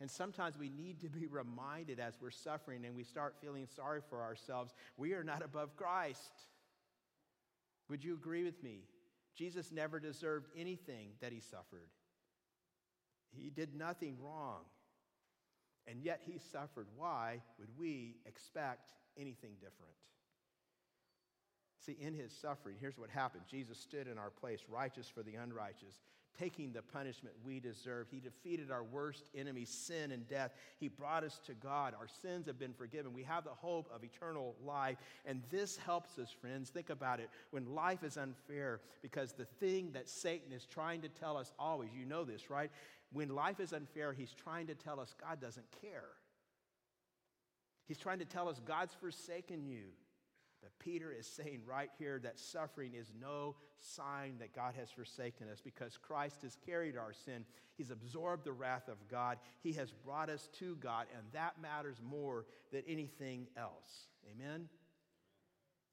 And 0.00 0.10
sometimes 0.10 0.56
we 0.58 0.68
need 0.68 1.00
to 1.00 1.08
be 1.08 1.26
reminded 1.30 2.00
as 2.00 2.14
we're 2.20 2.30
suffering 2.30 2.84
and 2.84 2.94
we 2.94 3.04
start 3.04 3.36
feeling 3.40 3.66
sorry 3.66 4.00
for 4.08 4.22
ourselves, 4.22 4.74
we 4.96 5.12
are 5.14 5.24
not 5.24 5.42
above 5.44 5.76
Christ. 5.76 6.32
Would 7.88 8.04
you 8.04 8.14
agree 8.14 8.44
with 8.44 8.62
me? 8.62 8.82
Jesus 9.34 9.70
never 9.70 10.00
deserved 10.00 10.48
anything 10.56 11.10
that 11.20 11.32
he 11.32 11.40
suffered. 11.40 11.88
He 13.30 13.50
did 13.50 13.74
nothing 13.74 14.16
wrong. 14.20 14.62
And 15.86 16.02
yet 16.02 16.20
he 16.26 16.38
suffered. 16.38 16.86
Why 16.96 17.40
would 17.58 17.70
we 17.78 18.16
expect 18.26 18.90
anything 19.18 19.52
different? 19.54 19.94
See, 21.84 21.96
in 22.00 22.14
his 22.14 22.32
suffering, 22.32 22.76
here's 22.80 22.98
what 22.98 23.10
happened 23.10 23.44
Jesus 23.48 23.78
stood 23.78 24.08
in 24.08 24.18
our 24.18 24.30
place, 24.30 24.60
righteous 24.68 25.08
for 25.08 25.22
the 25.22 25.36
unrighteous, 25.36 26.00
taking 26.38 26.72
the 26.72 26.82
punishment 26.82 27.34
we 27.44 27.60
deserve. 27.60 28.08
He 28.10 28.18
defeated 28.18 28.70
our 28.70 28.82
worst 28.82 29.28
enemy, 29.34 29.64
sin 29.64 30.10
and 30.10 30.26
death. 30.28 30.52
He 30.78 30.88
brought 30.88 31.22
us 31.22 31.40
to 31.46 31.54
God. 31.54 31.94
Our 31.98 32.08
sins 32.22 32.46
have 32.46 32.58
been 32.58 32.72
forgiven. 32.72 33.12
We 33.12 33.22
have 33.24 33.44
the 33.44 33.50
hope 33.50 33.90
of 33.94 34.02
eternal 34.02 34.56
life. 34.64 34.98
And 35.24 35.42
this 35.50 35.76
helps 35.76 36.18
us, 36.18 36.30
friends. 36.30 36.70
Think 36.70 36.90
about 36.90 37.20
it. 37.20 37.30
When 37.50 37.74
life 37.74 38.02
is 38.02 38.16
unfair, 38.16 38.80
because 39.00 39.32
the 39.32 39.44
thing 39.44 39.90
that 39.92 40.08
Satan 40.08 40.52
is 40.52 40.66
trying 40.66 41.02
to 41.02 41.08
tell 41.08 41.36
us 41.36 41.52
always, 41.58 41.90
you 41.96 42.04
know 42.04 42.24
this, 42.24 42.50
right? 42.50 42.70
When 43.12 43.34
life 43.34 43.60
is 43.60 43.72
unfair, 43.72 44.12
he's 44.12 44.32
trying 44.32 44.66
to 44.66 44.74
tell 44.74 44.98
us 44.98 45.14
God 45.20 45.40
doesn't 45.40 45.66
care. 45.80 46.10
He's 47.86 47.98
trying 47.98 48.18
to 48.18 48.26
tell 48.26 48.48
us 48.48 48.60
God's 48.66 48.94
forsaken 48.94 49.66
you. 49.66 49.84
But 50.60 50.76
Peter 50.78 51.12
is 51.12 51.26
saying 51.26 51.60
right 51.66 51.90
here 51.98 52.18
that 52.22 52.38
suffering 52.38 52.94
is 52.94 53.12
no 53.20 53.54
sign 53.78 54.38
that 54.40 54.54
God 54.54 54.74
has 54.76 54.90
forsaken 54.90 55.48
us 55.48 55.60
because 55.60 55.96
Christ 55.96 56.42
has 56.42 56.56
carried 56.66 56.96
our 56.96 57.12
sin. 57.12 57.44
He's 57.76 57.90
absorbed 57.90 58.44
the 58.44 58.52
wrath 58.52 58.88
of 58.88 58.96
God. 59.08 59.38
He 59.60 59.72
has 59.74 59.92
brought 60.04 60.30
us 60.30 60.48
to 60.58 60.76
God, 60.76 61.06
and 61.16 61.22
that 61.32 61.60
matters 61.62 61.96
more 62.04 62.46
than 62.72 62.82
anything 62.88 63.46
else. 63.56 64.08
Amen? 64.32 64.68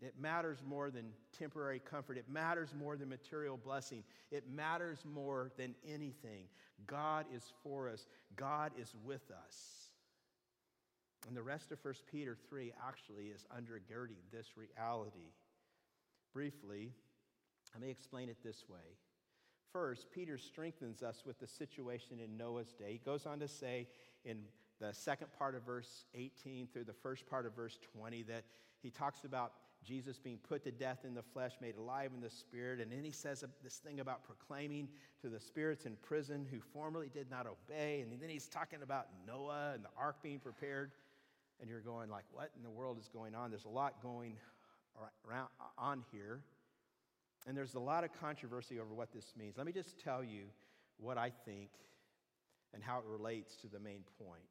It 0.02 0.16
matters 0.20 0.58
more 0.66 0.92
than 0.92 1.06
temporary 1.38 1.80
comfort. 1.80 2.18
It 2.18 2.30
matters 2.30 2.74
more 2.78 2.98
than 2.98 3.08
material 3.08 3.58
blessing. 3.58 4.04
It 4.30 4.50
matters 4.50 5.00
more 5.06 5.52
than 5.58 5.74
anything. 5.88 6.48
God 6.86 7.26
is 7.34 7.54
for 7.64 7.90
us, 7.90 8.08
God 8.36 8.72
is 8.78 8.94
with 9.06 9.32
us. 9.32 9.85
And 11.28 11.36
the 11.36 11.42
rest 11.42 11.72
of 11.72 11.84
1 11.84 11.94
Peter 12.12 12.38
3 12.50 12.74
actually 12.88 13.26
is 13.26 13.46
undergirding 13.56 14.18
this 14.32 14.48
reality. 14.58 15.34
Briefly, 16.34 16.92
let 17.74 17.82
me 17.82 17.90
explain 17.90 18.30
it 18.30 18.38
this 18.44 18.66
way. 18.70 18.98
First, 19.74 20.12
Peter 20.12 20.38
strengthens 20.38 21.04
us 21.04 21.24
with 21.26 21.40
the 21.40 21.48
situation 21.48 22.20
in 22.24 22.38
Noah's 22.38 22.74
day. 22.74 22.94
He 22.94 22.98
goes 23.00 23.26
on 23.26 23.40
to 23.40 23.48
say 23.48 23.88
in 24.24 24.40
the 24.80 24.94
second 24.94 25.28
part 25.38 25.56
of 25.56 25.64
verse 25.64 26.06
18 26.14 26.68
through 26.72 26.84
the 26.84 26.94
first 26.94 27.28
part 27.28 27.46
of 27.46 27.56
verse 27.56 27.78
20 27.98 28.24
that 28.24 28.44
he 28.82 28.90
talks 28.90 29.24
about 29.24 29.54
Jesus 29.84 30.18
being 30.18 30.38
put 30.38 30.64
to 30.64 30.72
death 30.72 31.06
in 31.06 31.14
the 31.14 31.22
flesh, 31.22 31.54
made 31.62 31.76
alive 31.78 32.12
in 32.14 32.22
the 32.22 32.30
spirit. 32.30 32.80
And 32.80 32.92
then 32.92 33.04
he 33.04 33.12
says 33.12 33.44
this 33.64 33.78
thing 33.78 34.00
about 34.00 34.24
proclaiming 34.24 34.90
to 35.22 35.30
the 35.30 35.40
spirits 35.40 35.86
in 35.86 35.96
prison 36.02 36.46
who 36.50 36.60
formerly 36.60 37.10
did 37.14 37.30
not 37.30 37.46
obey. 37.46 38.02
And 38.02 38.20
then 38.20 38.30
he's 38.30 38.48
talking 38.48 38.82
about 38.82 39.08
Noah 39.28 39.74
and 39.76 39.84
the 39.84 39.90
ark 39.98 40.18
being 40.24 40.40
prepared. 40.40 40.92
And 41.60 41.70
you're 41.70 41.82
going 41.82 42.10
like, 42.10 42.26
what 42.32 42.52
in 42.56 42.64
the 42.64 42.70
world 42.70 42.98
is 43.00 43.08
going 43.08 43.36
on? 43.36 43.50
There's 43.50 43.66
a 43.66 43.70
lot 43.70 44.02
going 44.02 44.38
around 45.28 45.50
on 45.78 46.04
here. 46.12 46.42
And 47.48 47.56
there's 47.56 47.76
a 47.76 47.80
lot 47.80 48.04
of 48.04 48.10
controversy 48.20 48.80
over 48.80 48.94
what 48.94 49.14
this 49.14 49.34
means. 49.38 49.58
Let 49.58 49.66
me 49.66 49.72
just 49.72 50.00
tell 50.00 50.24
you 50.24 50.46
what 50.98 51.18
I 51.18 51.32
think 51.46 51.70
and 52.74 52.84
how 52.84 52.98
it 53.00 53.06
relates 53.06 53.56
to 53.58 53.68
the 53.68 53.80
main 53.80 54.02
point. 54.18 54.42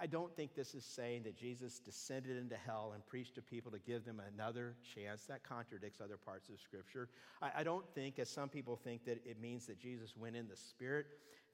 I 0.00 0.06
don't 0.06 0.34
think 0.34 0.54
this 0.54 0.74
is 0.74 0.84
saying 0.84 1.24
that 1.24 1.36
Jesus 1.36 1.78
descended 1.78 2.36
into 2.36 2.56
hell 2.56 2.92
and 2.94 3.04
preached 3.04 3.34
to 3.34 3.42
people 3.42 3.70
to 3.72 3.78
give 3.78 4.04
them 4.04 4.22
another 4.34 4.74
chance. 4.94 5.24
That 5.24 5.42
contradicts 5.42 6.00
other 6.00 6.16
parts 6.16 6.48
of 6.48 6.58
Scripture. 6.60 7.08
I, 7.42 7.62
don't 7.62 7.84
think, 7.94 8.18
as 8.18 8.30
some 8.30 8.48
people 8.48 8.76
think, 8.76 9.04
that 9.04 9.20
it 9.26 9.40
means 9.40 9.66
that 9.66 9.78
Jesus 9.78 10.14
went 10.16 10.36
in 10.36 10.48
the 10.48 10.56
Spirit, 10.56 11.06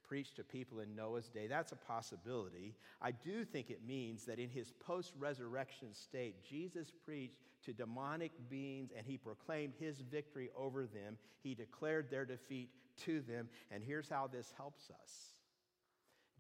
preached 0.09 0.37
to 0.37 0.45
people 0.45 0.81
in 0.81 0.97
Noah's 0.97 1.29
day. 1.29 1.47
That's 1.47 1.73
a 1.73 1.77
possibility. 1.77 2.75
I 3.03 3.11
do 3.11 3.45
think 3.45 3.71
it 3.71 3.87
means 3.87 4.25
that 4.25 4.39
in 4.39 4.49
his 4.49 4.73
post 4.81 5.13
resurrection 5.19 5.93
state, 5.93 6.37
Jesus 6.49 6.91
preached 7.05 7.37
to 7.67 7.73
demonic 7.73 8.33
beings 8.49 8.91
and 8.97 9.07
he 9.07 9.19
proclaimed 9.19 9.75
his 9.79 10.01
victory 10.01 10.51
over 10.57 10.87
them. 10.87 11.19
He 11.43 11.55
declared 11.55 12.11
their 12.11 12.25
defeat 12.25 12.71
to 13.05 13.21
them. 13.21 13.49
And 13.71 13.83
here's 13.83 14.09
how 14.09 14.27
this 14.27 14.53
helps 14.57 14.91
us. 14.91 15.35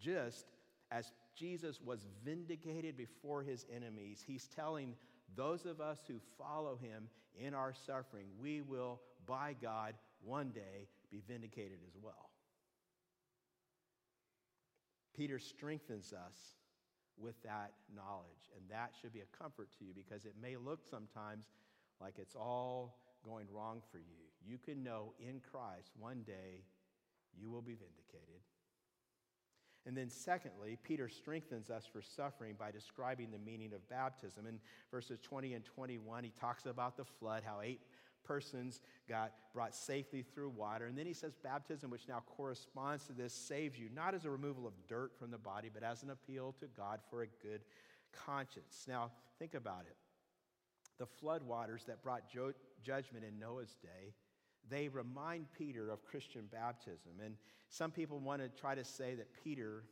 Just 0.00 0.46
as 0.90 1.12
Jesus 1.36 1.80
was 1.80 2.06
vindicated 2.24 2.96
before 2.96 3.42
his 3.42 3.66
enemies, 3.74 4.24
he's 4.26 4.48
telling 4.56 4.94
those 5.36 5.66
of 5.66 5.80
us 5.80 5.98
who 6.08 6.20
follow 6.38 6.76
him 6.76 7.08
in 7.38 7.54
our 7.54 7.74
suffering, 7.86 8.26
we 8.40 8.62
will, 8.62 9.00
by 9.26 9.54
God, 9.60 9.94
one 10.24 10.50
day 10.50 10.88
be 11.10 11.22
vindicated 11.28 11.78
as 11.86 11.96
well. 12.02 12.27
Peter 15.18 15.40
strengthens 15.40 16.12
us 16.12 16.54
with 17.20 17.34
that 17.42 17.72
knowledge, 17.92 18.52
and 18.56 18.64
that 18.70 18.92
should 19.00 19.12
be 19.12 19.18
a 19.18 19.36
comfort 19.36 19.68
to 19.76 19.84
you 19.84 19.92
because 19.92 20.24
it 20.24 20.34
may 20.40 20.56
look 20.56 20.78
sometimes 20.88 21.46
like 22.00 22.14
it's 22.18 22.36
all 22.36 22.96
going 23.24 23.48
wrong 23.52 23.82
for 23.90 23.98
you. 23.98 24.28
You 24.46 24.58
can 24.58 24.84
know 24.84 25.14
in 25.18 25.40
Christ 25.40 25.90
one 25.98 26.22
day 26.24 26.62
you 27.36 27.50
will 27.50 27.62
be 27.62 27.74
vindicated. 27.74 28.42
And 29.86 29.96
then, 29.96 30.10
secondly, 30.10 30.78
Peter 30.82 31.08
strengthens 31.08 31.70
us 31.70 31.84
for 31.90 32.02
suffering 32.02 32.54
by 32.58 32.70
describing 32.70 33.30
the 33.30 33.38
meaning 33.38 33.72
of 33.72 33.88
baptism. 33.88 34.46
In 34.46 34.60
verses 34.90 35.18
20 35.20 35.54
and 35.54 35.64
21, 35.64 36.24
he 36.24 36.32
talks 36.38 36.66
about 36.66 36.96
the 36.96 37.04
flood, 37.04 37.42
how 37.44 37.60
eight 37.62 37.80
persons 38.28 38.80
got 39.08 39.32
brought 39.52 39.74
safely 39.74 40.22
through 40.22 40.50
water. 40.50 40.86
And 40.86 40.96
then 40.96 41.06
he 41.06 41.12
says, 41.14 41.34
baptism, 41.42 41.90
which 41.90 42.06
now 42.08 42.22
corresponds 42.36 43.04
to 43.06 43.12
this, 43.12 43.32
saves 43.32 43.78
you, 43.78 43.88
not 43.94 44.14
as 44.14 44.24
a 44.24 44.30
removal 44.30 44.66
of 44.66 44.74
dirt 44.86 45.12
from 45.18 45.30
the 45.30 45.38
body, 45.38 45.70
but 45.72 45.82
as 45.82 46.02
an 46.02 46.10
appeal 46.10 46.54
to 46.60 46.66
God 46.76 47.00
for 47.10 47.22
a 47.22 47.26
good 47.42 47.62
conscience. 48.12 48.84
Now, 48.86 49.10
think 49.38 49.54
about 49.54 49.84
it. 49.88 49.96
The 50.98 51.06
flood 51.06 51.42
waters 51.42 51.84
that 51.86 52.02
brought 52.02 52.30
jo- 52.30 52.52
judgment 52.84 53.24
in 53.24 53.38
Noah's 53.38 53.74
day 53.82 54.14
they 54.70 54.88
remind 54.88 55.46
Peter 55.56 55.90
of 55.90 56.04
Christian 56.04 56.46
baptism. 56.52 57.12
And 57.24 57.36
some 57.68 57.90
people 57.90 58.18
want 58.18 58.42
to 58.42 58.48
try 58.48 58.74
to 58.74 58.84
say 58.84 59.14
that 59.14 59.28
Peter 59.44 59.84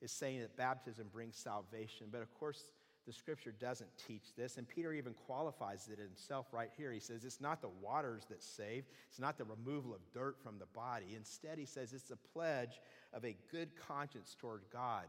is 0.00 0.12
saying 0.12 0.40
that 0.40 0.56
baptism 0.56 1.06
brings 1.12 1.36
salvation. 1.36 2.08
But 2.10 2.22
of 2.22 2.32
course, 2.34 2.72
the 3.06 3.12
scripture 3.12 3.52
doesn't 3.52 3.90
teach 4.06 4.34
this. 4.36 4.56
And 4.56 4.68
Peter 4.68 4.92
even 4.92 5.14
qualifies 5.26 5.88
it 5.92 5.98
himself 5.98 6.46
right 6.52 6.70
here. 6.76 6.92
He 6.92 7.00
says 7.00 7.24
it's 7.24 7.40
not 7.40 7.60
the 7.60 7.70
waters 7.82 8.24
that 8.30 8.42
save, 8.42 8.84
it's 9.08 9.20
not 9.20 9.38
the 9.38 9.44
removal 9.44 9.94
of 9.94 10.00
dirt 10.12 10.36
from 10.42 10.58
the 10.58 10.66
body. 10.66 11.14
Instead, 11.16 11.58
he 11.58 11.66
says 11.66 11.92
it's 11.92 12.10
a 12.10 12.16
pledge 12.32 12.80
of 13.12 13.24
a 13.24 13.36
good 13.50 13.70
conscience 13.76 14.36
toward 14.38 14.62
God. 14.72 15.04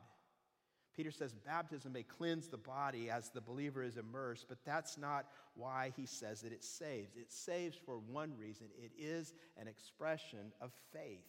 Peter 0.95 1.11
says 1.11 1.33
baptism 1.45 1.91
may 1.91 2.03
cleanse 2.03 2.47
the 2.47 2.57
body 2.57 3.09
as 3.09 3.29
the 3.29 3.41
believer 3.41 3.83
is 3.83 3.97
immersed, 3.97 4.45
but 4.47 4.59
that's 4.65 4.97
not 4.97 5.25
why 5.55 5.91
he 5.97 6.05
says 6.05 6.41
that 6.41 6.53
it 6.53 6.63
saves. 6.63 7.17
It 7.17 7.31
saves 7.31 7.77
for 7.85 7.97
one 7.97 8.31
reason 8.37 8.67
it 8.81 8.91
is 8.97 9.33
an 9.59 9.67
expression 9.67 10.53
of 10.61 10.71
faith, 10.93 11.25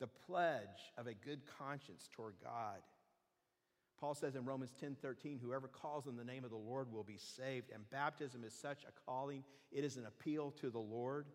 the 0.00 0.08
pledge 0.08 0.92
of 0.98 1.06
a 1.06 1.14
good 1.14 1.42
conscience 1.58 2.08
toward 2.12 2.34
God. 2.42 2.80
Paul 4.00 4.14
says 4.14 4.34
in 4.34 4.44
Romans 4.44 4.74
10 4.78 4.96
13, 5.00 5.38
whoever 5.42 5.68
calls 5.68 6.06
on 6.06 6.16
the 6.16 6.24
name 6.24 6.44
of 6.44 6.50
the 6.50 6.56
Lord 6.56 6.92
will 6.92 7.02
be 7.02 7.16
saved. 7.16 7.70
And 7.72 7.88
baptism 7.90 8.44
is 8.44 8.52
such 8.52 8.84
a 8.84 9.10
calling, 9.10 9.42
it 9.72 9.84
is 9.84 9.96
an 9.96 10.06
appeal 10.06 10.52
to 10.60 10.70
the 10.70 10.78
Lord. 10.78 11.26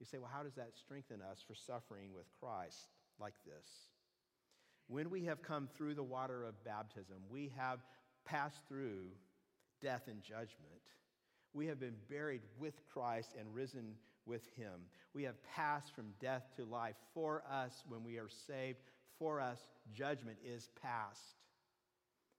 You 0.00 0.06
say, 0.06 0.18
well, 0.18 0.30
how 0.32 0.42
does 0.42 0.54
that 0.54 0.72
strengthen 0.76 1.20
us 1.22 1.44
for 1.46 1.54
suffering 1.54 2.12
with 2.12 2.26
Christ 2.40 2.88
like 3.20 3.34
this? 3.46 3.66
When 4.88 5.10
we 5.10 5.24
have 5.26 5.42
come 5.42 5.68
through 5.74 5.94
the 5.94 6.02
water 6.02 6.44
of 6.44 6.64
baptism, 6.64 7.18
we 7.30 7.52
have 7.56 7.78
passed 8.24 8.66
through 8.66 9.06
death 9.80 10.08
and 10.08 10.20
judgment. 10.20 10.82
We 11.54 11.66
have 11.66 11.78
been 11.78 11.94
buried 12.10 12.42
with 12.58 12.74
Christ 12.92 13.36
and 13.38 13.54
risen 13.54 13.94
with 14.26 14.42
him. 14.56 14.72
We 15.14 15.22
have 15.24 15.42
passed 15.54 15.94
from 15.94 16.06
death 16.20 16.48
to 16.56 16.64
life. 16.64 16.96
For 17.14 17.44
us, 17.48 17.84
when 17.88 18.02
we 18.02 18.16
are 18.16 18.28
saved, 18.28 18.78
for 19.18 19.40
us, 19.40 19.60
judgment 19.94 20.38
is 20.44 20.70
past. 20.82 21.41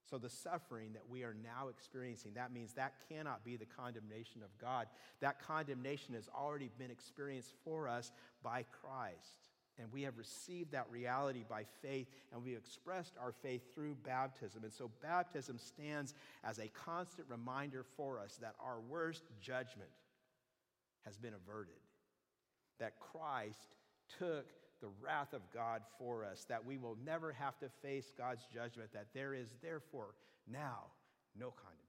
So, 0.10 0.18
the 0.18 0.30
suffering 0.30 0.94
that 0.94 1.08
we 1.10 1.24
are 1.24 1.36
now 1.44 1.70
experiencing, 1.70 2.34
that 2.36 2.52
means 2.52 2.74
that 2.74 2.96
cannot 3.10 3.46
be 3.46 3.56
the 3.56 3.66
condemnation 3.66 4.44
of 4.44 4.50
God. 4.60 4.88
That 5.22 5.42
condemnation 5.42 6.14
has 6.14 6.30
already 6.36 6.70
been 6.78 6.92
experienced 6.92 7.54
for 7.64 7.88
us 7.88 8.12
by 8.44 8.66
Christ. 8.82 9.50
And 9.80 9.92
we 9.92 10.04
have 10.04 10.18
received 10.18 10.74
that 10.74 10.86
reality 10.92 11.44
by 11.50 11.66
faith, 11.82 12.08
and 12.32 12.44
we 12.44 12.56
expressed 12.56 13.16
our 13.20 13.32
faith 13.32 13.74
through 13.74 13.96
baptism. 14.06 14.64
And 14.64 14.74
so, 14.74 14.92
baptism 15.02 15.58
stands 15.58 16.14
as 16.44 16.60
a 16.60 16.68
constant 16.68 17.28
reminder 17.30 17.86
for 17.96 18.20
us 18.20 18.38
that 18.42 18.56
our 18.64 18.82
worst 18.82 19.24
judgment 19.42 19.90
has 21.06 21.18
been 21.18 21.34
averted, 21.34 21.74
that 22.80 23.00
Christ 23.00 23.76
took 24.20 24.48
the 24.84 24.92
wrath 25.02 25.32
of 25.32 25.42
God 25.54 25.82
for 25.98 26.26
us, 26.26 26.46
that 26.50 26.66
we 26.66 26.78
will 26.78 26.98
never 27.06 27.32
have 27.32 27.58
to 27.60 27.70
face 27.82 28.12
God's 28.18 28.46
judgment, 28.54 28.92
that 28.94 29.08
there 29.14 29.34
is 29.34 29.48
therefore 29.64 30.14
now 30.46 30.92
no 31.40 31.52
condemnation. 31.52 31.80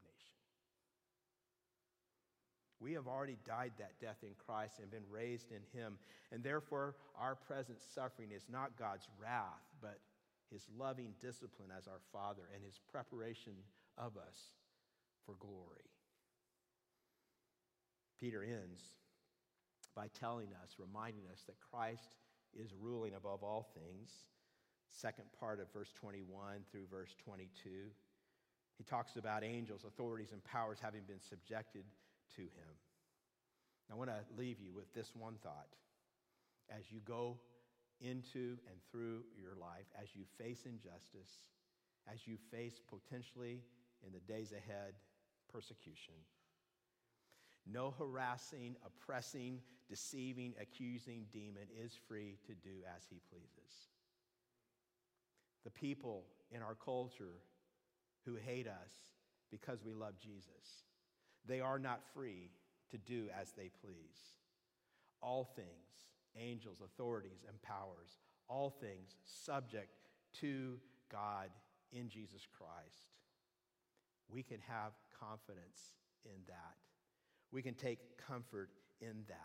We 2.78 2.92
have 2.92 3.08
already 3.08 3.36
died 3.44 3.72
that 3.78 4.00
death 4.00 4.18
in 4.22 4.30
Christ 4.46 4.78
and 4.80 4.90
been 4.90 5.10
raised 5.10 5.50
in 5.50 5.62
Him. 5.78 5.98
And 6.30 6.44
therefore, 6.44 6.94
our 7.18 7.34
present 7.34 7.78
suffering 7.94 8.30
is 8.30 8.44
not 8.48 8.78
God's 8.78 9.08
wrath, 9.20 9.64
but 9.82 9.98
His 10.52 10.62
loving 10.78 11.14
discipline 11.20 11.70
as 11.76 11.88
our 11.88 12.00
Father 12.12 12.42
and 12.54 12.62
His 12.62 12.78
preparation 12.92 13.54
of 13.98 14.16
us 14.16 14.52
for 15.26 15.34
glory. 15.40 15.90
Peter 18.20 18.44
ends 18.44 18.80
by 19.96 20.06
telling 20.18 20.48
us, 20.62 20.76
reminding 20.78 21.24
us 21.32 21.42
that 21.46 21.56
Christ 21.70 22.14
is 22.62 22.72
ruling 22.80 23.14
above 23.14 23.42
all 23.42 23.68
things. 23.74 24.10
Second 24.90 25.24
part 25.38 25.60
of 25.60 25.72
verse 25.72 25.92
21 26.00 26.64
through 26.70 26.86
verse 26.90 27.14
22. 27.24 27.90
He 28.78 28.84
talks 28.84 29.16
about 29.16 29.44
angels, 29.44 29.84
authorities, 29.86 30.32
and 30.32 30.42
powers 30.44 30.78
having 30.80 31.02
been 31.06 31.20
subjected 31.20 31.84
to 32.36 32.42
him. 32.42 32.72
I 33.90 33.94
want 33.94 34.10
to 34.10 34.20
leave 34.36 34.60
you 34.60 34.72
with 34.72 34.92
this 34.94 35.12
one 35.14 35.34
thought. 35.42 35.68
As 36.70 36.90
you 36.90 37.00
go 37.04 37.38
into 38.00 38.56
and 38.66 38.78
through 38.90 39.22
your 39.38 39.54
life, 39.60 39.86
as 40.00 40.08
you 40.14 40.24
face 40.38 40.64
injustice, 40.66 41.30
as 42.12 42.26
you 42.26 42.36
face 42.50 42.80
potentially 42.88 43.60
in 44.04 44.12
the 44.12 44.32
days 44.32 44.52
ahead 44.52 44.94
persecution, 45.52 46.14
no 47.70 47.94
harassing, 47.98 48.76
oppressing, 48.84 49.60
deceiving, 49.88 50.54
accusing 50.60 51.26
demon 51.32 51.66
is 51.82 51.98
free 52.08 52.38
to 52.46 52.54
do 52.54 52.82
as 52.96 53.04
he 53.08 53.20
pleases. 53.30 53.88
The 55.64 55.70
people 55.70 56.24
in 56.50 56.62
our 56.62 56.74
culture 56.74 57.40
who 58.24 58.36
hate 58.36 58.66
us 58.66 58.92
because 59.50 59.84
we 59.84 59.92
love 59.92 60.14
Jesus 60.18 60.84
they 61.46 61.60
are 61.60 61.78
not 61.78 62.00
free 62.14 62.50
to 62.90 62.98
do 62.98 63.28
as 63.38 63.52
they 63.52 63.70
please. 63.82 64.36
All 65.22 65.44
things, 65.56 65.66
angels, 66.36 66.80
authorities, 66.84 67.44
and 67.48 67.60
powers, 67.62 68.18
all 68.48 68.70
things 68.70 69.16
subject 69.24 69.90
to 70.40 70.78
God 71.10 71.48
in 71.92 72.08
Jesus 72.08 72.46
Christ. 72.58 73.12
We 74.28 74.42
can 74.42 74.58
have 74.66 74.92
confidence 75.18 75.92
in 76.24 76.40
that. 76.48 76.76
We 77.54 77.62
can 77.62 77.74
take 77.74 78.00
comfort 78.26 78.70
in 79.00 79.22
that. 79.28 79.38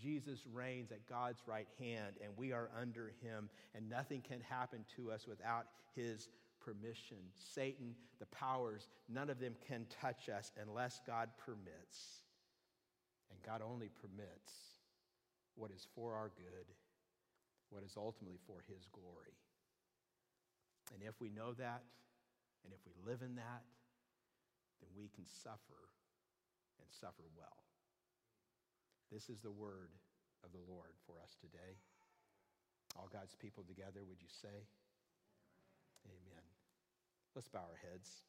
Jesus 0.00 0.40
reigns 0.50 0.90
at 0.92 1.06
God's 1.06 1.42
right 1.46 1.68
hand, 1.78 2.16
and 2.24 2.32
we 2.38 2.52
are 2.52 2.70
under 2.80 3.12
him, 3.20 3.50
and 3.74 3.88
nothing 3.88 4.22
can 4.26 4.40
happen 4.40 4.86
to 4.96 5.12
us 5.12 5.26
without 5.28 5.66
his 5.94 6.30
permission. 6.58 7.18
Satan, 7.34 7.94
the 8.18 8.26
powers, 8.26 8.88
none 9.10 9.28
of 9.28 9.38
them 9.38 9.54
can 9.68 9.84
touch 10.00 10.30
us 10.30 10.52
unless 10.60 11.02
God 11.06 11.28
permits. 11.36 12.22
And 13.30 13.38
God 13.42 13.60
only 13.62 13.90
permits 14.00 14.52
what 15.54 15.70
is 15.70 15.86
for 15.94 16.14
our 16.14 16.30
good, 16.34 16.66
what 17.68 17.82
is 17.82 17.92
ultimately 17.96 18.38
for 18.46 18.62
His 18.68 18.88
glory. 18.90 19.36
And 20.94 21.02
if 21.02 21.20
we 21.20 21.28
know 21.28 21.52
that, 21.54 21.82
and 22.64 22.72
if 22.72 22.80
we 22.86 23.10
live 23.10 23.20
in 23.20 23.34
that, 23.36 23.62
then 24.80 24.90
we 24.96 25.08
can 25.08 25.24
suffer 25.26 25.92
and 26.82 26.90
suffer 26.90 27.22
well. 27.38 27.62
This 29.14 29.30
is 29.30 29.40
the 29.40 29.54
word 29.54 29.94
of 30.42 30.50
the 30.50 30.64
Lord 30.66 30.98
for 31.06 31.22
us 31.22 31.38
today. 31.38 31.78
All 32.98 33.08
God's 33.12 33.38
people 33.38 33.62
together, 33.62 34.02
would 34.02 34.20
you 34.20 34.28
say? 34.28 34.66
Amen. 36.04 36.46
Let's 37.34 37.48
bow 37.48 37.62
our 37.64 37.78
heads. 37.78 38.26